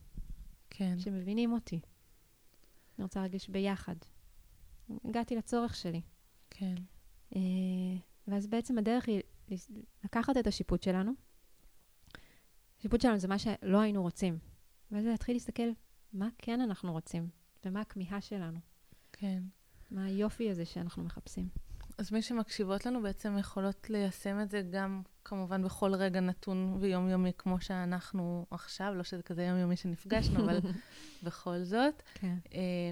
כן. 0.69 0.99
שמבינים 0.99 1.53
אותי. 1.53 1.79
אני 2.97 3.03
רוצה 3.03 3.19
להרגיש 3.19 3.49
ביחד. 3.49 3.95
הגעתי 5.05 5.35
לצורך 5.35 5.75
שלי. 5.75 6.01
כן. 6.49 6.75
אה, 7.35 7.41
ואז 8.27 8.47
בעצם 8.47 8.77
הדרך 8.77 9.07
היא 9.07 9.21
לקחת 10.03 10.37
את 10.37 10.47
השיפוט 10.47 10.83
שלנו. 10.83 11.11
השיפוט 12.79 13.01
שלנו 13.01 13.19
זה 13.19 13.27
מה 13.27 13.39
שלא 13.39 13.79
היינו 13.79 14.01
רוצים. 14.01 14.39
ואז 14.91 15.05
להתחיל 15.05 15.35
להסתכל 15.35 15.71
מה 16.13 16.29
כן 16.37 16.61
אנחנו 16.61 16.91
רוצים, 16.91 17.29
ומה 17.65 17.81
הכמיהה 17.81 18.21
שלנו, 18.21 18.59
כן. 19.13 19.43
מה 19.91 20.05
היופי 20.05 20.49
הזה 20.49 20.65
שאנחנו 20.65 21.03
מחפשים. 21.03 21.49
אז 21.97 22.11
מי 22.11 22.21
שמקשיבות 22.21 22.85
לנו 22.85 23.01
בעצם 23.01 23.37
יכולות 23.37 23.89
ליישם 23.89 24.41
את 24.41 24.49
זה 24.49 24.61
גם 24.71 25.01
כמובן 25.25 25.63
בכל 25.63 25.93
רגע 25.95 26.19
נתון 26.19 26.77
ויומיומי 26.79 27.31
כמו 27.37 27.61
שאנחנו 27.61 28.45
עכשיו, 28.51 28.93
לא 28.95 29.03
שזה 29.03 29.23
כזה 29.23 29.43
יומיומי 29.43 29.75
שנפגשנו, 29.75 30.43
אבל 30.43 30.59
בכל 31.23 31.63
זאת. 31.63 32.01
כן. 32.13 32.37
אה, 32.53 32.91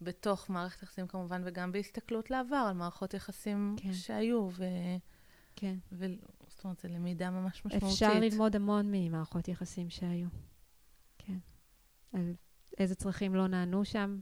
בתוך 0.00 0.50
מערכת 0.50 0.82
יחסים 0.82 1.06
כמובן, 1.06 1.42
וגם 1.44 1.72
בהסתכלות 1.72 2.30
לעבר 2.30 2.64
על 2.68 2.74
מערכות 2.74 3.14
יחסים 3.14 3.76
כן. 3.78 3.92
שהיו, 3.92 4.48
ו... 4.52 4.64
כן. 5.56 5.76
ו... 5.92 6.06
זאת 6.48 6.64
אומרת, 6.64 6.80
זו 6.80 6.88
למידה 6.88 7.30
ממש 7.30 7.64
משמעותית. 7.64 7.88
אפשר 7.92 8.18
ללמוד 8.18 8.56
המון 8.56 8.86
ממערכות 8.92 9.48
יחסים 9.48 9.90
שהיו. 9.90 10.28
כן. 11.18 11.38
על 12.12 12.34
איזה 12.78 12.94
צרכים 12.94 13.34
לא 13.34 13.46
נענו 13.46 13.84
שם, 13.84 14.20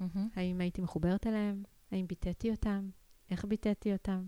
מהמם. 0.00 0.28
האם 0.34 0.60
הייתי 0.60 0.82
מחוברת 0.82 1.26
אליהם, 1.26 1.62
האם 1.90 2.06
ביטאתי 2.06 2.50
אותם, 2.50 2.90
איך 3.30 3.44
ביטאתי 3.44 3.92
אותם, 3.92 4.26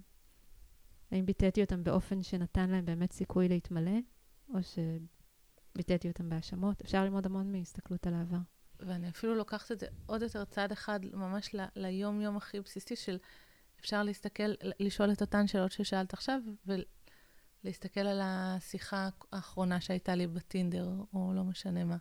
האם 1.10 1.26
ביטאתי 1.26 1.60
אותם 1.60 1.84
באופן 1.84 2.22
שנתן 2.22 2.70
להם 2.70 2.84
באמת 2.84 3.12
סיכוי 3.12 3.48
להתמלא, 3.48 3.98
או 4.54 4.58
שביטאתי 4.62 6.08
אותם 6.08 6.28
בהאשמות. 6.28 6.80
אפשר 6.80 7.04
ללמוד 7.04 7.26
המון 7.26 7.52
מהסתכלות 7.52 8.06
על 8.06 8.14
העבר. 8.14 8.38
ואני 8.80 9.08
אפילו 9.08 9.34
לוקחת 9.34 9.72
את 9.72 9.80
זה 9.80 9.86
עוד 10.06 10.22
יותר 10.22 10.44
צעד 10.44 10.72
אחד, 10.72 11.00
ממש 11.12 11.54
ל- 11.54 11.66
ליום-יום 11.76 12.36
הכי 12.36 12.60
בסיסי 12.60 12.96
של 12.96 13.18
אפשר 13.80 14.02
להסתכל, 14.02 14.52
לשאול 14.80 15.12
את 15.12 15.20
אותן 15.20 15.46
שאלות 15.46 15.72
ששאלת 15.72 16.12
עכשיו, 16.12 16.40
ולהסתכל 17.64 18.00
על 18.00 18.20
השיחה 18.22 19.08
האחרונה 19.32 19.80
שהייתה 19.80 20.14
לי 20.14 20.26
בטינדר, 20.26 20.90
או 21.14 21.32
לא 21.34 21.44
משנה 21.44 21.84
מה. 21.84 21.96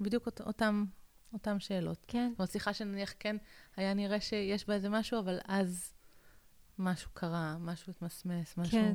בדיוק 0.00 0.26
אות, 0.26 0.40
אותם, 0.40 0.84
אותם 1.32 1.60
שאלות. 1.60 2.04
כן, 2.08 2.28
זאת 2.30 2.38
אומרת, 2.38 2.50
שיחה 2.50 2.74
שנניח 2.74 3.14
כן 3.18 3.36
היה 3.76 3.94
נראה 3.94 4.20
שיש 4.20 4.66
בה 4.66 4.74
איזה 4.74 4.88
משהו, 4.88 5.18
אבל 5.18 5.38
אז 5.44 5.92
משהו 6.78 7.10
קרה, 7.14 7.56
משהו 7.60 7.90
התמסמס, 7.90 8.56
משהו... 8.56 8.72
כן. 8.72 8.94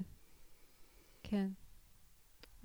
כן. 1.24 1.50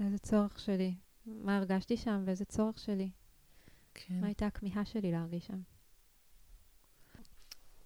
איזה 0.04 0.18
צורך 0.18 0.60
שלי. 0.60 0.94
מה 1.26 1.56
הרגשתי 1.56 1.96
שם 1.96 2.22
ואיזה 2.24 2.44
צורך 2.44 2.78
שלי. 2.78 3.10
כן. 3.94 4.20
מה 4.20 4.26
הייתה 4.26 4.46
הכמיהה 4.46 4.84
שלי 4.84 5.12
להרגיש 5.12 5.46
שם. 5.46 5.60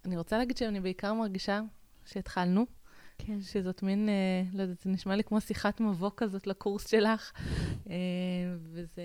אני 0.05 0.17
רוצה 0.17 0.37
להגיד 0.37 0.57
שאני 0.57 0.79
בעיקר 0.79 1.13
מרגישה 1.13 1.61
שהתחלנו, 2.05 2.65
כן. 3.17 3.41
שזאת 3.41 3.83
מין, 3.83 4.09
אה, 4.09 4.43
לא 4.53 4.61
יודעת, 4.61 4.79
זה 4.79 4.89
נשמע 4.89 5.15
לי 5.15 5.23
כמו 5.23 5.41
שיחת 5.41 5.79
מבוא 5.79 6.11
כזאת 6.17 6.47
לקורס 6.47 6.87
שלך. 6.87 7.31
אה, 7.89 7.95
וזה... 8.61 9.01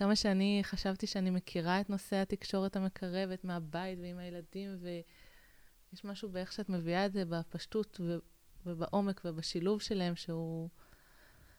כמה 0.00 0.16
שאני 0.16 0.60
חשבתי 0.62 1.06
שאני 1.06 1.30
מכירה 1.30 1.80
את 1.80 1.90
נושא 1.90 2.16
התקשורת 2.16 2.76
המקרבת 2.76 3.44
מהבית 3.44 3.98
ועם 4.02 4.18
הילדים, 4.18 4.78
ויש 4.80 6.04
משהו 6.04 6.28
באיך 6.28 6.52
שאת 6.52 6.68
מביאה 6.68 7.06
את 7.06 7.12
זה 7.12 7.24
בפשטות 7.24 8.00
ו... 8.00 8.18
ובעומק 8.66 9.20
ובשילוב 9.24 9.80
שלהם, 9.80 10.16
שהוא 10.16 10.68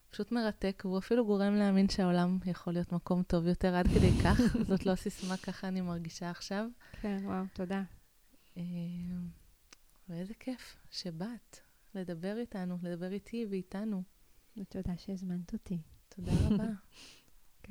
פשוט 0.10 0.32
מרתק, 0.32 0.82
והוא 0.86 0.98
אפילו 0.98 1.26
גורם 1.26 1.56
להאמין 1.56 1.90
שהעולם 1.90 2.40
יכול 2.46 2.74
להיות 2.74 2.92
מקום 2.92 3.24
טוב 3.24 3.48
יותר 3.48 3.76
עד 3.76 3.88
כדי 3.88 4.12
כך. 4.24 4.40
זאת 4.70 4.86
לא 4.86 4.96
סיסמה, 4.96 5.38
ככה 5.38 5.68
אני 5.68 5.82
מרגישה 5.82 6.30
עכשיו. 6.30 6.68
כן, 7.02 7.20
וואו, 7.24 7.44
תודה. 7.54 7.84
אה, 8.58 8.64
ואיזה 10.10 10.34
כיף 10.34 10.78
שבאת 10.92 11.60
לדבר 11.96 12.38
איתנו, 12.38 12.78
לדבר 12.84 13.12
איתי 13.12 13.46
ואיתנו. 13.50 14.04
ותודה 14.58 14.98
שהזמנת 14.98 15.54
אותי. 15.54 15.78
תודה 16.10 16.32
רבה. 16.46 16.66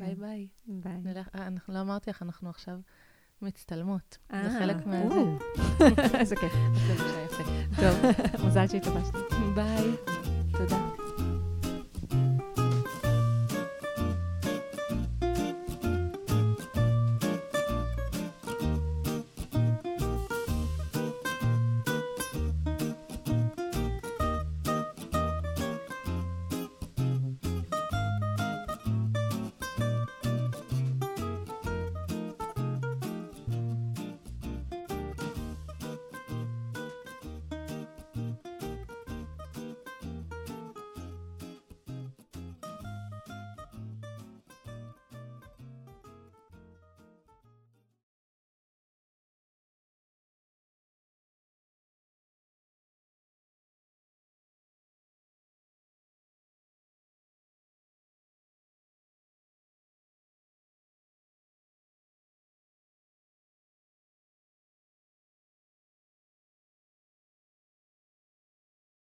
כן. 0.00 0.06
ביי 0.06 0.14
ביי. 0.14 0.48
ביי. 0.66 1.12
נלך, 1.14 1.28
אה, 1.34 1.46
אנחנו 1.46 1.74
לא 1.74 1.80
אמרתי 1.80 2.10
לך, 2.10 2.22
אנחנו 2.22 2.50
עכשיו 2.50 2.80
מצטלמות. 3.42 4.18
זה 4.30 4.36
אה, 4.36 4.58
חלק 4.58 4.86
מה... 4.86 5.02
איזה 6.14 6.36
כיף. 6.36 6.52
טוב, 7.80 7.96
מזל 8.46 8.66
שהתלבשתי. 8.66 9.18
ביי. 9.54 9.90
תודה. 10.52 10.99